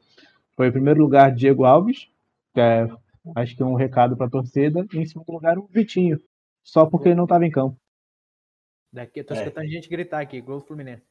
[0.56, 2.08] foi em primeiro lugar Diego Alves,
[2.54, 2.88] que é,
[3.36, 6.18] acho que é um recado pra torcida, e em segundo lugar o Vitinho,
[6.62, 7.76] só porque ele não estava em campo.
[8.92, 9.38] Daqui eu tô É.
[9.38, 11.02] escutando gente gritar aqui, gol do Fluminense.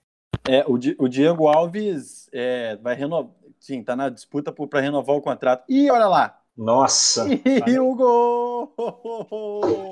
[0.48, 3.32] É, o, Di- o Diego Alves é, vai renovar.
[3.60, 5.64] Sim, tá na disputa para renovar o contrato.
[5.70, 6.40] E olha lá!
[6.56, 7.26] Nossa.
[7.68, 8.74] E o gol!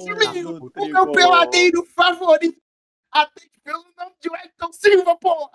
[0.06, 2.60] Meu, o meu peladeiro favorito.
[3.12, 5.52] Até pelo nome de Wellington Silva, porra.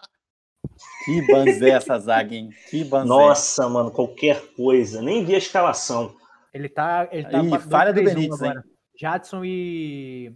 [1.05, 2.51] Que banzé essa zaga, hein?
[2.69, 3.09] Que banzé.
[3.09, 5.01] Nossa, mano, qualquer coisa.
[5.01, 6.15] Nem vi a escalação.
[6.53, 7.09] Ele tá.
[7.13, 8.49] Ele tá Ih, falha do 2-3-1 Benítez, hein?
[8.51, 8.65] agora.
[8.99, 10.35] Jadson e.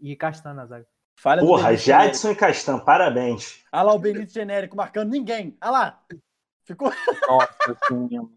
[0.00, 0.86] E Castanho na zaga.
[1.16, 1.74] Falha Porra.
[1.74, 3.60] Jadson e Castan, parabéns.
[3.72, 5.56] Olha lá o Benítez genérico marcando ninguém.
[5.62, 6.02] Olha lá.
[6.64, 6.92] Ficou.
[7.26, 8.28] Nossa senhora.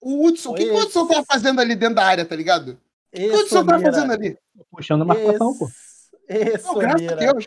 [0.00, 2.78] O Hudson, o que, que o Hudson tá fazendo ali dentro da área, tá ligado?
[3.12, 4.38] O que o Hudson tá fazendo ali?
[4.70, 5.68] Puxando a marcação, pô.
[6.28, 7.46] Esse, Não, graças a Deus.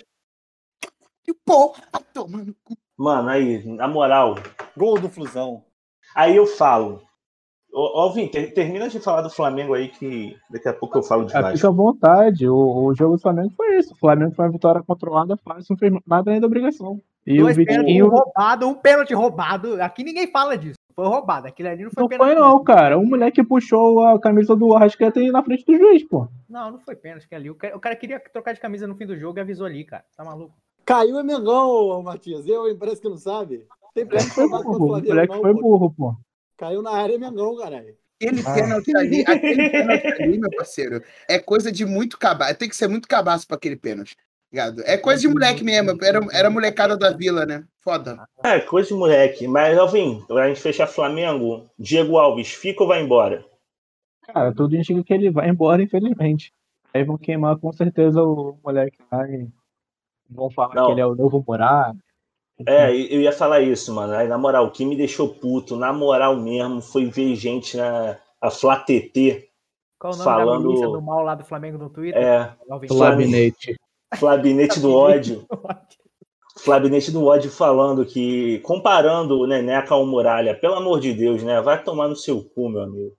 [1.24, 2.78] Que porra, tá tomando cu.
[2.98, 4.36] Mano, aí, na moral.
[4.76, 5.64] Gol do Flusão.
[6.16, 7.07] Aí eu falo.
[7.80, 11.26] Ô, Alvin, ter- termina de falar do Flamengo aí, que daqui a pouco eu falo
[11.26, 11.58] de É, Vasco.
[11.58, 12.56] fica à vontade, o,
[12.86, 15.94] o jogo do Flamengo foi isso, o Flamengo foi uma vitória controlada, fácil, não fez
[16.08, 17.00] nada além da obrigação.
[17.26, 18.08] E Dois o pênaltis Vitinho...
[18.10, 19.82] roubado, um pênalti roubado.
[19.84, 20.76] Aqui ninguém fala disso.
[20.96, 21.46] Foi roubado.
[21.48, 22.28] Aquilo ali não foi Não pênalti.
[22.34, 22.98] foi não, cara.
[22.98, 26.28] O moleque puxou a camisa do Arrascaeta e na frente do juiz, pô.
[26.50, 27.50] Não, não foi pênalti que ali.
[27.52, 29.84] O cara, o cara queria trocar de camisa no fim do jogo e avisou ali,
[29.84, 30.04] cara.
[30.16, 30.54] Tá maluco?
[30.86, 32.48] Caiu é Mengão, Matias.
[32.48, 32.76] Eu?
[32.78, 33.66] Parece que não sabe.
[33.94, 36.16] Tem O moleque foi burro, o moleque foi burro, pô.
[36.58, 37.96] Caiu na área Mengão, caralho.
[38.20, 38.54] Aquele Ah.
[38.54, 42.56] pênalti ali, aquele pênalti ali, meu parceiro, é coisa de muito cabaço.
[42.56, 44.16] Tem que ser muito cabaço pra aquele pênalti.
[44.52, 44.82] ligado?
[44.86, 45.92] É coisa de moleque mesmo.
[46.02, 47.66] Era, era molecada da vila, né?
[47.82, 48.26] Foda.
[48.42, 49.46] É, coisa de moleque.
[49.46, 53.44] Mas, Alvin, pra gente fechar Flamengo, Diego Alves, fica ou vai embora?
[54.26, 56.54] Cara, tudo indica que ele vai embora, infelizmente.
[56.94, 59.48] Aí vão queimar com certeza o moleque lá e
[60.30, 60.86] vão falar Não.
[60.88, 61.94] que ele é o novo Morar.
[62.66, 64.14] É, eu ia falar isso, mano.
[64.14, 68.18] Aí, na moral, o que me deixou puto, na moral mesmo, foi ver gente na
[68.42, 69.50] a Flá TT,
[70.00, 72.22] Qual o nome Falando- da milícia do mal lá do Flamengo no Twitter?
[72.22, 72.88] é, Alvin.
[72.92, 73.76] Labinete.
[74.16, 75.46] Flabinete do ódio.
[76.60, 81.62] Flabinete do ódio falando que, comparando o Neneca ao Muralha, pelo amor de Deus, né?
[81.62, 83.16] Vai tomar no seu cu, meu amigo.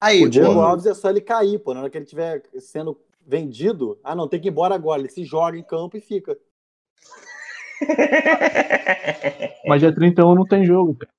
[0.00, 1.72] Aí, O Diego Alves é só ele cair, pô.
[1.74, 5.00] Na hora que ele estiver sendo vendido, ah, não, tem que ir embora agora.
[5.00, 6.36] Ele se joga em campo e fica.
[9.66, 11.12] Mas dia 31 não tem jogo, cara.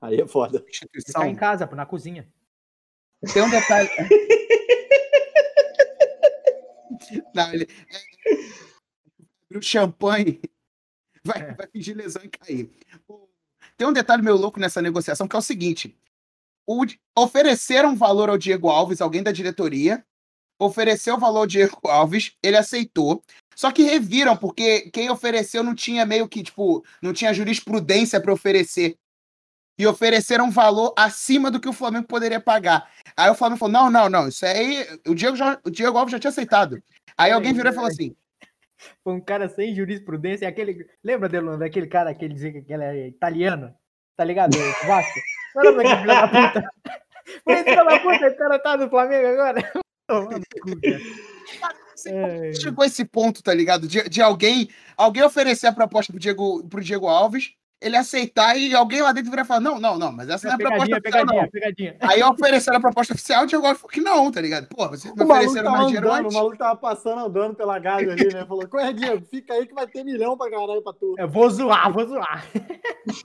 [0.00, 0.64] Aí é foda.
[0.68, 1.22] Instituição.
[1.22, 2.28] tá em casa, pô, na cozinha.
[3.32, 3.88] Tem um detalhe.
[7.34, 7.66] Não, ele.
[9.46, 10.40] Abriu champanhe.
[11.24, 11.54] Vai, É.
[11.54, 12.70] vai fingir lesão e cair.
[13.08, 13.28] O-
[13.76, 15.96] Tem um detalhe meio louco nessa negociação, que é o seguinte:
[16.66, 16.84] o
[17.16, 20.04] ofereceram valor ao Diego Alves, alguém da diretoria,
[20.58, 23.22] ofereceu valor ao Diego Alves, ele aceitou.
[23.56, 28.32] Só que reviram, porque quem ofereceu não tinha meio que, tipo, não tinha jurisprudência para
[28.32, 28.98] oferecer.
[29.78, 32.90] E ofereceram um valor acima do que o Flamengo poderia pagar.
[33.16, 34.86] Aí o Flamengo falou: não, não, não, isso aí.
[35.06, 36.82] O Diego, já, o Diego Alves já tinha aceitado.
[37.16, 38.14] Aí alguém virou e falou assim:
[39.02, 40.46] Foi um cara sem jurisprudência.
[40.46, 40.86] Aquele...
[41.02, 43.74] Lembra, Delano, daquele cara que ele dizia que ele é italiano?
[44.16, 44.56] Tá ligado?
[44.86, 45.20] Vasco.
[45.54, 46.70] Não lembra daquele filho da puta?
[47.44, 49.72] Foi filho da puta, o cara tá no Flamengo agora.
[50.08, 51.85] Tomar no cu, cara.
[52.04, 52.52] É.
[52.54, 53.86] chegou esse ponto, tá ligado?
[53.88, 58.74] De, de alguém alguém oferecer a proposta pro Diego, pro Diego Alves, ele aceitar e
[58.74, 61.00] alguém lá dentro virar e falar: não, não, não, mas essa não é a proposta
[61.00, 61.50] Pegadinha, oficial, pegadinha, não.
[61.50, 61.96] pegadinha.
[62.00, 64.68] Aí ofereceram a proposta oficial, o Diego Alves falou que não, tá ligado?
[64.68, 68.32] Pô, vocês me ofereceram mais dinheiro andando, o maluco tava passando andando pela galha ali,
[68.32, 68.46] né?
[68.46, 71.14] Falou, corre, Diego, fica aí que vai ter milhão pra caralho pra tu.
[71.18, 72.46] Eu vou zoar, vou zoar.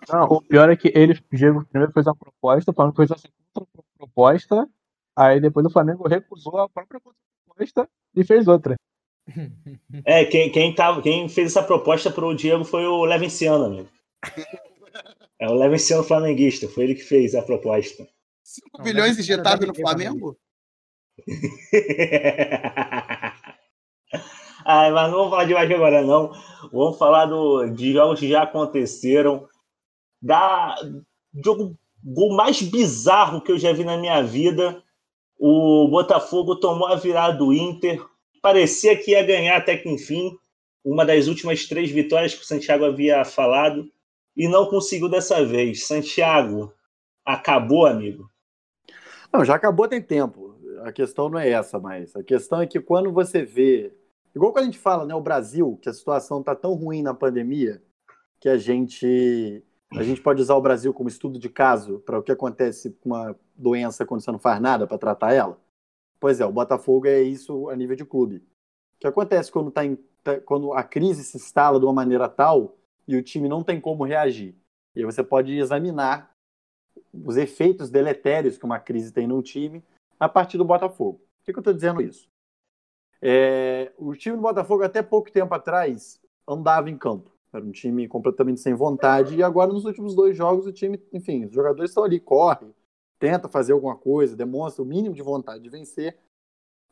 [0.09, 3.09] Não, o pior é que ele, o Diego, primeiro fez uma proposta, o Flamengo fez
[3.09, 4.67] uma segunda proposta,
[5.15, 6.99] aí depois o Flamengo recusou a própria
[7.51, 8.75] proposta e fez outra.
[10.05, 13.89] É, quem, quem, tava, quem fez essa proposta pro Diego foi o Levenciano, amigo.
[15.39, 18.07] É o Levenciano flamenguista, foi ele que fez a proposta.
[18.43, 20.37] 5 Não, bilhões injetados no Flamengo?
[24.65, 26.31] Ai, mas não vamos falar de mais agora, não.
[26.71, 29.47] Vamos falar do, de jogos que já aconteceram.
[30.21, 30.75] Da
[31.43, 34.83] jogo gol mais bizarro que eu já vi na minha vida.
[35.43, 37.99] O Botafogo tomou a virada do Inter.
[38.43, 40.37] Parecia que ia ganhar até que enfim.
[40.85, 43.91] Uma das últimas três vitórias que o Santiago havia falado.
[44.37, 45.87] E não conseguiu dessa vez.
[45.87, 46.71] Santiago,
[47.25, 48.29] acabou, amigo.
[49.33, 50.55] Não, já acabou tem tempo.
[50.83, 52.15] A questão não é essa mais.
[52.15, 53.91] A questão é que quando você vê.
[54.35, 55.15] Igual quando a gente fala, né?
[55.15, 57.81] O Brasil, que a situação tá tão ruim na pandemia
[58.39, 59.63] que a gente.
[59.95, 63.09] A gente pode usar o Brasil como estudo de caso para o que acontece com
[63.09, 65.59] uma doença quando você não faz nada para tratar ela.
[66.19, 68.37] Pois é, o Botafogo é isso a nível de clube.
[68.37, 72.29] O que acontece quando, tá em- tá- quando a crise se instala de uma maneira
[72.29, 72.77] tal
[73.07, 74.55] e o time não tem como reagir?
[74.95, 76.31] E aí você pode examinar
[77.13, 79.83] os efeitos deletérios que uma crise tem num time
[80.19, 81.19] a partir do Botafogo.
[81.19, 82.29] Por que, que eu estou dizendo isso?
[83.21, 87.30] É, o time do Botafogo, até pouco tempo atrás, andava em campo.
[87.53, 89.35] Era um time completamente sem vontade.
[89.35, 92.67] E agora, nos últimos dois jogos, o time, enfim, os jogadores estão ali, corre,
[93.19, 96.17] tenta fazer alguma coisa, demonstra o mínimo de vontade de vencer.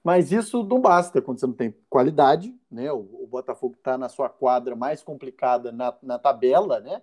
[0.04, 2.54] Mas isso não basta quando você não tem qualidade.
[2.70, 2.92] Né?
[2.92, 7.02] O, o Botafogo está na sua quadra mais complicada na, na tabela, né?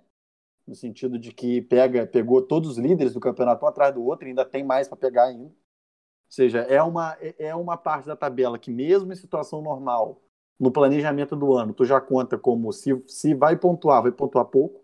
[0.67, 4.27] no sentido de que pega, pegou todos os líderes do campeonato um atrás do outro
[4.27, 5.45] e ainda tem mais para pegar ainda.
[5.45, 10.21] Ou seja, é uma, é uma parte da tabela que, mesmo em situação normal,
[10.59, 14.83] no planejamento do ano, tu já conta como se, se vai pontuar, vai pontuar pouco,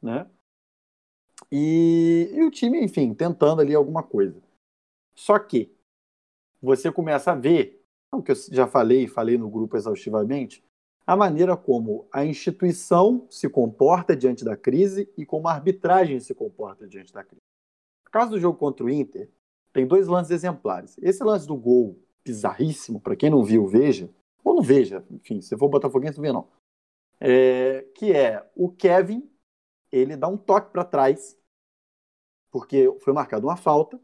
[0.00, 0.28] né?
[1.50, 4.40] E, e o time, enfim, tentando ali alguma coisa.
[5.14, 5.74] Só que
[6.60, 7.82] você começa a ver,
[8.12, 10.64] o que eu já falei, falei no grupo exaustivamente,
[11.06, 16.34] a maneira como a instituição se comporta diante da crise e como a arbitragem se
[16.34, 17.42] comporta diante da crise.
[18.04, 19.28] No caso do jogo contra o Inter,
[19.72, 20.96] tem dois lances exemplares.
[20.98, 24.10] Esse lance do gol bizarríssimo, para quem não viu, veja.
[24.44, 26.48] Ou não veja, enfim, se for Botafoguense, não vê não.
[27.20, 29.30] É, que é o Kevin,
[29.92, 31.38] ele dá um toque para trás,
[32.50, 34.00] porque foi marcada uma falta.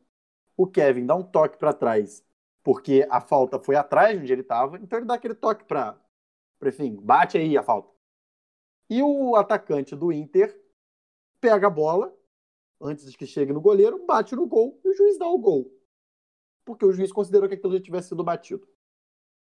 [0.56, 2.24] O Kevin dá um toque para trás,
[2.62, 4.76] porque a falta foi atrás de onde ele estava.
[4.78, 5.98] Então ele dá aquele toque para,
[6.64, 7.90] enfim, bate aí a falta.
[8.88, 10.58] E o atacante do Inter
[11.40, 12.16] pega a bola
[12.80, 15.72] antes de que chegue no goleiro, bate no gol e o juiz dá o gol.
[16.64, 18.68] Porque o juiz considerou que aquilo já tivesse sido batido.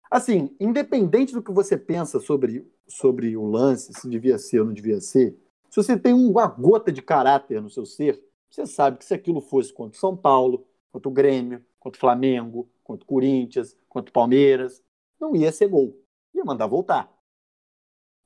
[0.09, 4.73] Assim, independente do que você pensa sobre, sobre o lance, se devia ser ou não
[4.73, 5.37] devia ser,
[5.69, 9.41] se você tem uma gota de caráter no seu ser, você sabe que se aquilo
[9.41, 14.09] fosse contra o São Paulo, contra o Grêmio, contra o Flamengo, contra o Corinthians, contra
[14.09, 14.81] o Palmeiras,
[15.19, 16.01] não ia ser gol.
[16.33, 17.11] Ia mandar voltar.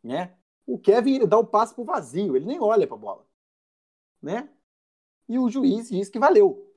[0.04, 0.36] Né?
[0.66, 3.26] O Kevin ele dá o passe pro vazio, ele nem olha para a bola.
[4.22, 4.48] Né?
[5.28, 6.72] E o juiz diz que valeu.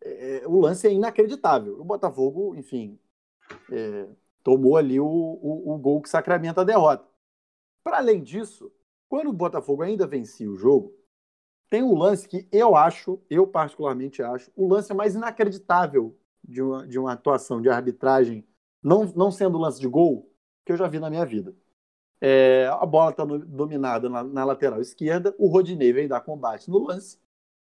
[0.00, 1.80] É, o lance é inacreditável.
[1.80, 2.98] O Botafogo, enfim,
[3.72, 4.08] é,
[4.46, 7.04] tomou ali o, o, o gol que sacramenta a derrota.
[7.82, 8.70] Para além disso,
[9.08, 10.94] quando o Botafogo ainda vencia o jogo,
[11.68, 16.86] tem um lance que eu acho, eu particularmente acho, o lance mais inacreditável de uma,
[16.86, 18.46] de uma atuação de arbitragem,
[18.80, 20.30] não, não sendo lance de gol,
[20.64, 21.52] que eu já vi na minha vida.
[22.20, 26.78] É, a bola está dominada na, na, lateral esquerda, o Rodinei vem dar combate no
[26.78, 27.18] lance,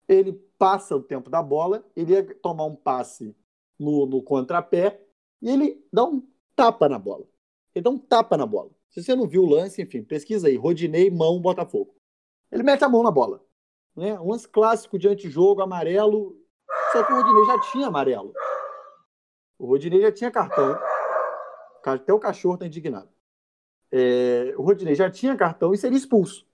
[0.08, 3.36] ele passa o tempo da bola, ele ia tomar um passe
[3.78, 5.00] no, no contrapé
[5.40, 6.33] e ele dá um
[6.66, 7.26] tapa na bola.
[7.74, 8.72] Ele dá um tapa na bola.
[8.90, 11.96] Se você não viu o lance, enfim, pesquisa aí, Rodinei, mão, Botafogo.
[12.52, 13.44] Ele mete a mão na bola.
[13.96, 14.20] Né?
[14.20, 16.38] Um lance clássico de antijogo, amarelo,
[16.92, 18.34] só que o Rodinei já tinha amarelo.
[19.58, 20.78] O Rodinei já tinha cartão.
[21.84, 23.14] Até o cachorro está indignado
[23.96, 26.48] é, o Rodinei já tinha cartão e seria expulso.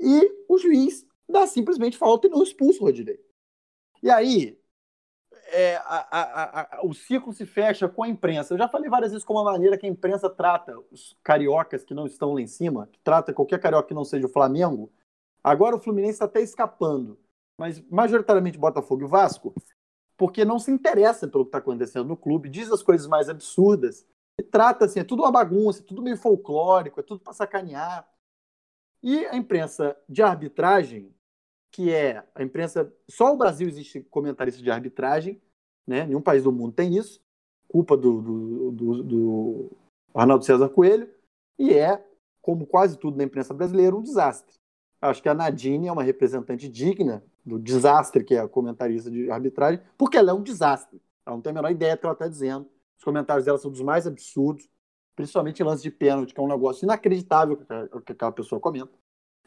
[0.00, 3.20] E o juiz dá simplesmente falta e não expulsa o Rodinei.
[4.02, 4.58] E aí,
[5.48, 8.54] é, a, a, a, o ciclo se fecha com a imprensa.
[8.54, 11.94] Eu já falei várias vezes como a maneira que a imprensa trata os cariocas que
[11.94, 14.92] não estão lá em cima, que trata qualquer carioca que não seja o Flamengo.
[15.42, 17.18] Agora o Fluminense está até escapando,
[17.56, 19.54] mas majoritariamente Botafogo e Vasco,
[20.16, 24.06] porque não se interessa pelo que está acontecendo no clube, diz as coisas mais absurdas
[24.42, 28.08] trata assim, é tudo uma bagunça, é tudo meio folclórico, é tudo para sacanear.
[29.02, 31.14] E a imprensa de arbitragem,
[31.70, 32.92] que é a imprensa.
[33.08, 35.40] Só o Brasil existe comentarista de arbitragem,
[35.86, 36.06] né?
[36.06, 37.20] nenhum país do mundo tem isso,
[37.66, 39.70] culpa do, do, do, do
[40.14, 41.08] Arnaldo César Coelho,
[41.58, 42.04] e é,
[42.40, 44.56] como quase tudo na imprensa brasileira, um desastre.
[45.00, 49.30] Acho que a Nadine é uma representante digna do desastre que é a comentarista de
[49.30, 51.00] arbitragem, porque ela é um desastre.
[51.24, 52.68] Ela não tem a menor ideia do que ela está dizendo
[52.98, 54.68] os comentários dela são dos mais absurdos,
[55.14, 57.56] principalmente lance de pênalti, que é um negócio inacreditável
[58.04, 58.92] que aquela pessoa comenta.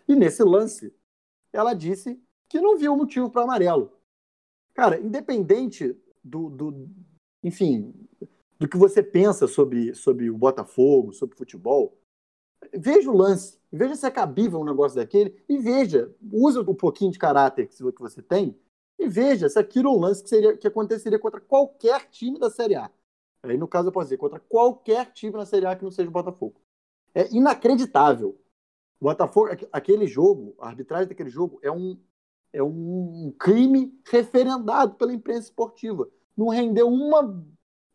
[0.07, 0.93] E nesse lance,
[1.53, 3.91] ela disse que não viu motivo para amarelo.
[4.73, 6.89] Cara, independente do, do,
[7.43, 7.93] enfim,
[8.59, 11.97] do que você pensa sobre, sobre o Botafogo, sobre futebol,
[12.73, 17.11] veja o lance, veja se é cabível um negócio daquele e veja, usa um pouquinho
[17.11, 18.57] de caráter que você tem
[18.99, 22.49] e veja se aquilo é um lance que, seria, que aconteceria contra qualquer time da
[22.49, 22.91] Série A.
[23.43, 26.07] Aí, no caso, eu posso dizer, contra qualquer time na Série A que não seja
[26.07, 26.61] o Botafogo.
[27.13, 28.39] É inacreditável.
[29.01, 31.99] O Botafogo, aquele jogo, a arbitragem daquele jogo é um,
[32.53, 36.07] é um crime referendado pela imprensa esportiva.
[36.37, 37.11] Não rendeu um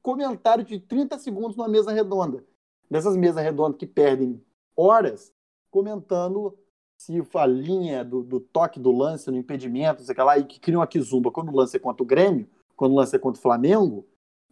[0.03, 2.45] comentário de 30 segundos numa mesa redonda.
[2.91, 4.43] Dessas mesas redondas que perdem
[4.77, 5.33] horas
[5.71, 6.59] comentando
[6.99, 10.83] se a linha do, do toque do lance no impedimento, sei lá, e que criam
[10.83, 13.43] a Kizumba quando o lance é contra o Grêmio, quando o lance é contra o
[13.43, 14.05] Flamengo,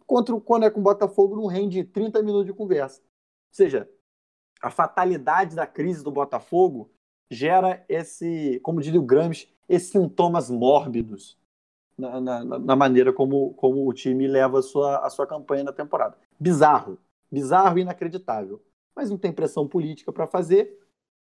[0.05, 3.01] Contra, quando é com o Botafogo, não rende 30 minutos de conversa.
[3.01, 3.07] Ou
[3.51, 3.89] seja,
[4.65, 6.89] a fatalidade da crise do Botafogo
[7.29, 11.37] gera esse, como diria o Gramsci, esses sintomas mórbidos
[11.95, 15.71] na, na, na, maneira como, como o time leva a sua, a sua campanha na
[15.71, 16.17] temporada.
[16.39, 16.97] Bizarro.
[17.31, 18.59] Bizarro e inacreditável.
[18.95, 20.79] Mas não tem pressão política para fazer,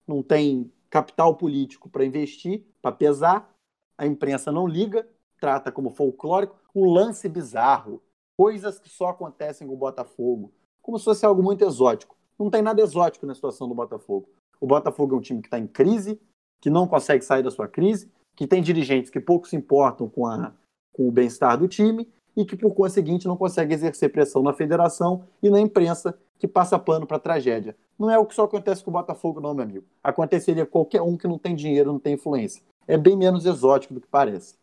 [0.08, 3.52] não tem capital político para investir, para pesar.
[3.98, 5.10] A imprensa não liga,
[5.40, 6.56] trata como folclórico.
[6.76, 8.04] Um lance bizarro
[8.38, 12.21] coisas que só acontecem com o Botafogo, como se fosse algo muito exótico.
[12.42, 14.28] Não tem nada exótico na situação do Botafogo.
[14.60, 16.20] O Botafogo é um time que está em crise,
[16.60, 20.26] que não consegue sair da sua crise, que tem dirigentes que pouco se importam com,
[20.26, 20.52] a,
[20.92, 25.24] com o bem-estar do time e que, por conseguinte, não consegue exercer pressão na federação
[25.44, 27.76] e na imprensa que passa pano para a tragédia.
[28.00, 29.86] Não é o que só acontece com o Botafogo, não, meu amigo.
[30.04, 32.64] Aconteceria qualquer um que não tem dinheiro, não tem influência.
[32.88, 34.56] É bem menos exótico do que parece.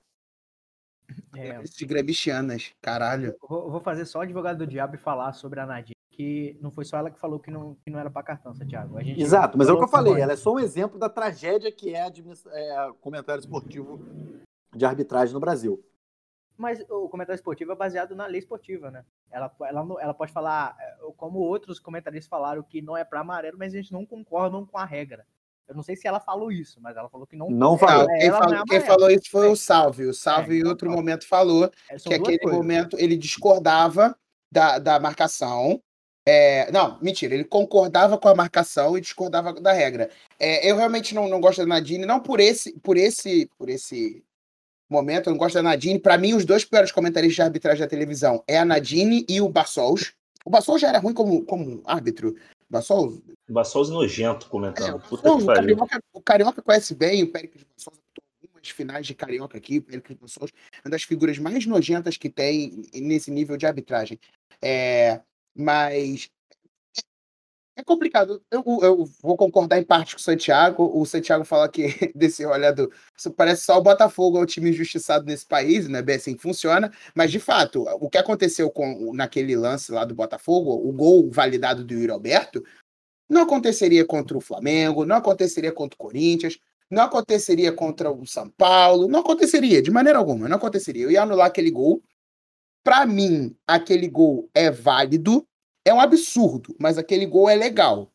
[1.36, 3.36] É, de grebichianas, caralho.
[3.48, 6.72] Vou, vou, fazer só o advogado do diabo e falar sobre a Nadine, que não
[6.72, 8.98] foi só ela que falou que não, que não era para cartão, Santiago.
[9.00, 11.94] Exato, mas é o que eu falei, ela é só um exemplo da tragédia que
[11.94, 14.04] é, é comentário esportivo
[14.74, 15.80] de arbitragem no Brasil.
[16.56, 19.04] Mas o comentário esportivo é baseado na lei esportiva, né?
[19.30, 23.56] Ela, ela, ela pode falar, é, como outros comentaristas falaram, que não é para amarelo,
[23.56, 25.24] mas a gente não concordam com a regra.
[25.68, 27.48] Eu não sei se ela falou isso, mas ela falou que não.
[27.48, 28.08] Não falou.
[28.08, 30.06] Quem, ela falou, não é quem falou isso foi o Salve.
[30.06, 32.58] O Salve, é, em então outro momento, falou É, que aquele coisas.
[32.58, 34.18] momento ele discordava
[34.50, 35.80] da, da marcação.
[36.30, 40.10] É, não, mentira, ele concordava com a marcação e discordava da regra.
[40.38, 44.22] É, eu realmente não, não gosto da Nadine, não por esse, por esse, por esse
[44.90, 45.28] momento.
[45.28, 45.98] Eu não gosto da Nadine.
[45.98, 49.48] Para mim, os dois piores comentaristas de arbitragem da televisão é a Nadine e o
[49.48, 50.12] Bassols.
[50.44, 52.36] O Bassols já era ruim como, como árbitro.
[52.68, 53.22] Bassols.
[53.48, 55.02] Bassols nojento comentando.
[55.02, 55.76] É, Puta o, que pariu.
[55.78, 57.98] Carioca, o Carioca conhece bem o Péricles Bassols.
[58.42, 59.78] Algumas finais de Carioca aqui.
[59.78, 64.20] O Péricles Bassols é uma das figuras mais nojentas que tem nesse nível de arbitragem.
[64.60, 65.22] É,
[65.58, 66.30] mas
[67.78, 68.42] é complicado.
[68.50, 70.90] Eu, eu, vou concordar em parte com o Santiago.
[71.00, 72.90] O Santiago fala que desse olhado
[73.36, 76.02] parece só o Botafogo é o time injustiçado nesse país, né?
[76.02, 76.92] Bem assim que funciona.
[77.14, 81.84] Mas de fato, o que aconteceu com naquele lance lá do Botafogo, o gol validado
[81.84, 82.64] do Yuri Alberto,
[83.30, 86.58] não aconteceria contra o Flamengo, não aconteceria contra o Corinthians,
[86.90, 91.04] não aconteceria contra o São Paulo, não aconteceria de maneira alguma, não aconteceria.
[91.04, 92.02] Eu ia anular aquele gol.
[92.82, 95.47] Para mim, aquele gol é válido
[95.88, 98.12] é um absurdo, mas aquele gol é legal.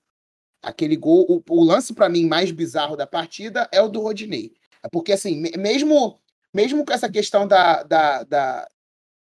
[0.61, 4.53] Aquele gol, o, o lance para mim mais bizarro da partida é o do Rodinei.
[4.83, 6.19] É porque, assim, mesmo,
[6.53, 8.69] mesmo com essa questão da, da, da,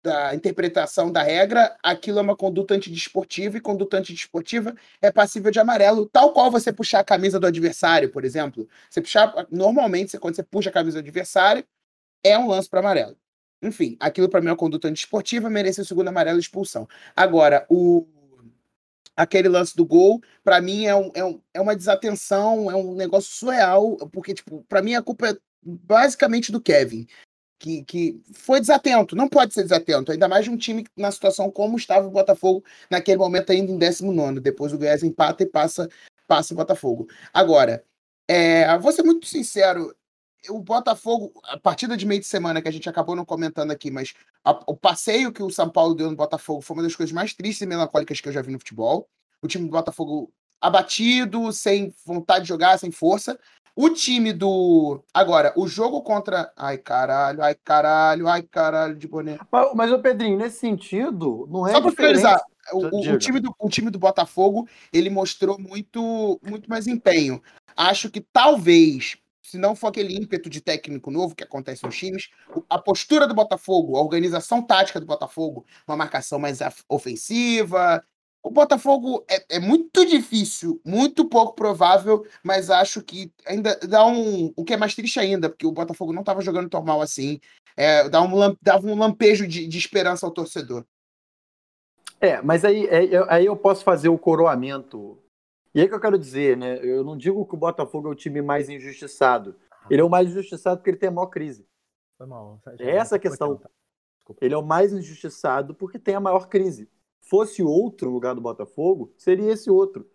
[0.03, 5.61] da interpretação da regra, aquilo é uma conduta antidesportiva e conduta antidesportiva é passível de
[5.61, 8.69] amarelo, tal qual você puxar a camisa do adversário, por exemplo.
[8.91, 11.65] Você puxar, normalmente, quando você puxa a camisa do adversário,
[12.23, 13.17] é um lance para amarelo.
[13.63, 16.87] Enfim, aquilo para mim é uma conduta antidesportiva, merece o segundo amarelo expulsão.
[17.17, 18.07] Agora, o
[19.17, 22.95] aquele lance do gol, para mim é, um, é, um, é uma desatenção, é um
[22.95, 27.07] negócio surreal, porque, tipo, para mim a culpa é basicamente do Kevin,
[27.59, 31.51] que, que foi desatento, não pode ser desatento, ainda mais de um time na situação
[31.51, 35.89] como estava o Botafogo naquele momento ainda em 19 depois o Goiás empata e passa,
[36.27, 37.09] passa o Botafogo.
[37.33, 37.85] Agora,
[38.29, 39.95] é, vou ser muito sincero,
[40.49, 43.91] o Botafogo, a partida de meio de semana que a gente acabou não comentando aqui,
[43.91, 44.15] mas
[44.45, 47.35] a, o passeio que o São Paulo deu no Botafogo foi uma das coisas mais
[47.35, 49.09] tristes e melancólicas que eu já vi no futebol.
[49.43, 53.39] O time do Botafogo abatido, sem vontade de jogar, sem força.
[53.77, 55.03] O time do.
[55.13, 56.53] Agora, o jogo contra.
[56.57, 59.37] Ai, caralho, ai, caralho, ai, caralho de boné.
[59.51, 61.73] Mas, mas o Pedrinho, nesse sentido, não é.
[61.73, 62.41] Só pra finalizar,
[62.73, 67.43] o, o, o, time do, o time do Botafogo ele mostrou muito, muito mais empenho.
[67.77, 72.31] Acho que talvez se não for aquele ímpeto de técnico novo que acontece nos times,
[72.69, 78.03] a postura do Botafogo, a organização tática do Botafogo, uma marcação mais ofensiva.
[78.43, 84.53] O Botafogo é, é muito difícil, muito pouco provável, mas acho que ainda dá um.
[84.57, 87.39] O que é mais triste ainda, porque o Botafogo não estava jogando normal assim.
[87.77, 90.87] É, dá um, dava um lampejo de, de esperança ao torcedor.
[92.19, 95.19] É, mas aí, aí, aí eu posso fazer o coroamento
[95.75, 96.79] e aí que eu quero dizer, né?
[96.83, 99.57] Eu não digo que o Botafogo é o time mais injustiçado.
[99.91, 101.67] Ele é o mais injustiçado porque ele tem a maior crise.
[102.17, 102.61] Foi mal.
[102.79, 103.61] É essa a questão.
[104.41, 106.89] Ele é o mais injustiçado porque tem a maior crise.
[107.21, 110.09] Fosse outro lugar do Botafogo, seria esse outro.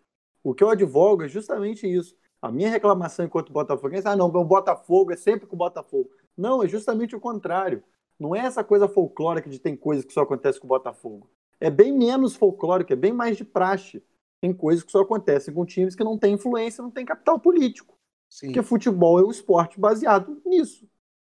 [0.44, 2.16] O que eu advogo é justamente isso.
[2.42, 6.10] A minha reclamação enquanto Botafogo é ah, não, o Botafogo é sempre com o Botafogo.
[6.38, 7.84] Não, é justamente o contrário.
[8.18, 11.30] Não é essa coisa folclórica de tem coisas que só acontece com o Botafogo.
[11.60, 14.02] É bem menos folclórico, é bem mais de praxe.
[14.42, 17.98] Tem coisas que só acontecem com times que não têm influência, não têm capital político.
[18.30, 18.48] Sim.
[18.48, 20.88] Porque futebol é um esporte baseado nisso.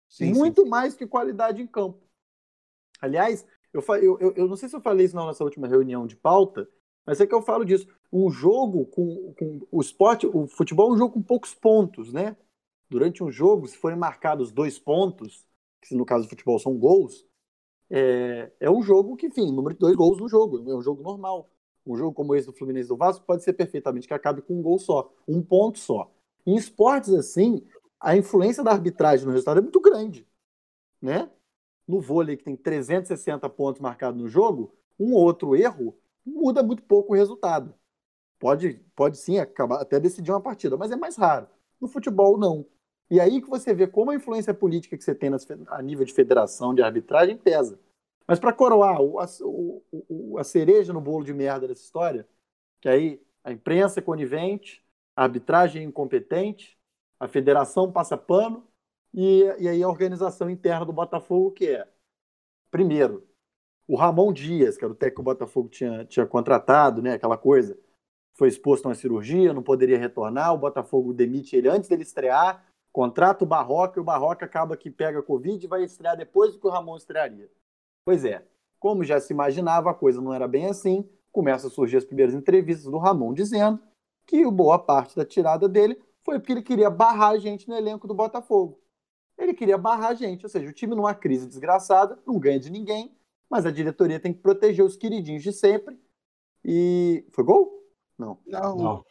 [0.08, 0.68] Sim, Muito sim.
[0.68, 2.00] mais que qualidade em campo.
[3.00, 6.16] Aliás, eu, eu, eu não sei se eu falei isso na nossa última reunião de
[6.16, 6.68] pauta,
[7.04, 7.86] mas é que eu falo disso.
[8.12, 12.36] Um jogo com, com o esporte, o futebol é um jogo com poucos pontos, né?
[12.88, 15.44] Durante um jogo, se forem marcados dois pontos,
[15.82, 17.26] que no caso do futebol são gols,
[17.90, 21.02] é, é um jogo que, enfim, número de dois gols no jogo, é um jogo
[21.02, 21.50] normal.
[21.86, 24.62] Um jogo como esse do Fluminense do Vasco pode ser perfeitamente que acabe com um
[24.62, 26.10] gol só, um ponto só.
[26.46, 27.62] Em esportes assim,
[28.00, 30.26] a influência da arbitragem no resultado é muito grande,
[31.00, 31.30] né?
[31.86, 35.94] No vôlei que tem 360 pontos marcados no jogo, um outro erro
[36.24, 37.74] muda muito pouco o resultado.
[38.38, 41.46] Pode, pode sim acabar até decidir uma partida, mas é mais raro.
[41.80, 42.66] No futebol não.
[43.10, 46.04] E aí que você vê como a influência política que você tem nas, a nível
[46.04, 47.78] de federação, de arbitragem pesa.
[48.26, 52.26] Mas para coroar o, a, o, a cereja no bolo de merda dessa história,
[52.80, 54.82] que aí a imprensa é conivente,
[55.14, 56.78] a arbitragem é incompetente,
[57.20, 58.66] a federação passa pano,
[59.12, 61.86] e, e aí a organização interna do Botafogo, que é,
[62.70, 63.26] primeiro,
[63.86, 67.36] o Ramon Dias, que era o técnico que o Botafogo tinha, tinha contratado, né, aquela
[67.36, 67.78] coisa,
[68.36, 72.64] foi exposto a uma cirurgia, não poderia retornar, o Botafogo demite ele antes dele estrear,
[72.90, 76.58] contrata o Barroca, e o Barroca acaba que pega Covid e vai estrear depois do
[76.58, 77.48] que o Ramon estrearia.
[78.04, 78.44] Pois é,
[78.78, 81.08] como já se imaginava, a coisa não era bem assim.
[81.32, 83.80] Começa a surgir as primeiras entrevistas do Ramon dizendo
[84.26, 88.06] que boa parte da tirada dele foi porque ele queria barrar a gente no elenco
[88.06, 88.78] do Botafogo.
[89.36, 92.70] Ele queria barrar a gente, ou seja, o time numa crise desgraçada, não ganha de
[92.70, 93.12] ninguém,
[93.50, 95.98] mas a diretoria tem que proteger os queridinhos de sempre.
[96.64, 97.24] E.
[97.32, 97.82] Foi gol?
[98.18, 98.38] Não.
[98.46, 98.76] Não.
[98.76, 99.04] não.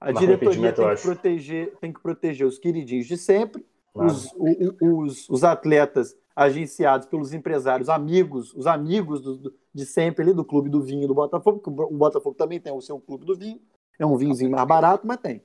[0.00, 4.12] A diretoria tem que, proteger, tem que proteger os queridinhos de sempre Claro.
[4.12, 10.22] Os, o- os, os atletas agenciados pelos empresários, amigos, os amigos do- do- de sempre
[10.22, 13.26] ali do clube do vinho do Botafogo, porque o Botafogo também tem o seu clube
[13.26, 13.60] do vinho,
[13.98, 15.44] é um vinhozinho mais barato, mas tem.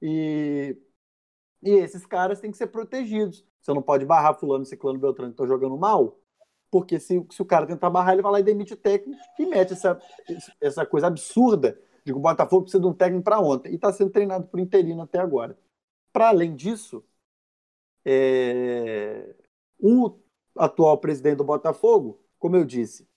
[0.00, 0.76] E,
[1.60, 3.44] e esses caras têm que ser protegidos.
[3.60, 6.20] Você não pode barrar fulano, ciclano, beltrano que estão jogando mal,
[6.70, 9.44] porque se, se o cara tentar barrar, ele vai lá e demite o técnico e
[9.44, 10.00] mete essa,
[10.60, 11.72] essa coisa absurda
[12.04, 13.72] de que o Botafogo precisa de um técnico para ontem.
[13.72, 15.58] E está sendo treinado por interino até agora.
[16.12, 17.02] Para além disso,
[18.04, 19.34] é,
[19.80, 20.16] o
[20.58, 23.08] atual presidente do Botafogo, como eu disse,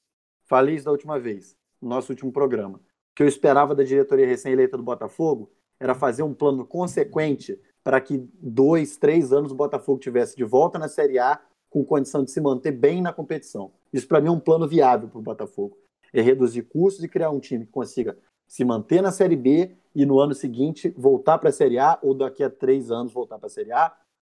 [0.44, 2.80] falei isso da última vez, no nosso último programa,
[3.16, 8.30] que eu esperava da diretoria recém-eleita do Botafogo era fazer um plano consequente para que
[8.40, 11.40] dois, três anos o Botafogo tivesse de volta na Série A
[11.70, 13.72] com condição de se manter bem na competição.
[13.92, 15.78] Isso para mim é um plano viável para o Botafogo.
[16.14, 20.06] É reduzir custos e criar um time que consiga se manter na Série B e
[20.06, 23.48] no ano seguinte voltar para a Série A ou daqui a três anos voltar para
[23.48, 23.92] a Série A.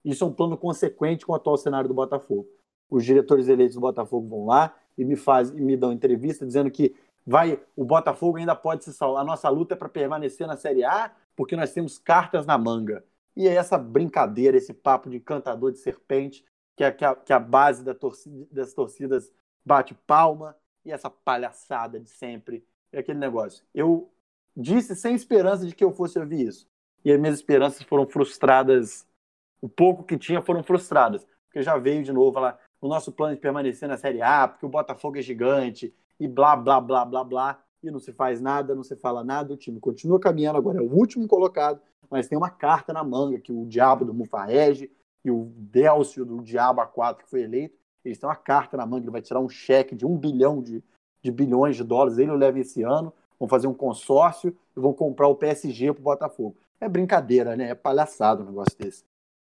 [0.04, 2.46] Isso é um plano consequente com o atual cenário do Botafogo.
[2.92, 6.70] Os diretores eleitos do Botafogo vão lá e me fazem, e me dão entrevista dizendo
[6.70, 6.94] que
[7.26, 9.22] vai, o Botafogo ainda pode se salvar.
[9.22, 13.02] A nossa luta é para permanecer na Série A porque nós temos cartas na manga.
[13.34, 16.44] E é essa brincadeira, esse papo de cantador de serpente,
[16.76, 19.32] que a, que a, que a base da torcida, das torcidas
[19.64, 20.54] bate palma,
[20.84, 22.62] e essa palhaçada de sempre.
[22.92, 23.64] É aquele negócio.
[23.72, 24.12] Eu
[24.54, 26.68] disse sem esperança de que eu fosse ouvir isso.
[27.02, 29.06] E as minhas esperanças foram frustradas.
[29.62, 31.26] O pouco que tinha foram frustradas.
[31.46, 34.66] Porque já veio de novo lá o nosso plano de permanecer na Série A, porque
[34.66, 37.62] o Botafogo é gigante, e blá, blá, blá, blá, blá.
[37.80, 39.54] E não se faz nada, não se fala nada.
[39.54, 41.80] O time continua caminhando, agora é o último colocado,
[42.10, 44.90] mas tem uma carta na manga que o diabo do Mufarrege
[45.24, 49.04] e o Délcio do Diabo A4 que foi eleito, eles têm uma carta na manga,
[49.04, 50.82] ele vai tirar um cheque de um bilhão de,
[51.22, 54.92] de bilhões de dólares, ele o leva esse ano, vão fazer um consórcio e vão
[54.92, 56.56] comprar o PSG pro Botafogo.
[56.80, 57.70] É brincadeira, né?
[57.70, 59.04] É palhaçado um negócio desse.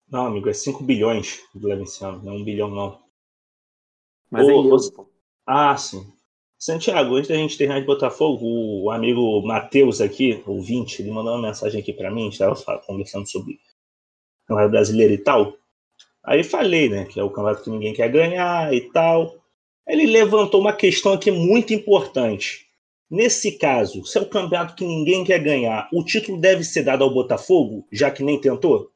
[0.10, 3.00] Não, amigo, é 5 bilhões do leva esse ano, não é um bilhão, não.
[4.32, 5.08] Mas é euro, pô.
[5.46, 6.06] Ah, sim.
[6.58, 8.46] Santiago, antes da gente terminar de Botafogo,
[8.84, 12.80] o amigo Matheus aqui, ouvinte, ele mandou uma mensagem aqui para mim, a gente estava
[12.86, 13.58] conversando sobre o
[14.48, 15.58] Campeonato Brasileiro e tal.
[16.24, 19.36] Aí falei, né, que é o campeonato que ninguém quer ganhar e tal.
[19.88, 22.68] Ele levantou uma questão aqui muito importante.
[23.10, 27.04] Nesse caso, se é o campeonato que ninguém quer ganhar, o título deve ser dado
[27.04, 28.92] ao Botafogo, já que nem tentou?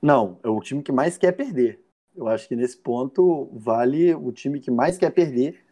[0.00, 1.80] Não, é o time que mais quer perder.
[2.18, 5.64] Eu acho que nesse ponto vale o time que mais quer perder,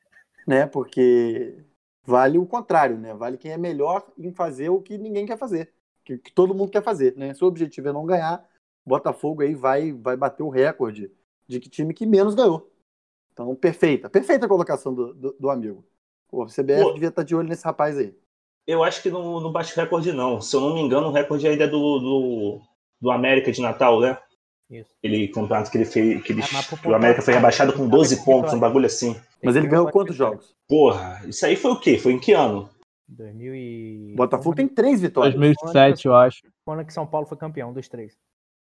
[0.47, 0.64] né?
[0.64, 1.59] Porque
[2.05, 3.12] vale o contrário, né?
[3.12, 5.73] Vale quem é melhor em fazer o que ninguém quer fazer,
[6.05, 7.35] que, que todo mundo quer fazer, né?
[7.35, 8.48] Se o objetivo é não ganhar,
[8.86, 11.10] Botafogo aí vai, vai bater o recorde
[11.48, 12.70] de que time que menos ganhou.
[13.32, 15.85] Então, perfeita, perfeita a colocação do, do, do amigo.
[16.31, 16.93] O CBF Pô.
[16.93, 18.16] devia estar de olho nesse rapaz aí.
[18.66, 20.40] Eu acho que não, não bate recorde, não.
[20.40, 22.60] Se eu não me engano, o recorde ainda é do, do,
[23.01, 24.16] do América de Natal, né?
[24.68, 24.90] Isso.
[24.98, 26.22] Aquele campeonato que ele fez.
[26.22, 28.24] Que, ele, que o América foi rebaixado com 12 Vitória.
[28.40, 29.14] pontos, um bagulho assim.
[29.43, 30.55] Mas ele ganhou quantos jogos?
[30.68, 31.98] Porra, isso aí foi o quê?
[31.98, 32.68] Foi em que ano?
[33.09, 34.12] 2000 e...
[34.14, 35.34] O Botafogo tem três vitórias.
[35.36, 36.43] 2007, eu acho.
[36.64, 38.14] Quando que São Paulo foi campeão dos três?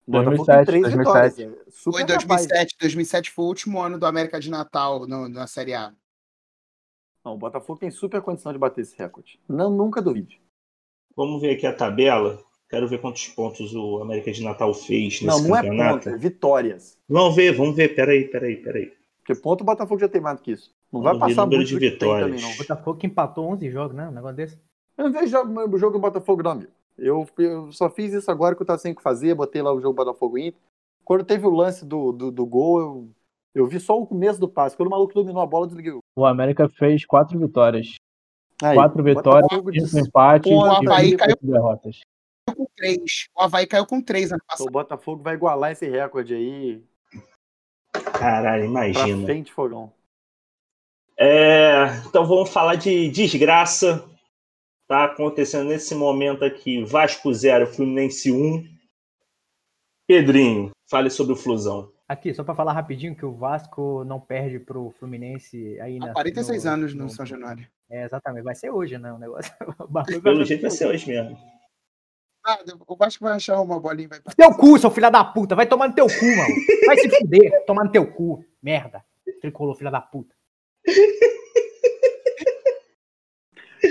[0.07, 1.37] O Botafogo 2007, tem três 2007.
[1.37, 1.39] vitórias.
[1.69, 2.27] é Super Foi capaz.
[2.47, 2.77] 2007.
[2.81, 5.93] 2007 foi o último ano do América de Natal no- na Série A.
[7.25, 9.39] Não, o Botafogo tem super condição de bater esse recorde.
[9.49, 10.43] Não, nunca duvide.
[11.17, 12.43] Vamos ver aqui a tabela.
[12.75, 16.05] Quero ver quantos pontos o América de Natal fez nesse não, não é campeonato.
[16.05, 16.97] ponto, é vitórias.
[17.09, 17.95] Vamos ver, vamos ver.
[17.95, 18.93] Peraí, peraí, peraí.
[19.19, 20.71] Porque ponto o Botafogo já tem mais do que isso.
[20.93, 22.27] Não vai Vamos ver passar número muito de vitórias.
[22.31, 22.51] também, não.
[22.53, 24.09] O Botafogo que empatou 11 jogos, né?
[24.09, 24.59] Um negócio desse.
[24.99, 26.71] Eu não vejo jogo- o jogo do Botafogo, não, amigo.
[26.97, 29.73] Eu, eu só fiz isso agora que eu tava sem o que fazer, botei lá
[29.73, 30.61] o jogo Botafogo Inter.
[31.05, 33.09] Quando teve o lance do, do, do gol, eu,
[33.55, 34.77] eu vi só o começo do passe.
[34.77, 35.93] Quando o maluco dominou a bola, eu desliguei.
[35.93, 37.95] o- O América fez quatro vitórias.
[38.63, 42.01] Aí, quatro vitórias, cinco empates e Havaí 28 caiu- derrotas.
[42.53, 43.29] Com três.
[43.35, 44.71] O Havaí caiu com três ano O passado.
[44.71, 46.83] Botafogo vai igualar esse recorde aí
[48.19, 49.25] Caralho, pra imagina.
[49.25, 49.93] frente, fogão.
[51.17, 54.05] É, então vamos falar de desgraça.
[54.87, 58.69] Tá acontecendo nesse momento aqui: Vasco 0, Fluminense 1.
[60.07, 61.91] Pedrinho, fale sobre o Flusão.
[62.07, 66.11] Aqui, só pra falar rapidinho que o Vasco não perde pro Fluminense aí na.
[66.11, 67.67] Há 46 no- anos no São Januário.
[67.89, 68.45] É, exatamente.
[68.45, 69.11] Vai ser hoje, né?
[69.13, 69.51] O negócio.
[69.79, 71.39] O Pelo jeito vai ser hoje mesmo.
[72.87, 74.21] O Vasco vai achar uma bolinha e vai.
[74.37, 75.55] Teu cu, seu filho da puta.
[75.55, 76.55] Vai tomar no teu cu, mano.
[76.87, 77.65] Vai se fuder.
[77.67, 78.45] Tomar no teu cu.
[78.63, 79.03] Merda.
[79.41, 80.35] Tricolor, filha da puta.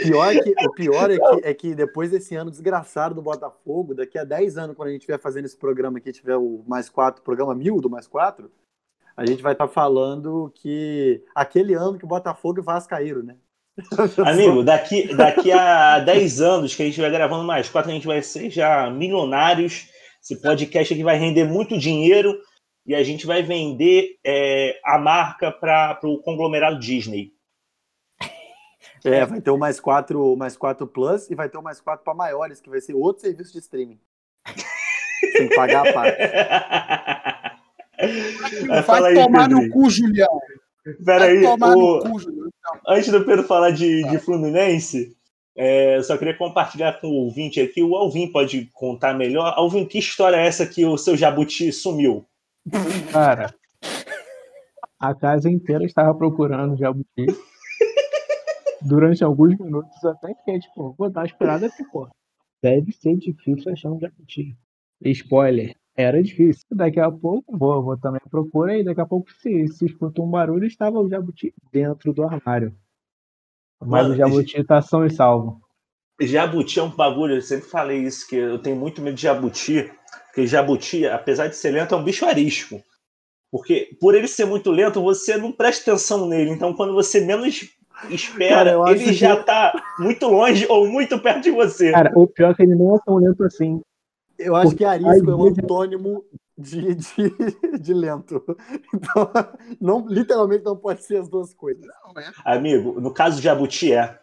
[0.04, 3.94] Pior é que, o pior é que, é que depois desse ano desgraçado do Botafogo,
[3.94, 6.90] daqui a 10 anos, quando a gente estiver fazendo esse programa aqui, tiver o mais
[6.90, 8.52] 4, programa mil do mais 4,
[9.16, 13.38] a gente vai estar falando que aquele ano que o Botafogo e Vasco caíram, né?
[14.26, 18.06] Amigo, daqui, daqui a 10 anos que a gente vai gravando mais quatro, a gente
[18.08, 19.88] vai ser já milionários.
[20.22, 22.40] Esse podcast aqui vai render muito dinheiro.
[22.86, 27.32] e a gente vai vender é, a marca para o conglomerado Disney.
[29.06, 32.06] É, vai ter o mais 4, mais 4 Plus e vai ter o mais 4
[32.06, 34.00] para maiores, que vai ser outro serviço de streaming.
[35.36, 36.18] Sem pagar a parte.
[38.88, 40.40] Vai aí, tomar no cu, Julião.
[41.04, 42.50] Peraí, Vai tomar o- no cu, Julião.
[42.88, 45.16] Antes do Pedro falar de, de Fluminense,
[45.56, 47.84] é, eu só queria compartilhar com o ouvinte aqui.
[47.84, 49.54] O Alvin pode contar melhor.
[49.56, 52.26] Alvin, que história é essa que o seu jabuti sumiu?
[53.12, 53.54] Cara,
[55.00, 57.28] a casa inteira estava procurando jabuti.
[58.82, 62.10] Durante alguns minutos até que, tipo, vou dar uma esperada que, pô,
[62.62, 64.58] deve ser difícil achar um jabuti.
[65.02, 66.66] Spoiler, era difícil.
[66.72, 70.30] Daqui a pouco, vou, vou também procurar e daqui a pouco se, se escutou um
[70.32, 72.76] barulho, estava o jabuti dentro do armário.
[73.80, 75.62] Mas Mano, o jabuti tá são e salvo.
[76.22, 79.92] Jabuti é um bagulho, eu sempre falei isso, que eu tenho muito medo de jabuti,
[80.26, 82.82] porque jabuti, apesar de ser lento, é um bicho arisco.
[83.52, 86.50] Porque por ele ser muito lento, você não presta atenção nele.
[86.52, 87.70] Então, quando você menos
[88.10, 91.92] espera, Cara, ele que- já tá muito longe ou muito perto de você.
[91.92, 93.82] Cara, o pior é que ele não é tão lento assim.
[94.44, 96.26] Eu acho que arisco é um antônimo
[96.58, 98.44] de, de, de lento.
[98.94, 99.32] Então,
[99.80, 101.86] não, literalmente não pode ser as duas coisas.
[101.86, 102.32] Não, é.
[102.46, 104.20] Amigo, no caso do jabuti é.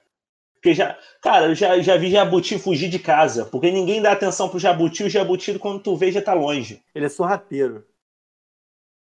[0.55, 3.47] Porque já, cara, eu já, já vi jabuti fugir de casa.
[3.47, 6.83] Porque ninguém dá atenção pro jabuti, o jabuti, quando tu vê, já tá longe.
[6.95, 7.85] Ele é sorrateiro.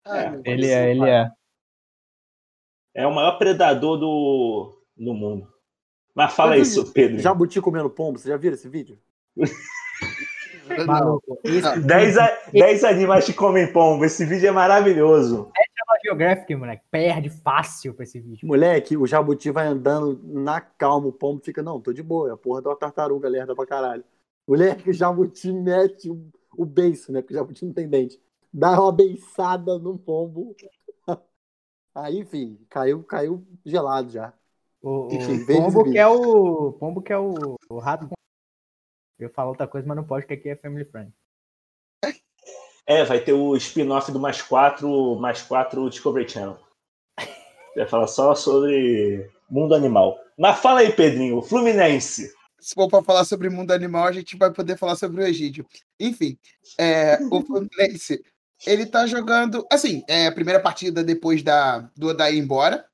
[0.06, 1.32] Ai, É, Ele é, ele é.
[2.96, 5.52] É o maior predador do, do mundo.
[6.16, 7.20] Mas fala Mas isso, Pedro.
[7.20, 9.00] Jabuti comendo pombo, você já viram esse vídeo?
[10.80, 10.86] Não.
[10.86, 11.82] Maluco, esse Não.
[11.82, 14.04] 10, a- 10 animais que comem pombo.
[14.06, 15.50] Esse vídeo é maravilhoso.
[15.56, 18.48] National Geographic, moleque, perde fácil pra esse vídeo.
[18.48, 22.34] Moleque, o jabuti vai andando na calma, o pombo fica, não, tô de boa, é
[22.34, 24.04] a porra da tartaruga lerda pra caralho.
[24.48, 26.26] Moleque, o jabuti mete o,
[26.58, 27.22] o beiço, né?
[27.22, 28.20] Porque o jabuti não tem dente.
[28.54, 30.56] Dá uma beiçada no pombo.
[31.96, 34.34] Aí, enfim, caiu, caiu gelado já.
[34.82, 38.10] O, o Enfim, veja Pombo que é o Pombo que é o, o rato.
[39.20, 41.12] Eu falo outra coisa, mas não pode, que aqui é Family Friend.
[42.86, 46.60] É, vai ter o spin-off do Mais 4, Mais 4 Discovery Channel.
[47.76, 50.20] Vai falar só sobre mundo animal.
[50.38, 52.34] Mas fala aí, Pedrinho, Fluminense.
[52.60, 55.66] Se for para falar sobre mundo animal, a gente vai poder falar sobre o Egídio.
[56.00, 56.38] Enfim,
[56.78, 58.24] é, o Fluminense,
[58.66, 59.66] ele tá jogando.
[59.72, 62.86] Assim, é a primeira partida depois da, do Odaí ir embora.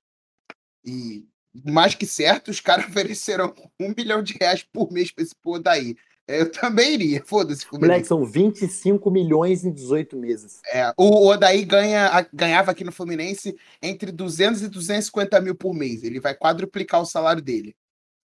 [0.83, 1.25] E
[1.65, 5.53] mais que certo, os caras ofereceram um milhão de reais por mês para esse pro
[5.53, 5.95] Odaí.
[6.30, 10.61] Eu também iria, foda-se, Moleque, são 25 milhões em 18 meses.
[10.72, 16.03] É, o Odaí ganha, ganhava aqui no Fluminense entre 200 e 250 mil por mês.
[16.03, 17.76] Ele vai quadruplicar o salário dele.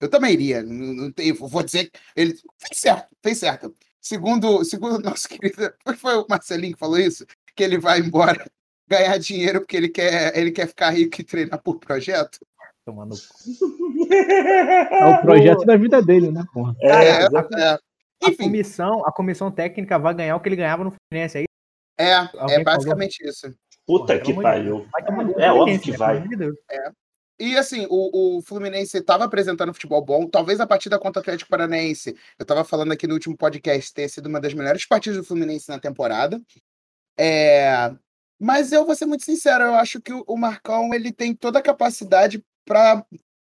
[0.00, 0.62] Eu também iria.
[0.62, 3.74] Não, não tem, vou dizer que ele fez certo, fez certo.
[4.00, 5.70] Segundo, segundo o nosso querido.
[5.98, 7.26] Foi, o Marcelinho que falou isso?
[7.54, 8.50] Que ele vai embora
[8.88, 12.38] ganhar dinheiro porque ele quer, ele quer ficar rico e treinar por projeto.
[12.82, 13.14] Tomando.
[14.10, 16.74] É o projeto da vida dele, né, porra?
[16.80, 17.89] É, É, é.
[18.22, 21.44] A comissão, a comissão técnica vai ganhar o que ele ganhava no Fluminense aí.
[21.98, 23.52] é, Alguém é basicamente isso.
[23.86, 25.26] puta que pelo amor de pariu.
[25.26, 25.96] No É óbvio que né?
[25.96, 26.20] vai.
[26.28, 26.56] Deus.
[27.38, 30.28] E assim, o, o Fluminense estava apresentando futebol bom.
[30.28, 34.08] Talvez a partida contra o Atlético Paranaense, eu estava falando aqui no último podcast, tenha
[34.10, 36.38] sido uma das melhores partidas do Fluminense na temporada.
[37.18, 37.90] É,
[38.38, 41.58] Mas eu vou ser muito sincero, eu acho que o, o Marcão ele tem toda
[41.58, 43.04] a capacidade para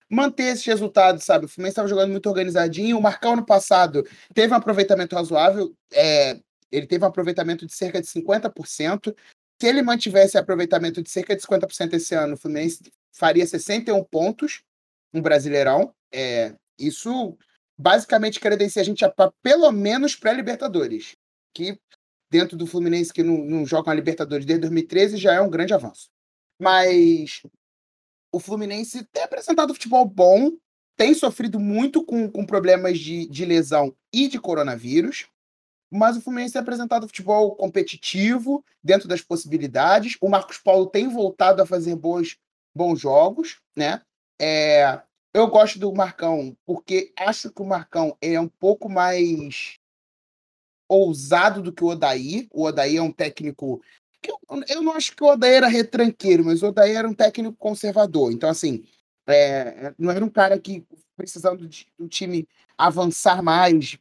[0.09, 1.45] manter esses resultados, sabe?
[1.45, 2.97] O Fluminense estava jogando muito organizadinho.
[2.97, 5.73] O Marcão no passado teve um aproveitamento razoável.
[5.91, 6.39] é,
[6.71, 9.15] Ele teve um aproveitamento de cerca de 50%.
[9.59, 12.79] Se ele mantivesse aproveitamento de cerca de 50% esse ano, o Fluminense
[13.11, 14.61] faria 61 pontos
[15.11, 15.93] no Brasileirão.
[16.13, 17.37] É, isso
[17.77, 21.15] basicamente credencia a gente para pelo menos pré-Libertadores,
[21.53, 21.77] que
[22.29, 25.73] dentro do Fluminense que não, não joga a Libertadores desde 2013 já é um grande
[25.73, 26.09] avanço.
[26.59, 27.41] Mas
[28.37, 30.51] o Fluminense tem apresentado futebol bom,
[30.95, 35.27] tem sofrido muito com, com problemas de, de lesão e de coronavírus,
[35.91, 40.17] mas o Fluminense tem apresentado futebol competitivo, dentro das possibilidades.
[40.21, 42.37] O Marcos Paulo tem voltado a fazer bons,
[42.75, 44.01] bons jogos, né?
[44.39, 45.01] É,
[45.33, 49.79] eu gosto do Marcão, porque acho que o Marcão é um pouco mais
[50.87, 52.47] ousado do que o Odaí.
[52.51, 53.81] O Odaí é um técnico.
[54.67, 58.31] Eu, não acho que o Odaí era retranqueiro, mas o Odaí era um técnico conservador.
[58.31, 58.83] Então, assim,
[59.27, 60.85] é, não era um cara que,
[61.15, 63.97] precisando de- do time avançar mais,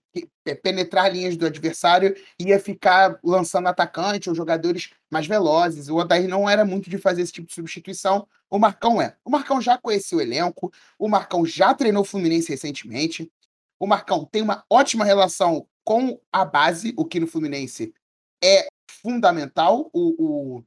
[0.62, 5.88] penetrar linhas do adversário, ia ficar lançando atacante ou jogadores mais velozes.
[5.88, 8.28] O Odair não era muito de fazer esse tipo de substituição.
[8.50, 9.16] O Marcão é.
[9.24, 13.30] O Marcão já conheceu o elenco, o Marcão já treinou o Fluminense recentemente.
[13.78, 17.94] O Marcão tem uma ótima relação com a base, o que no Fluminense
[18.42, 18.66] é
[19.06, 19.88] fundamental.
[19.92, 20.64] O,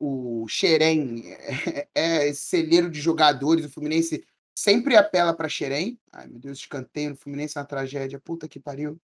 [0.00, 1.22] o, o Xerém
[1.94, 3.64] é, é celeiro de jogadores.
[3.64, 5.96] O Fluminense sempre apela para Xerém.
[6.12, 8.18] Ai, meu Deus, escanteio no Fluminense é uma tragédia.
[8.18, 9.00] Puta que pariu.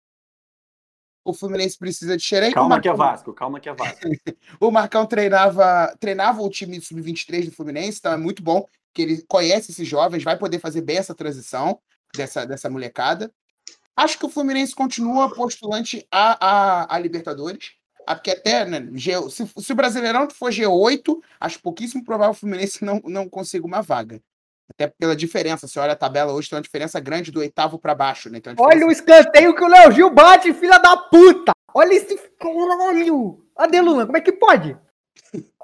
[1.26, 2.54] O Fluminense precisa de Xerém.
[2.54, 4.00] Calma que é Vasco, calma que é Vasco.
[4.62, 9.22] o Marcão treinava, treinava o time sub-23 do Fluminense, então é muito bom que ele
[9.28, 11.80] conhece esses jovens, vai poder fazer bem essa transição
[12.16, 13.32] dessa, dessa molecada.
[13.96, 17.79] Acho que o Fluminense continua postulante a, a, a Libertadores.
[18.10, 22.34] Ah, porque até, né, G, se, se, o Brasileirão for G8, acho pouquíssimo provável o
[22.34, 24.20] Fluminense não, não consiga uma vaga.
[24.68, 25.68] Até pela diferença.
[25.68, 28.42] Você olha a tabela hoje, tem uma diferença grande do oitavo para baixo, né?
[28.58, 31.52] Olha o escanteio que o Léo Gil bate, filha da puta!
[31.72, 32.20] Olha esse.
[32.44, 33.38] Olha!
[33.56, 34.76] Adeluna, como é que pode?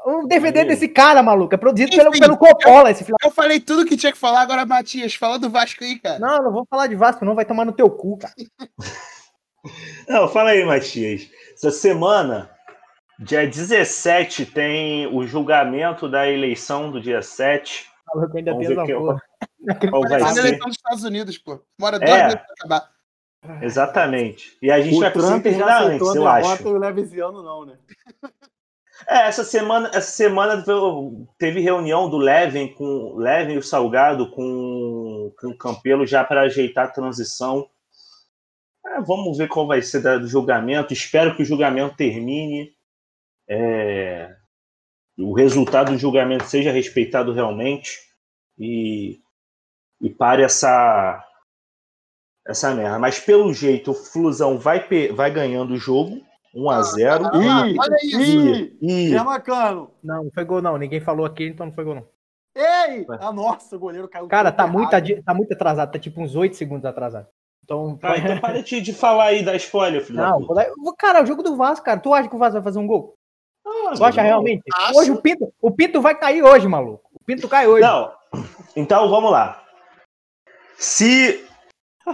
[0.06, 3.18] O DVD desse cara, maluco, é produzido Enfim, pelo, pelo Coppola, esse filho.
[3.24, 6.20] Eu falei tudo que tinha que falar, agora, Matias, fala do Vasco aí, cara.
[6.20, 8.34] Não, não vou falar de Vasco, não, vai tomar no teu cu, cara.
[10.08, 11.30] não, fala aí, Matias.
[11.54, 12.50] Essa semana,
[13.20, 17.88] dia 17, tem o julgamento da eleição do dia 7.
[18.14, 19.22] Maluco, ainda Vamos tem porra.
[19.90, 20.40] Qual vai ser?
[20.40, 21.62] eleição dos Estados Unidos, pô.
[21.80, 22.24] Mora dois é.
[22.24, 22.96] meses pra acabar.
[23.62, 24.58] Exatamente.
[24.62, 26.64] E a gente o vai conseguir terminar antes, eu acho.
[26.64, 27.78] Não leva esse ano, não, né?
[29.08, 30.64] É, essa semana, essa semana
[31.38, 36.44] teve reunião do Leven com Leven e o Salgado com, com o Campelo já para
[36.44, 37.70] ajeitar a transição.
[38.96, 40.94] É, vamos ver qual vai ser do julgamento.
[40.94, 42.74] Espero que o julgamento termine.
[43.48, 44.34] É,
[45.18, 48.00] o resultado do julgamento seja respeitado realmente
[48.58, 49.20] e,
[50.02, 51.24] e pare essa
[52.48, 53.00] essa merda.
[53.00, 56.22] Mas pelo jeito o Flusão vai, vai ganhando o jogo
[56.56, 58.20] 1 a 0 ah, Ih, olha isso.
[58.82, 59.18] Ih, é.
[60.04, 60.78] Não, não foi gol não.
[60.78, 62.08] Ninguém falou aqui, então não foi gol não.
[62.56, 63.06] Ei!
[63.20, 64.28] Ah, nossa, o goleiro caiu.
[64.28, 65.92] Cara, tá muito, tá muito atrasado.
[65.92, 67.28] Tá tipo uns 8 segundos atrasado.
[67.66, 70.20] Então, tá, então para de, de falar aí da spoiler, filho.
[70.20, 70.48] Não,
[70.98, 72.00] cara, o jogo do Vasco, cara.
[72.00, 73.16] Tu acha que o Vasco vai fazer um gol?
[73.66, 74.64] Ah, tu acha realmente?
[74.72, 75.00] Acho.
[75.00, 77.10] Hoje o Pinto, o Pinto vai cair hoje, maluco.
[77.12, 77.82] O Pinto cai hoje.
[77.82, 78.12] Não.
[78.76, 79.64] Então vamos lá.
[80.78, 81.44] Se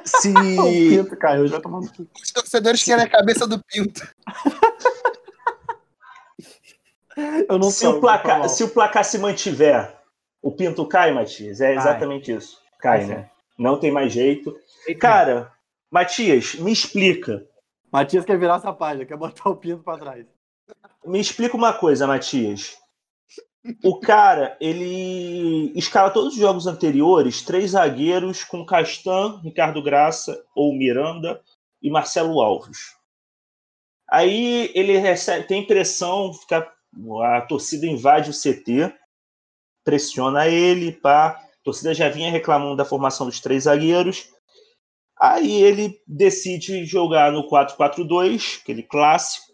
[0.05, 0.31] se.
[0.57, 1.91] o Pinto caiu, já tomando.
[2.23, 4.07] Os torcedores querem a cabeça do Pinto.
[7.49, 9.93] Eu não se, o placar, se o placar se mantiver,
[10.41, 11.59] o Pinto cai, Matias?
[11.59, 12.57] É exatamente isso.
[12.79, 13.29] Cai, né?
[13.59, 14.57] Não tem mais jeito.
[14.99, 15.51] Cara,
[15.89, 17.45] Matias, me explica.
[17.91, 20.25] Matias quer virar essa página, quer botar o Pinto para trás.
[21.05, 22.77] Me explica uma coisa, Matias.
[23.83, 30.73] O cara, ele escala todos os jogos anteriores, três zagueiros com Castan, Ricardo Graça ou
[30.73, 31.41] Miranda
[31.81, 32.95] e Marcelo Alves.
[34.09, 36.71] Aí ele recebe, tem pressão, fica,
[37.23, 38.93] a torcida invade o CT,
[39.83, 41.27] pressiona ele, pá.
[41.27, 44.29] A torcida já vinha reclamando da formação dos três zagueiros.
[45.21, 49.53] Aí ele decide jogar no 4-4-2, aquele clássico,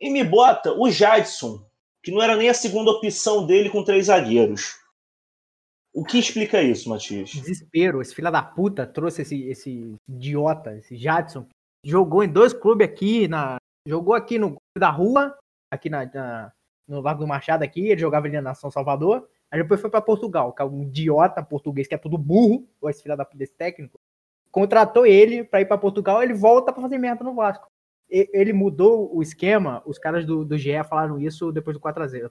[0.00, 1.60] e me bota o Jadson,
[2.02, 4.78] que não era nem a segunda opção dele com três zagueiros.
[5.92, 7.30] O que explica isso, Matias?
[7.30, 8.00] Desespero.
[8.00, 11.48] Esse filho da puta trouxe esse, esse idiota, esse Jadson.
[11.84, 15.36] Jogou em dois clubes aqui, na, jogou aqui no da rua,
[15.72, 16.52] aqui na, na
[16.86, 19.28] no Largo do Machado aqui, ele jogava ali na São Salvador.
[19.50, 22.88] Aí depois foi para Portugal, que é um idiota português que é tudo burro, ou
[22.88, 23.98] esse filho da puta desse técnico.
[24.50, 27.70] Contratou ele para ir para Portugal, ele volta para fazer merda no Vasco
[28.10, 32.30] ele mudou o esquema, os caras do, do GE falaram isso depois do 4x0.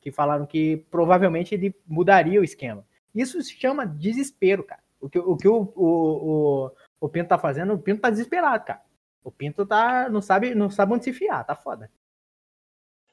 [0.00, 2.86] Que falaram que provavelmente ele mudaria o esquema.
[3.14, 4.82] Isso se chama desespero, cara.
[4.98, 6.70] O que o, que o, o, o,
[7.00, 8.82] o Pinto tá fazendo, o Pinto tá desesperado, cara.
[9.22, 11.90] O Pinto tá, não, sabe, não sabe onde se enfiar, tá foda.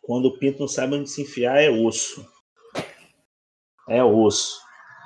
[0.01, 2.25] Quando o Pinto não sabe onde se enfiar, é osso.
[3.87, 4.61] É osso.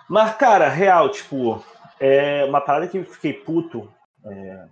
[0.10, 1.64] Mas, cara, real, tipo,
[2.04, 3.90] é uma parada que eu fiquei puto.
[4.26, 4.66] É,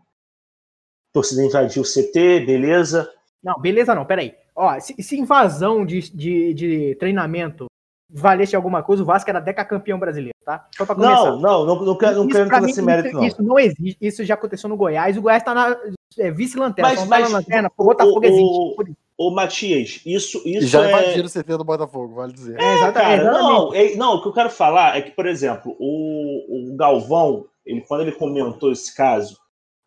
[1.13, 3.09] torcida invadiu o CT, beleza.
[3.41, 4.35] Não, beleza não, peraí.
[4.53, 7.67] Ó, se, se invasão de, de, de, treinamento
[8.09, 10.67] valesse alguma coisa, o Vasco era decacampeão brasileiro, tá?
[10.75, 11.31] Só pra começar.
[11.31, 13.23] Não, não, não, não quero, não quero entrar nesse mérito, não.
[13.23, 15.77] Isso não existe, isso já aconteceu no Goiás, o Goiás tá na
[16.17, 18.97] é, vice-lanterna, mas, mas, na lanterna, o Botafogo existe.
[19.21, 20.89] Ô, Matias, isso, isso já é...
[20.89, 22.59] invadiram o CT do Botafogo, vale dizer.
[22.59, 25.75] É, é cara, não, é, não, o que eu quero falar é que, por exemplo,
[25.77, 29.37] o, o Galvão, ele, quando ele comentou esse caso,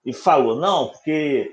[0.06, 1.52] e falou: não, porque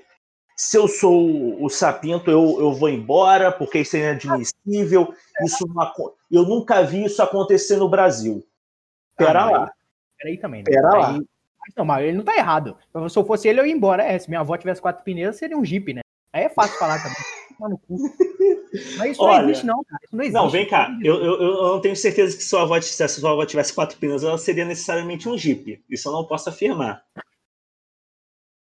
[0.56, 5.12] se eu sou o Sapinto, eu, eu vou embora, porque isso é inadmissível.
[5.44, 8.45] Isso não, eu nunca vi isso acontecer no Brasil.
[9.18, 9.72] Pera ah, lá.
[10.20, 10.60] Peraí também.
[10.60, 10.66] Né?
[10.66, 11.20] Pera lá.
[11.76, 12.78] Não, mas ele não tá errado.
[13.10, 14.03] Se eu fosse ele, eu ia embora.
[14.03, 16.02] É, se minha avó tivesse quatro pneus, seria um Jeep, né?
[16.32, 17.18] Aí é fácil falar também.
[18.98, 20.02] Mas isso Olha, não existe, não, cara.
[20.04, 20.42] Isso não existe.
[20.42, 20.90] Não, vem cá.
[21.04, 23.98] Eu, eu, eu não tenho certeza que se sua avó, se sua avó tivesse quatro
[23.98, 25.84] pneus, ela seria necessariamente um Jeep.
[25.90, 27.04] Isso eu não posso afirmar.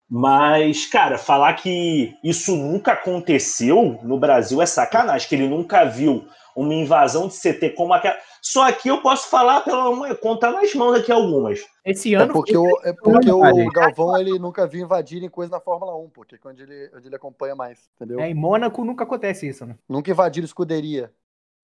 [0.08, 6.24] Mas, cara, falar que isso nunca aconteceu no Brasil é sacanagem, que ele nunca viu
[6.56, 8.16] uma invasão de CT como aquela.
[8.40, 11.60] Só aqui eu posso falar, pela, contar nas mãos aqui algumas.
[11.84, 15.60] Esse É ano porque, o, é porque o Galvão ele nunca viu invadirem coisa na
[15.60, 18.18] Fórmula 1, porque é onde ele, onde ele acompanha mais, entendeu?
[18.18, 19.76] é, em Mônaco nunca acontece isso, né?
[19.88, 21.12] Nunca invadiram escuderia.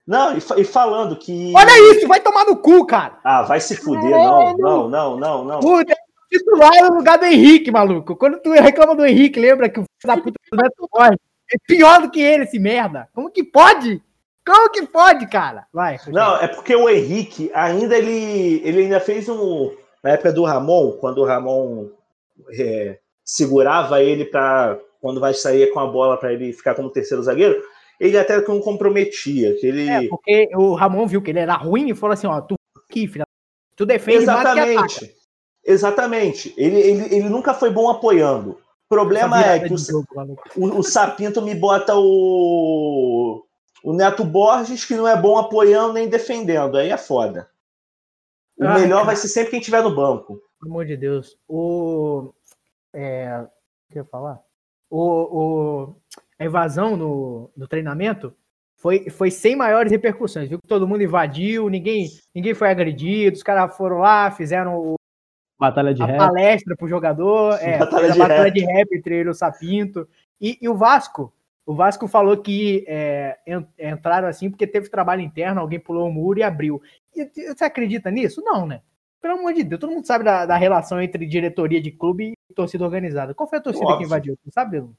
[0.06, 1.52] Não, e, e falando que.
[1.56, 3.18] Olha isso, vai tomar no cu, cara.
[3.24, 5.60] Ah, vai se fuder, não, não, não, não, não.
[5.60, 5.96] Puta, é
[6.28, 8.16] titular no lugar do Henrique, maluco.
[8.16, 11.18] Quando tu reclama do Henrique, lembra que o filho da puta do Neto Borges
[11.52, 13.08] é pior do que ele, esse merda.
[13.12, 14.02] Como que pode?
[14.44, 15.66] Como que pode, cara?
[15.72, 15.98] Vai.
[16.08, 19.70] Não, é porque o Henrique ainda ele, ele ainda fez um.
[20.02, 21.88] Na época do Ramon, quando o Ramon
[22.58, 27.22] é, segurava ele para quando vai sair com a bola para ele ficar como terceiro
[27.22, 27.62] zagueiro,
[27.98, 29.56] ele até que não comprometia.
[29.58, 29.88] Que ele...
[29.88, 32.54] É, porque o Ramon viu que ele era ruim e falou assim, ó, tu
[32.88, 33.24] aqui, filha.
[33.76, 34.22] Tu defende que.
[34.24, 35.14] Exatamente.
[35.64, 36.54] Exatamente.
[36.56, 38.50] Ele, ele, ele nunca foi bom apoiando.
[38.50, 40.06] O problema é que o, jogo,
[40.56, 43.41] o, o Sapinto me bota o,
[43.84, 46.76] o Neto Borges, que não é bom apoiando nem defendendo.
[46.76, 47.48] Aí é foda.
[48.58, 49.06] O Ai, melhor cara.
[49.06, 50.40] vai ser sempre quem estiver no banco.
[50.60, 51.36] Pelo amor de Deus.
[51.48, 52.32] O.
[52.92, 54.40] É, o que eu ia falar?
[54.90, 55.00] O,
[55.88, 55.96] o,
[56.38, 58.34] a invasão no, no treinamento
[58.76, 60.48] foi, foi sem maiores repercussões.
[60.48, 64.94] Viu que todo mundo invadiu, ninguém, ninguém foi agredido, os caras foram lá, fizeram o-
[65.58, 66.18] Batalha de a rap.
[66.18, 68.52] palestra pro jogador, é, Batalha de batalha rap.
[68.52, 70.08] de rap entre ele e o Sapinto.
[70.40, 71.32] E, e o Vasco,
[71.64, 76.12] o Vasco falou que é, en- entraram assim porque teve trabalho interno, alguém pulou o
[76.12, 76.82] muro e abriu.
[77.14, 77.24] E
[77.54, 78.42] você acredita nisso?
[78.42, 78.82] Não, né?
[79.20, 82.54] Pelo amor de Deus, todo mundo sabe da, da relação entre diretoria de clube e
[82.54, 83.34] torcida organizada.
[83.34, 83.98] Qual foi a torcida Óbvio.
[83.98, 84.36] que invadiu?
[84.42, 84.96] Tu sabe, Edu?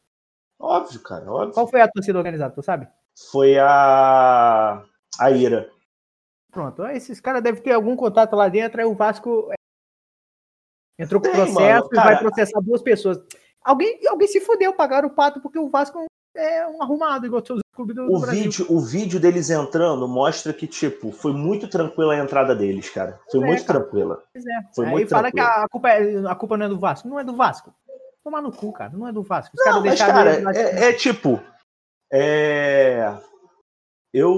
[0.57, 1.53] Óbvio, cara, óbvio.
[1.53, 2.87] Qual foi a torcida organizada, tu sabe?
[3.31, 4.81] Foi a.
[5.19, 5.69] A Ira.
[6.49, 9.55] Pronto, esses caras devem ter algum contato lá dentro, aí o Vasco é,
[11.03, 13.17] entrou com Tem, processo mano, e vai processar duas pessoas.
[13.61, 17.61] Alguém, alguém se fudeu, pagaram o pato porque o Vasco é um arrumado, igual todos
[17.65, 18.43] os clubes do, do O Brasil.
[18.43, 23.19] vídeo, o vídeo deles entrando mostra que, tipo, foi muito tranquila a entrada deles, cara.
[23.31, 23.79] Foi É, muito cara.
[23.79, 24.23] tranquila.
[24.33, 24.51] Pois é.
[24.75, 25.63] Foi Aí muito fala que tranquilo.
[25.65, 27.07] a, culpa é- a culpa não é do Vasco.
[27.07, 27.73] Não é do Vasco.
[28.23, 28.91] Tomar no cu, cara.
[28.95, 29.53] Não é do Vasco.
[29.55, 31.41] Os Não, caras mas, deixaram cara, é, é tipo.
[32.11, 33.17] É.
[34.13, 34.33] Eu.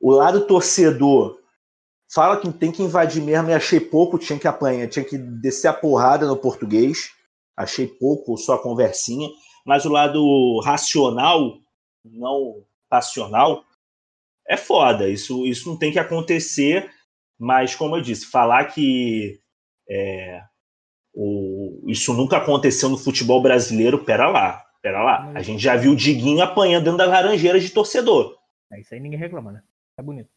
[0.00, 1.38] O lado torcedor
[2.12, 5.68] fala que tem que invadir mesmo e achei pouco, tinha que apanhar, tinha que descer
[5.68, 7.10] a porrada no português.
[7.56, 9.28] Achei pouco, só a conversinha.
[9.66, 11.58] Mas o lado racional,
[12.04, 13.64] não passional,
[14.48, 15.08] é foda.
[15.08, 16.88] Isso, isso não tem que acontecer.
[17.38, 19.40] Mas, como eu disse, falar que
[19.90, 20.40] é,
[21.12, 25.32] o- isso nunca aconteceu no futebol brasileiro, pera lá, pera lá.
[25.34, 28.36] A gente já viu o Diguinho apanhando dentro das laranjeiras de torcedor.
[28.72, 29.62] É isso aí ninguém reclama, né?
[29.98, 30.28] É bonito.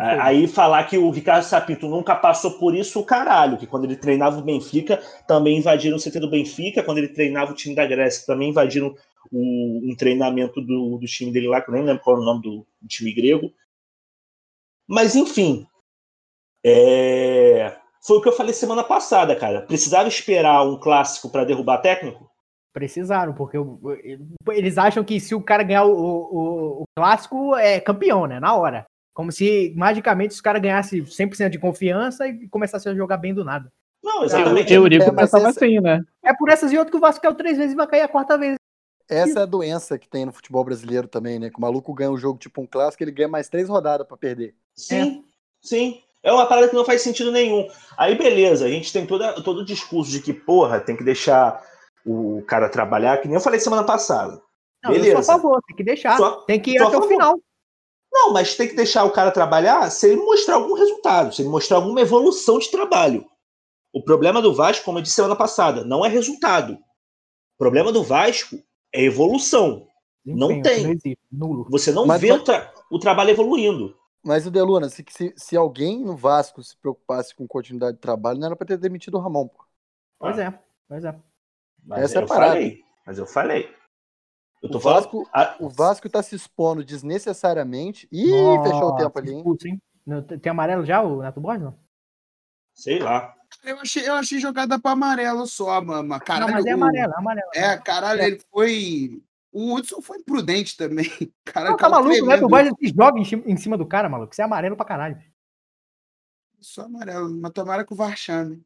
[0.00, 3.84] A- Aí falar que o Ricardo Sapinto nunca passou por isso, o caralho, que quando
[3.84, 4.96] ele treinava o Benfica,
[5.26, 8.94] também invadiram o CT do Benfica, quando ele treinava o time da Grécia, também invadiram
[9.32, 12.24] o, um treinamento do, do time dele lá, que eu nem lembro qual é o
[12.24, 13.52] nome do, do time grego.
[14.88, 15.66] Mas enfim,
[16.64, 19.62] é, foi o que eu falei semana passada, cara.
[19.62, 22.28] Precisava esperar um clássico para derrubar técnico?
[22.72, 23.56] Precisaram, porque
[24.52, 28.38] eles acham que se o cara ganhar o, o- o clássico, é campeão, né?
[28.38, 28.84] Na hora.
[29.14, 33.44] Como se magicamente os caras ganhassem 100% de confiança e começassem a jogar bem do
[33.44, 33.70] nada.
[34.02, 34.72] Não, Eu, exatamente.
[34.72, 36.00] Eurico É, mas esse- assim, né?
[36.24, 38.08] É por essas e outras que o Vasco caiu três vezes e vai cair a
[38.08, 38.54] quarta vez.
[39.08, 41.50] Essa é a doença que tem no futebol brasileiro também, né?
[41.50, 44.16] Que o maluco ganha um jogo tipo um clássico, ele ganha mais três rodadas pra
[44.16, 44.54] perder.
[44.76, 45.24] Sim,
[45.60, 46.00] sim.
[46.22, 47.66] É uma parada que não faz sentido nenhum.
[47.98, 51.60] Aí, beleza, a gente tem toda, todo o discurso de que, porra, tem que deixar
[52.06, 54.40] o cara trabalhar, que nem eu falei semana passada.
[54.84, 55.22] Não, eu Beleza.
[55.22, 56.16] sou a favor, tem que deixar.
[56.16, 57.08] Só- tem que ir até o favor.
[57.08, 57.40] final.
[58.12, 61.48] Não, mas tem que deixar o cara trabalhar se ele mostrar algum resultado, se ele
[61.48, 63.24] mostrar alguma evolução de trabalho.
[63.92, 66.74] O problema do Vasco, como eu disse semana passada, não é resultado.
[66.74, 68.56] O problema do Vasco
[68.92, 69.86] é evolução.
[70.24, 70.82] Não tem.
[70.82, 71.18] Não existe.
[71.30, 71.66] Nulo.
[71.70, 73.96] Você não Mas- vê o, tra- o trabalho evoluindo.
[74.22, 78.38] Mas o Deluna, se, se, se alguém no Vasco se preocupasse com continuidade de trabalho,
[78.38, 79.64] não era pra ter demitido o Ramon, pô.
[80.18, 81.18] Pois é, pois é.
[81.82, 82.52] Mas Essa é a parada.
[82.52, 82.82] falei.
[83.06, 83.74] Mas eu falei.
[84.62, 85.02] Eu tô O falando.
[85.02, 85.30] Vasco,
[85.60, 88.06] o Vasco tá se expondo desnecessariamente.
[88.12, 88.30] Ih,
[88.62, 89.36] fechou o tempo ali, hein?
[89.38, 89.80] Expulso, hein?
[90.42, 91.62] Tem amarelo já, o Neto Borges?
[91.64, 91.78] Não?
[92.74, 93.34] sei lá.
[93.64, 96.18] Eu achei, eu achei jogada pra amarelo só, mama.
[96.20, 97.50] Caralho, não, mas é o- amarelo, é amarelo.
[97.54, 99.22] É, caralho, ele foi.
[99.52, 101.04] O Hudson foi imprudente também.
[101.44, 102.48] Caralho, Não, tá maluco, o Neto tremendo.
[102.48, 103.18] Borges se joga
[103.50, 104.34] em cima, do cara, maluco.
[104.34, 105.20] Você é amarelo pra caralho.
[106.60, 108.62] Só amarelo, mas tomara que o VAR chame.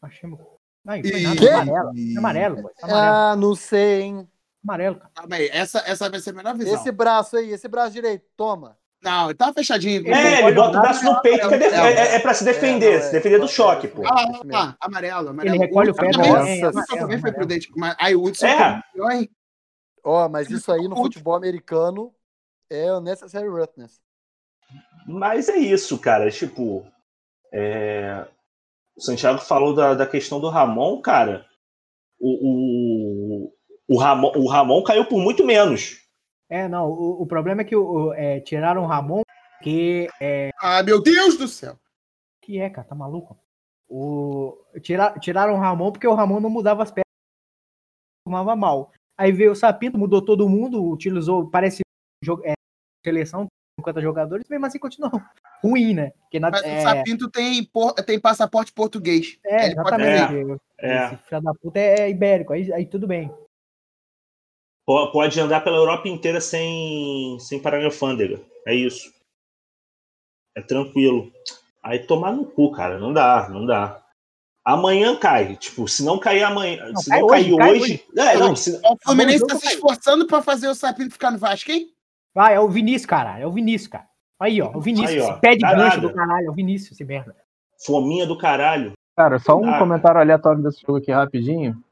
[0.00, 0.30] Achei...
[0.30, 1.12] Não, Que?
[1.12, 1.90] é amarelo.
[2.14, 2.70] É amarelo, pô.
[2.78, 3.14] É amarelo.
[3.16, 4.28] Ah, não sei, hein?
[4.66, 5.10] Amarelo, cara.
[5.14, 6.74] Calma aí, essa, essa vai ser a melhor visão.
[6.74, 8.76] Esse braço aí, esse braço direito, toma.
[9.02, 10.04] Não, ele tava fechadinho.
[10.12, 12.94] É, ele bota o braço no peito, que é, é, é, é pra se defender,
[12.94, 14.02] é, se defender do choque, pô.
[14.04, 15.54] Ah, lá, lá, amarelo, amarelo.
[15.54, 16.16] Ele recolhe o pé Hudson
[16.72, 17.70] também- também, foi prudente.
[17.76, 18.82] Mas aí o Hudson É.
[19.14, 19.30] hein?
[20.02, 22.12] Ó, mas isso aí no futebol americano
[22.70, 24.00] é o necessary roughness.
[25.06, 26.30] Mas é isso, cara.
[26.30, 26.84] Tipo,
[27.52, 28.26] é,
[28.96, 31.46] o Santiago falou da, da questão do Ramon, cara.
[32.18, 33.55] O, o,
[33.88, 36.04] o, Ramon, o Ramon caiu por muito menos.
[36.48, 39.22] É, não, o, o problema é que o, é, tiraram o Ramon,
[39.62, 40.50] que é.
[40.60, 41.78] Ah, meu Deus do céu.
[42.42, 43.36] Que é, cara, tá maluco?
[43.88, 47.04] O, tira, tiraram o Ramon porque o Ramon não mudava as pernas,
[48.26, 48.92] formava mal.
[49.18, 51.82] Aí veio o Sapinto, mudou todo mundo, utilizou, parece
[52.44, 52.52] é,
[53.04, 53.46] seleção,
[53.80, 55.10] 50 jogadores, mesmo assim continuou
[55.62, 56.10] ruim, né?
[56.20, 59.38] Porque na, Mas é, o Sapinto tem, por- tem passaporte português.
[59.44, 60.60] é, Ele pode exatamente.
[60.78, 61.06] É.
[61.06, 63.32] Esse filho da puta é ibérico, aí, aí tudo bem.
[64.86, 68.40] Po- Pode andar pela Europa inteira sem, sem parar em alfândega.
[68.66, 69.12] É isso.
[70.56, 71.30] É tranquilo.
[71.82, 72.98] Aí tomar no cu, cara.
[72.98, 74.02] Não dá, não dá.
[74.64, 75.56] Amanhã cai.
[75.56, 76.86] Tipo, se não cair amanhã.
[76.92, 77.80] Não, se cai não hoje, cair cai hoje.
[77.82, 78.04] hoje.
[78.16, 78.60] É, não, hoje.
[78.62, 81.88] se- O Fluminense jogo tá se esforçando pra fazer o Sapinto ficar no Vasco, hein?
[82.34, 83.38] Vai, é o Vinícius, cara.
[83.38, 84.06] É o Vinícius, cara.
[84.40, 84.70] Aí, ó.
[84.76, 85.10] O Vinícius.
[85.10, 85.30] Aí, ó.
[85.32, 86.46] esse pé de Dá gancho do caralho.
[86.46, 87.34] É o Vinícius, esse merda.
[87.84, 88.92] fominha do caralho.
[89.16, 91.82] Cara, só um Ah, comentário aleatório desse jogo aqui rapidinho.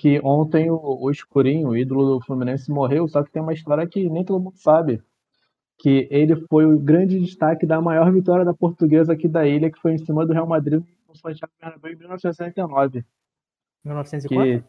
[0.00, 3.86] Que ontem o, o Escurinho, o ídolo do Fluminense, morreu, só que tem uma história
[3.86, 5.02] que nem todo mundo sabe.
[5.78, 9.78] Que ele foi o grande destaque da maior vitória da portuguesa aqui da ilha, que
[9.78, 13.04] foi em cima do Real Madrid no Santiago Bernabéu em 1969.
[13.84, 14.62] 1904?
[14.62, 14.64] Que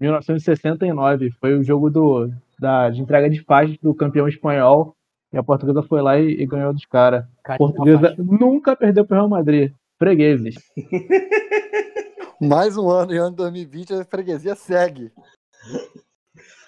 [0.00, 4.94] 1969 foi o jogo do, da, de entrega de faixas do campeão espanhol.
[5.32, 7.26] E a portuguesa foi lá e, e ganhou dos caras.
[7.42, 9.72] Cara, Portuguesa nunca perdeu pro Real Madrid.
[9.98, 10.54] Fregueses.
[12.40, 15.10] Mais um ano, e ano 2020, a freguesia segue.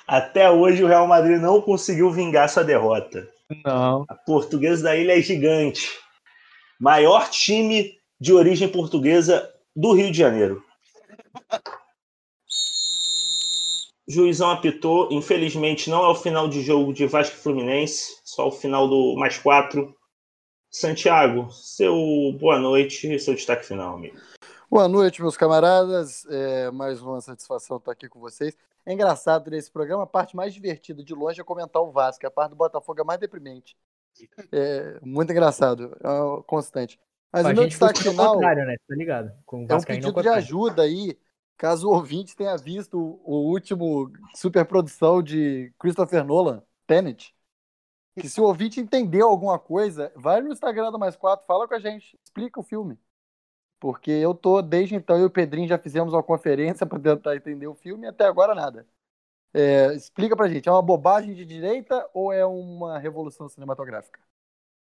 [0.06, 3.28] Até hoje o Real Madrid não conseguiu vingar sua derrota.
[3.64, 4.04] Não.
[4.08, 5.90] A portuguesa da ilha é gigante.
[6.80, 10.64] Maior time de origem portuguesa do Rio de Janeiro.
[14.08, 15.08] Juizão apitou.
[15.12, 19.14] Infelizmente, não é o final de jogo de Vasco e Fluminense, só o final do
[19.18, 19.94] mais quatro.
[20.70, 21.94] Santiago, seu
[22.38, 24.16] boa noite, seu destaque final, amigo.
[24.70, 26.26] Boa noite, meus camaradas.
[26.26, 28.54] É mais uma satisfação estar aqui com vocês.
[28.84, 32.30] É engraçado nesse programa, a parte mais divertida de longe é comentar o Vasco, a
[32.30, 33.78] parte do Botafogo é mais deprimente.
[34.52, 37.00] É muito engraçado, é constante.
[37.32, 38.76] Mas a o meu destaque final né?
[38.86, 39.32] Tá ligado?
[39.46, 41.18] Com o é um ao pedido de ajuda aí,
[41.56, 47.34] caso o ouvinte tenha visto o último superprodução de Christopher Nolan, Tenet.
[48.20, 51.74] Que se o ouvinte entendeu alguma coisa, vai no Instagram do Mais Quatro, fala com
[51.74, 52.98] a gente, explica o filme.
[53.80, 57.36] Porque eu tô, desde então, eu e o Pedrinho já fizemos uma conferência para tentar
[57.36, 58.86] entender o filme e até agora nada.
[59.54, 64.20] É, explica pra gente, é uma bobagem de direita ou é uma revolução cinematográfica?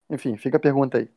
[0.10, 1.10] Enfim, fica a pergunta aí.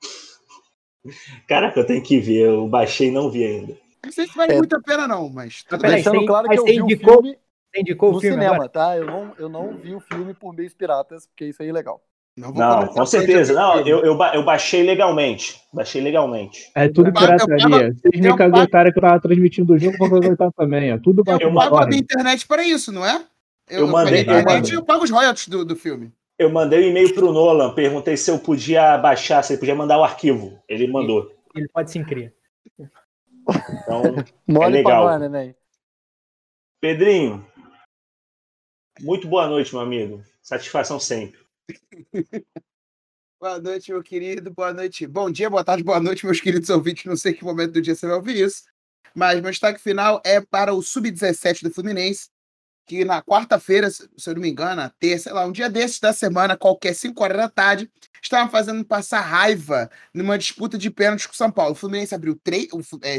[1.48, 3.76] Caraca, eu tenho que ver, eu baixei e não vi ainda.
[4.04, 4.58] Não sei se vale É.
[4.58, 5.64] muito a pena, não, mas.
[5.70, 7.38] Mas peraí, Deixando você- claro que eu vi indicou- o filme
[7.72, 8.68] Você indicou no o filme cinema, agora?
[8.68, 8.96] tá?
[8.96, 12.04] Eu não, eu não vi o filme por meios piratas, porque isso aí é ilegal.
[12.36, 13.52] Não, Não, com certeza.
[13.52, 15.60] Não, eu, eu, eu baixei legalmente.
[15.72, 16.70] Baixei legalmente.
[16.74, 17.92] É tudo Eu eu pirataria.
[17.92, 20.94] Vocês me eu caguetaram que eu tava transmitindo o jogo, vou caguetar também.
[20.94, 20.98] ó.
[20.98, 23.22] Tudo Eu, Eu pago a minha internet para isso, não é?
[23.68, 24.70] Eu mandei- pago a eu internet mandei.
[24.72, 26.10] e eu pago os royalties do, do filme.
[26.38, 29.98] Eu mandei um e-mail pro Nolan, perguntei se eu podia baixar, se ele podia mandar
[29.98, 30.58] o arquivo.
[30.68, 31.30] Ele mandou.
[31.54, 32.34] Ele pode se inscrever.
[32.78, 34.02] Então,
[34.48, 35.04] Mole pra legal.
[35.04, 35.54] nós, neném.
[36.80, 37.46] Pedrinho,
[39.00, 40.22] muito boa noite, meu amigo.
[40.42, 41.41] Satisfação sempre.
[43.40, 44.52] Boa noite, meu querido.
[44.52, 45.06] Boa noite.
[45.06, 47.04] Bom dia, boa tarde, boa noite, meus queridos ouvintes.
[47.04, 48.62] Não sei que momento do dia você vai ouvir isso.
[49.14, 52.28] Mas meu destaque final é para o Sub-17 do Fluminense,
[52.86, 56.12] que na quarta-feira, se eu não me engano, terça, sei lá, um dia desses da
[56.12, 57.90] semana, qualquer 5 horas da tarde,
[58.22, 61.72] estavam fazendo passar raiva numa disputa de pênaltis com o São Paulo.
[61.72, 62.68] O Fluminense abriu 3,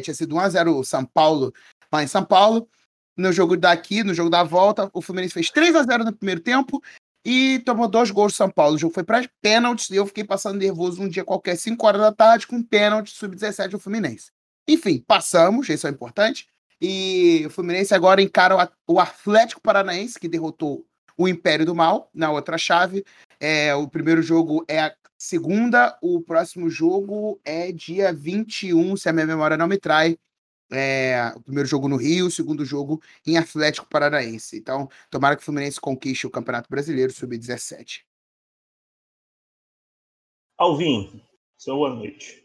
[0.01, 1.53] tinha sido 1x0 o São Paulo
[1.91, 2.67] lá em São Paulo.
[3.15, 6.41] No jogo daqui, no jogo da volta, o Fluminense fez 3 a 0 no primeiro
[6.41, 6.81] tempo
[7.25, 8.75] e tomou dois gols do São Paulo.
[8.75, 12.01] O jogo foi para pênaltis e eu fiquei passando nervoso um dia qualquer, 5 horas
[12.01, 14.31] da tarde, com pênalti sub-17 do Fluminense.
[14.67, 16.47] Enfim, passamos, isso é importante.
[16.81, 20.85] E o Fluminense agora encara o Atlético Paranaense, que derrotou
[21.17, 23.05] o Império do Mal na outra chave.
[23.39, 29.13] É, o primeiro jogo é a segunda, o próximo jogo é dia 21, se a
[29.13, 30.17] minha memória não me trai.
[30.73, 34.57] É, o primeiro jogo no Rio, o segundo jogo em Atlético Paranaense.
[34.57, 38.01] Então, tomara que o Fluminense conquiste o Campeonato Brasileiro Sub-17.
[40.57, 41.21] Alvin,
[41.57, 42.43] seu boa noite.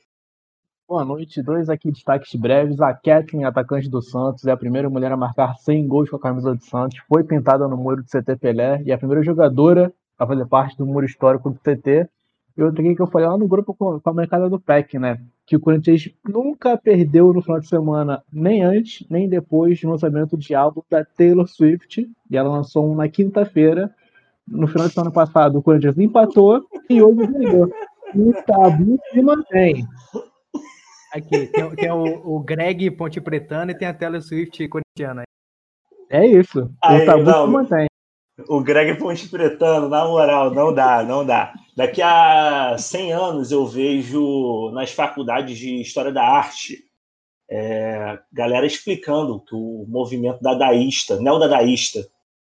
[0.89, 2.81] Boa noite, dois aqui destaques breves.
[2.81, 6.21] A Kathleen, atacante do Santos, é a primeira mulher a marcar 100 gols com a
[6.21, 6.99] camisa do Santos.
[7.07, 10.77] Foi pintada no muro do CT Pelé e é a primeira jogadora a fazer parte
[10.79, 12.09] do muro histórico do CT.
[12.57, 14.99] e outra aqui que eu falei lá no grupo com, com a mercada do PEC,
[14.99, 15.23] né?
[15.49, 20.37] Que o Corinthians nunca perdeu no final de semana, nem antes, nem depois do lançamento
[20.37, 22.09] de álbum da Taylor Swift.
[22.31, 23.93] E ela lançou um na quinta-feira.
[24.47, 27.70] No final de semana passado, o Corinthians empatou e hoje ganhou.
[28.15, 29.87] O tabu se mantém.
[31.12, 35.23] Aqui, tem, tem o, o, Greg Ponte Pretana e tem a Taylor Swift corintiana.
[36.11, 36.70] É isso.
[36.85, 37.87] Aí, o tabu não, se mantém.
[38.47, 41.52] O Greg Ponte Pretano, na moral, não dá, não dá.
[41.77, 46.89] Daqui a 100 anos eu vejo nas faculdades de História da Arte
[47.51, 52.06] é, galera explicando que o movimento dadaísta, neodadaísta,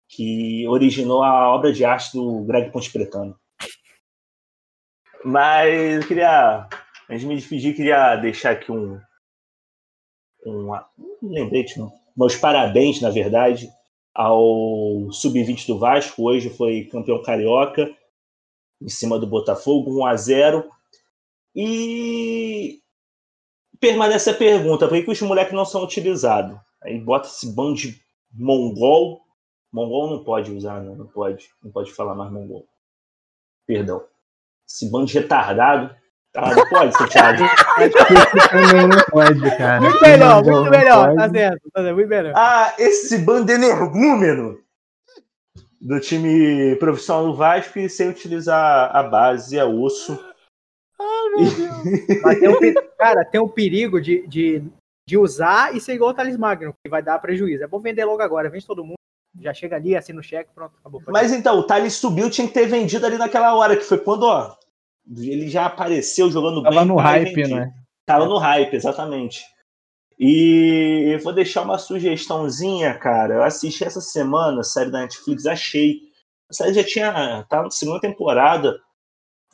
[0.07, 3.35] que originou a obra de arte do Greg Ponte Pretano.
[5.25, 6.67] Mas eu queria,
[7.09, 8.99] antes de me despedir, queria deixar aqui um,
[10.45, 11.79] um, um lembrete,
[12.15, 13.69] meus parabéns, na verdade,
[14.13, 17.89] ao sub-20 do Vasco, hoje foi campeão carioca,
[18.81, 20.71] em cima do Botafogo, 1 a 0
[21.55, 22.79] E
[23.79, 26.57] permanece a pergunta: por que, os moleques não são utilizados?
[26.81, 27.99] Aí bota esse bando de
[28.31, 29.21] mongol.
[29.71, 31.49] Mongol não pode usar, não, não pode.
[31.63, 32.67] Não pode falar mais mongol.
[33.65, 34.05] Perdão.
[34.67, 35.95] Esse bando de retardado.
[36.35, 37.43] Ah, não pode, Santiago.
[38.49, 39.81] também não pode, cara.
[39.81, 41.15] Muito melhor, muito melhor.
[41.15, 42.33] Tá certo, tá certo, muito melhor.
[42.35, 44.59] Ah, esse bando energúmeno
[45.79, 50.17] do time profissional do Vasco e sem utilizar a base, a osso.
[50.99, 52.21] Ai, meu Deus.
[52.23, 54.63] Mas tem um, cara, tem um perigo de, de,
[55.07, 57.63] de usar e ser igual o Thales Magno, que vai dar prejuízo.
[57.63, 58.95] É bom vender logo agora, vende todo mundo.
[59.39, 61.01] Já chega ali, assina o cheque, pronto, acabou.
[61.07, 64.23] Mas então, o Thales subiu, tinha que ter vendido ali naquela hora, que foi quando,
[64.23, 64.55] ó,
[65.09, 66.87] ele já apareceu jogando Tava bem.
[66.87, 67.73] Tava no hype, né?
[68.05, 69.43] Tava no hype, exatamente.
[70.19, 73.35] E eu vou deixar uma sugestãozinha, cara.
[73.35, 76.01] Eu assisti essa semana a série da Netflix, achei.
[76.49, 77.43] A série já tinha.
[77.49, 78.79] tá na segunda temporada.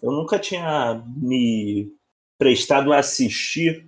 [0.01, 1.91] Eu nunca tinha me
[2.38, 3.85] prestado a assistir,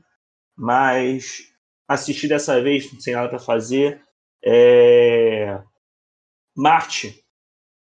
[0.58, 1.44] mas
[1.88, 4.02] assisti dessa vez, sem nada para fazer.
[4.44, 5.62] É...
[6.56, 7.24] Marte.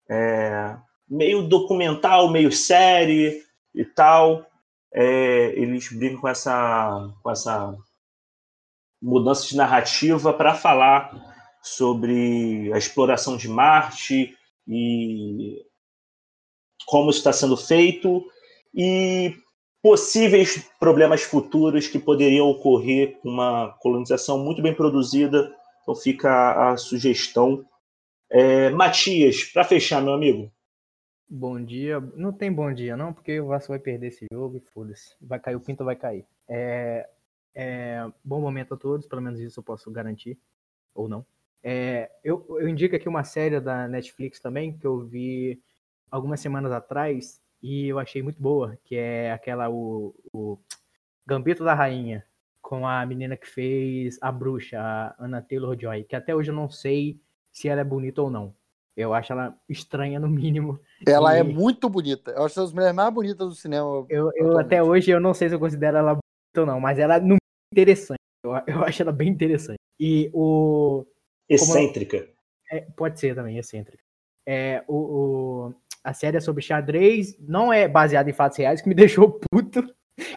[0.09, 0.75] É...
[1.07, 3.43] Meio documental, meio série
[3.73, 4.45] e tal.
[4.93, 7.75] É, eles brincam com essa, com essa
[9.01, 11.11] mudança de narrativa para falar
[11.61, 14.35] sobre a exploração de Marte
[14.67, 15.63] e
[16.85, 18.23] como isso está sendo feito
[18.73, 19.35] e
[19.81, 25.55] possíveis problemas futuros que poderiam ocorrer com uma colonização muito bem produzida.
[25.81, 27.65] Então fica a sugestão.
[28.29, 30.51] É, Matias, para fechar, meu amigo.
[31.33, 31.97] Bom dia.
[32.13, 35.15] Não tem bom dia, não, porque o Vasco vai perder esse jogo e foda-se.
[35.21, 36.25] Vai cair, o Pinto vai cair.
[36.45, 37.09] É,
[37.55, 40.37] é, bom momento a todos, pelo menos isso eu posso garantir.
[40.93, 41.25] Ou não.
[41.63, 45.61] É, eu, eu indico aqui uma série da Netflix também, que eu vi
[46.11, 50.59] algumas semanas atrás e eu achei muito boa, que é aquela, o, o
[51.25, 52.25] Gambito da Rainha,
[52.61, 56.69] com a menina que fez a bruxa, a Anna Taylor-Joy, que até hoje eu não
[56.69, 57.21] sei
[57.53, 58.53] se ela é bonita ou não.
[58.95, 60.79] Eu acho ela estranha, no mínimo.
[61.07, 61.39] Ela e...
[61.39, 62.31] é muito bonita.
[62.31, 64.05] Eu acho as mulheres mais bonitas do cinema.
[64.09, 66.99] Eu, eu até hoje eu não sei se eu considero ela bonita ou não, mas
[66.99, 67.21] ela é
[67.71, 68.19] interessante.
[68.43, 69.79] Eu, eu acho ela bem interessante.
[69.99, 71.05] E o.
[71.47, 72.27] Excêntrica.
[72.71, 74.01] É, pode ser também, excêntrica.
[74.45, 78.89] É, o, o, a série é sobre xadrez, não é baseada em fatos reais, que
[78.89, 79.83] me deixou puto.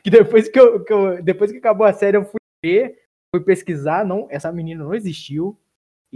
[0.02, 2.98] Que depois que, eu, que eu, depois que acabou a série, eu fui ver,
[3.34, 5.58] fui pesquisar, não, essa menina não existiu.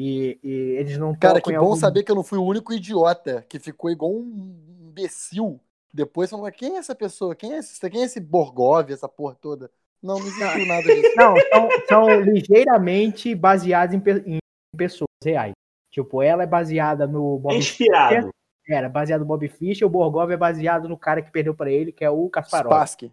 [0.01, 1.75] E, e eles não Cara, que bom algum...
[1.75, 5.61] saber que eu não fui o único idiota que ficou igual um imbecil.
[5.93, 7.35] Depois falando, quem é essa pessoa?
[7.35, 9.69] Quem é esse, quem é esse Borgov, essa porra toda?
[10.01, 11.15] Não, não existiu nada disso.
[11.17, 14.03] Não, são, são ligeiramente baseados em,
[14.35, 14.39] em,
[14.77, 15.53] pessoas reais.
[15.91, 18.15] Tipo, ela é baseada no Bob Inspirado.
[18.15, 18.31] Fischer.
[18.69, 21.91] Era baseado no Bob Fischer, o Borgov é baseado no cara que perdeu para ele,
[21.91, 22.73] que é o Kasparov.
[22.73, 23.13] Spassky.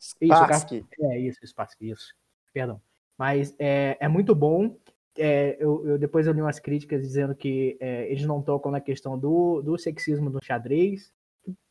[0.00, 0.76] Spassky.
[0.76, 2.14] Isso, é isso, Spassky, isso.
[2.50, 2.80] Perdão.
[3.18, 4.74] Mas é, é muito bom
[5.16, 8.80] é, eu, eu, depois eu li umas críticas dizendo que é, eles não tocam na
[8.80, 11.12] questão do, do sexismo no xadrez.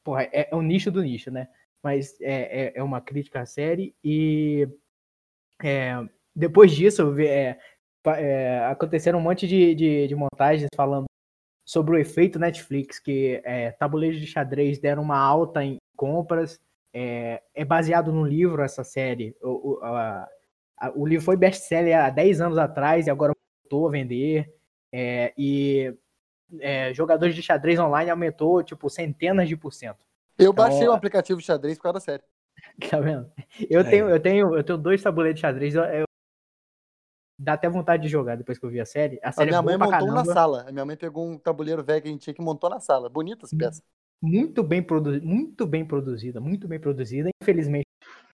[0.04, 1.48] Porra, é, é um nicho do nicho, né?
[1.82, 3.96] Mas é, é, é uma crítica à série.
[4.04, 4.68] E
[5.62, 5.94] é,
[6.36, 7.58] depois disso, é,
[8.06, 11.06] é, aconteceram um monte de, de, de, montagens falando
[11.66, 13.42] sobre o efeito Netflix, que
[13.80, 16.60] tabuleiros de xadrez deram uma alta em compras.
[16.94, 19.36] É, é baseado no livro essa série.
[19.42, 20.28] O, o, a,
[20.96, 23.34] o livro foi best-seller há 10 anos atrás e agora
[23.64, 24.54] voltou a vender.
[24.92, 25.96] É, e
[26.60, 30.06] é, jogadores de xadrez online aumentou, tipo, centenas de por cento.
[30.38, 32.24] Eu então, baixei o aplicativo de xadrez por causa da série.
[32.90, 33.30] Tá vendo?
[33.70, 33.84] Eu, é.
[33.84, 35.76] tenho, eu, tenho, eu tenho dois tabuleiros de xadrez.
[35.76, 36.06] Eu, eu,
[37.40, 39.20] dá até vontade de jogar depois que eu vi a série.
[39.22, 40.24] A, série a minha mãe montou caramba.
[40.24, 40.66] na sala.
[40.68, 43.10] A minha mãe pegou um tabuleiro velho que a gente tinha que montou na sala.
[43.10, 43.82] Bonita essa peça.
[44.22, 47.88] muito bem, produ muito bem produzida, muito bem produzida, infelizmente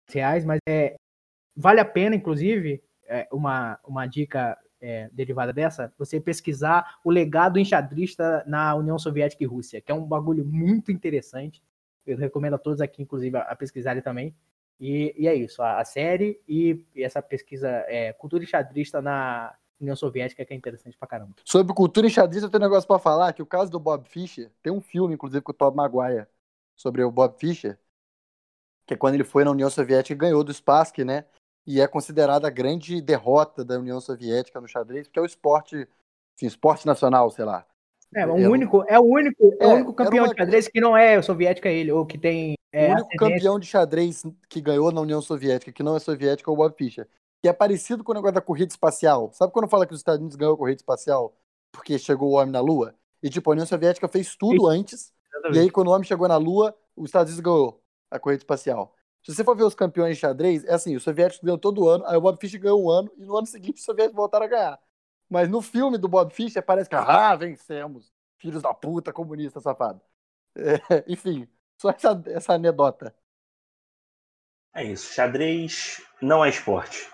[0.10, 0.96] reais, mas é
[1.56, 7.58] vale a pena, inclusive, é, uma, uma dica é, derivada dessa, você pesquisar o legado
[7.58, 11.64] enxadrista na União Soviética e Rússia, que é um bagulho muito interessante.
[12.06, 14.36] Eu recomendo a todos aqui, inclusive, a, a pesquisarem também.
[14.80, 19.56] E, e, é isso, a, a série e, e, essa pesquisa é, cultura enxadrista na
[19.80, 21.34] União Soviética que é interessante pra caramba.
[21.46, 24.52] Sobre cultura enxadrista, eu tenho um negócio pra falar, que o caso do Bob Fischer,
[24.62, 26.28] tem um filme, inclusive, com o Tom Maguire,
[26.76, 27.80] sobre o Bob Fischer,
[28.86, 31.26] que é quando ele foi na União Soviética e ganhou do Spassky, né?
[31.66, 35.88] E é considerada a grande derrota da União Soviética no xadrez, porque é o esporte,
[36.36, 37.66] enfim, esporte nacional, sei lá.
[38.16, 40.34] É, o é único, é o único, é, é o único campeão uma...
[40.34, 42.56] de xadrez que não é soviético é ele, ou que tem.
[42.72, 46.50] É, o único campeão de xadrez que ganhou na União Soviética, que não é soviético,
[46.50, 47.08] é o Bob Fischer.
[47.42, 49.32] Que é parecido com o negócio da corrida espacial.
[49.34, 51.36] Sabe quando fala que os Estados Unidos ganhou a corrida espacial
[51.72, 52.96] porque chegou o homem na Lua?
[53.22, 54.68] E tipo, a União Soviética fez tudo Isso.
[54.68, 55.14] antes.
[55.30, 55.58] Exatamente.
[55.58, 58.96] E aí, quando o homem chegou na Lua, os Estados Unidos ganhou a corrida espacial.
[59.26, 62.06] Se você for ver os campeões de xadrez, é assim, os soviéticos ganham todo ano,
[62.06, 64.50] aí o Bob Fischer ganhou um ano, e no ano seguinte os soviéticos voltaram a
[64.50, 64.80] ganhar.
[65.28, 70.00] Mas no filme do Bob Fischer parece que, ah, vencemos, filhos da puta, comunista safado.
[70.56, 70.76] É,
[71.12, 71.48] enfim,
[71.82, 73.16] só essa, essa anedota.
[74.76, 77.10] É isso, xadrez não é esporte.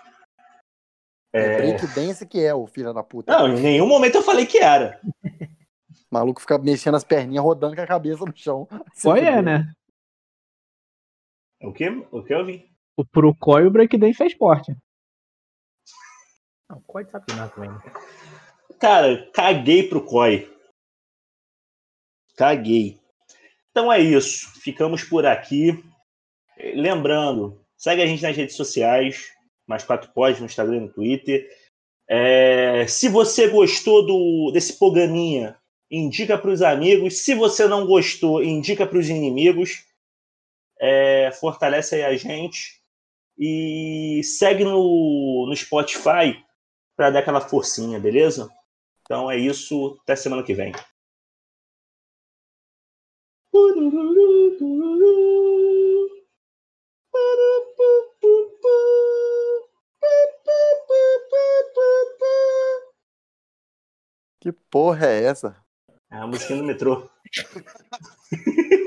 [1.32, 3.32] É, é breakdance que é o filho da puta.
[3.32, 5.00] Não, em nenhum momento eu falei que era.
[5.24, 5.32] O
[6.12, 8.68] maluco fica mexendo as perninhas, rodando com a cabeça no chão.
[8.94, 9.72] Foi é, né?
[11.62, 11.88] O que?
[12.10, 12.68] O que eu vi?
[12.96, 14.76] O pro COI o breakdance é esporte.
[16.68, 17.70] Não, o COI sabe nada também.
[18.80, 20.50] Cara, caguei pro COI.
[22.36, 22.98] Caguei.
[23.70, 24.50] Então é isso.
[24.60, 25.82] Ficamos por aqui.
[26.74, 29.32] Lembrando, segue a gente nas redes sociais,
[29.66, 31.48] mais quatro pós no Instagram e no Twitter.
[32.08, 35.56] É, se você gostou do, desse Poganinha,
[35.90, 37.18] indica para os amigos.
[37.18, 39.86] Se você não gostou, indica para os inimigos
[40.82, 42.82] é, fortalece aí a gente
[43.38, 46.44] e segue no, no Spotify
[46.96, 48.50] para dar aquela forcinha, beleza?
[49.02, 50.72] Então é isso, até semana que vem.
[64.40, 65.56] Que porra é essa?
[66.10, 67.08] É a música do metrô.